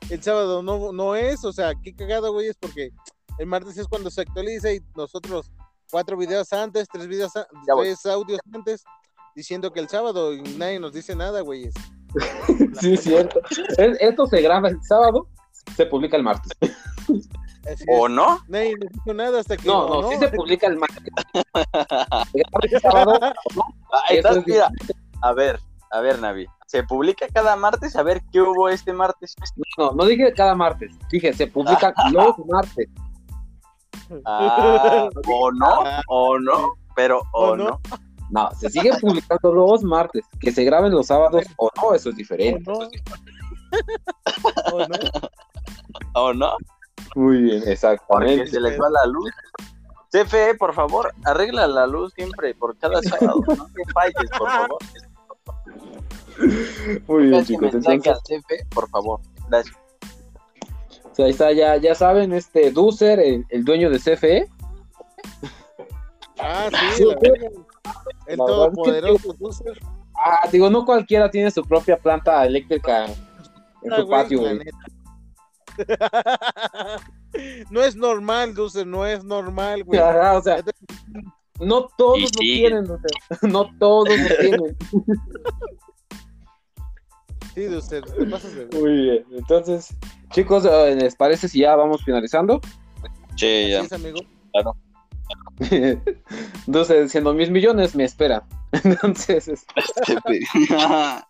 [0.08, 2.92] que el sábado no, no es, o sea, qué cagado, güey, es porque
[3.40, 5.52] el martes es cuando se actualiza y nosotros
[5.92, 8.84] cuatro videos antes, tres videos, tres audios antes,
[9.36, 11.70] diciendo que el sábado y nadie nos dice nada, güey.
[12.80, 13.42] Sí, es cierto.
[13.78, 15.28] Es- Esto se graba el sábado,
[15.76, 16.52] se publica el martes.
[17.90, 18.40] ¿O no?
[18.48, 19.68] Nadie nos dijo nada hasta que.
[19.68, 21.04] No, ¿o no, sí se publica el martes.
[22.32, 23.20] Se graba el sábado,
[24.08, 24.70] Ahí Eso estás, es mira.
[25.22, 25.60] A ver,
[25.92, 26.46] a ver, Navi.
[26.68, 29.36] Se publica cada martes, a ver qué hubo este martes.
[29.78, 32.88] no, no dije cada martes, dije se publica los martes.
[34.26, 37.82] Ah, o no, o no, pero o ¿O no?
[38.30, 38.50] No.
[38.52, 40.26] Se sigue publicando los martes.
[40.40, 42.64] Que se graben los sábados o no, eso es ¿O diferente.
[42.66, 42.80] no?
[44.74, 44.96] ¿O no?
[46.14, 46.58] o no,
[47.16, 48.48] Muy bien, porque exactamente.
[48.48, 49.30] se les va la luz.
[50.12, 53.42] CFE, por favor, arregla la luz siempre por cada sábado.
[53.46, 54.78] No te falles, por favor.
[57.08, 57.74] Muy bien, chicos.
[57.74, 59.20] Entonces, CFE, por favor.
[59.50, 59.76] Gracias.
[61.12, 64.48] o sea, ahí está, ya, ya saben, este Ducer, el, el dueño de CFE.
[66.40, 67.50] Ah, sí, la verga.
[68.26, 69.80] El que todopoderoso Ducer.
[70.16, 74.60] Ah, digo, no cualquiera tiene su propia planta eléctrica en su patio, güey.
[77.70, 80.00] No es normal, Ducer, no es normal, güey.
[80.00, 80.64] Ajá, o sea,
[81.60, 82.38] no todos Y lo sí.
[82.40, 83.12] tienen, Ducer.
[83.44, 84.78] No todos lo tienen.
[87.54, 88.80] Sí, Ducer, te pasas de ver.
[88.80, 89.26] Muy bien.
[89.32, 89.90] Entonces,
[90.30, 92.62] chicos, eh, ¿les parece si ya vamos finalizando?
[93.34, 93.80] Che, ya.
[93.80, 94.20] Así es, amigo.
[96.68, 98.44] Entonces, diciendo mis millones me esperan.
[98.84, 99.66] Entonces, es-
[100.06, 100.40] CFE.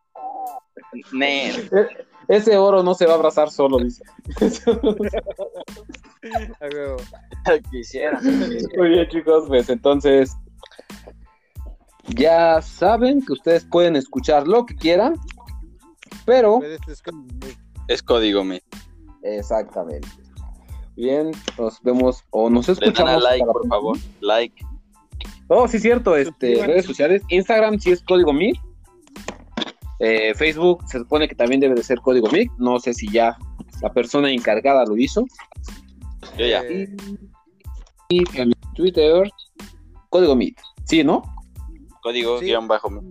[1.11, 1.51] Man.
[2.27, 4.03] Ese oro no se va a abrazar solo, dice.
[7.71, 8.19] Quisiera.
[8.21, 10.35] Muy bien, chicos, pues entonces
[12.09, 15.15] ya saben que ustedes pueden escuchar lo que quieran,
[16.25, 16.93] pero este
[17.87, 18.61] es código me.
[19.23, 20.07] exactamente.
[20.97, 23.23] Bien, nos vemos o nos Le dan a escuchamos.
[23.23, 23.97] like, por favor.
[24.19, 24.65] Like.
[25.47, 27.21] Oh, sí, cierto, este, redes sociales.
[27.29, 28.59] Instagram sí es código MIG.
[29.99, 32.51] Eh, Facebook se supone que también debe de ser código MIG.
[32.57, 33.37] No sé si ya
[33.81, 35.25] la persona encargada lo hizo.
[36.37, 36.63] Yo ya.
[36.63, 36.93] Eh,
[38.09, 39.29] Y en Twitter,
[40.09, 40.55] código MIG.
[40.85, 41.21] Sí, ¿no?
[42.01, 42.45] Código Sí.
[42.45, 43.01] guion bajo me.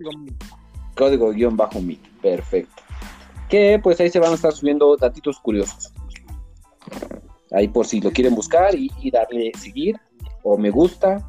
[0.95, 1.99] Código guion bajo MIG.
[2.21, 2.83] Perfecto.
[3.47, 5.93] Que pues ahí se van a estar subiendo datitos curiosos.
[7.51, 9.99] Ahí por si lo quieren buscar y, y darle seguir
[10.43, 11.19] o me gusta.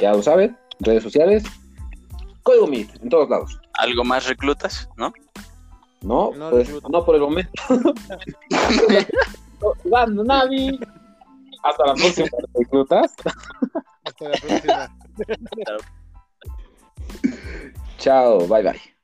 [0.00, 1.44] Ya lo saben, redes sociales.
[2.42, 3.60] Código MIG, en todos lados.
[3.74, 4.88] ¿Algo más reclutas?
[4.96, 5.12] ¿No?
[6.02, 7.50] No, No, pues, no por el momento.
[9.82, 10.78] Jugando Navi.
[11.62, 13.14] Hasta la próxima, reclutas.
[14.04, 14.96] Hasta la próxima.
[17.98, 18.95] Chao, bye bye.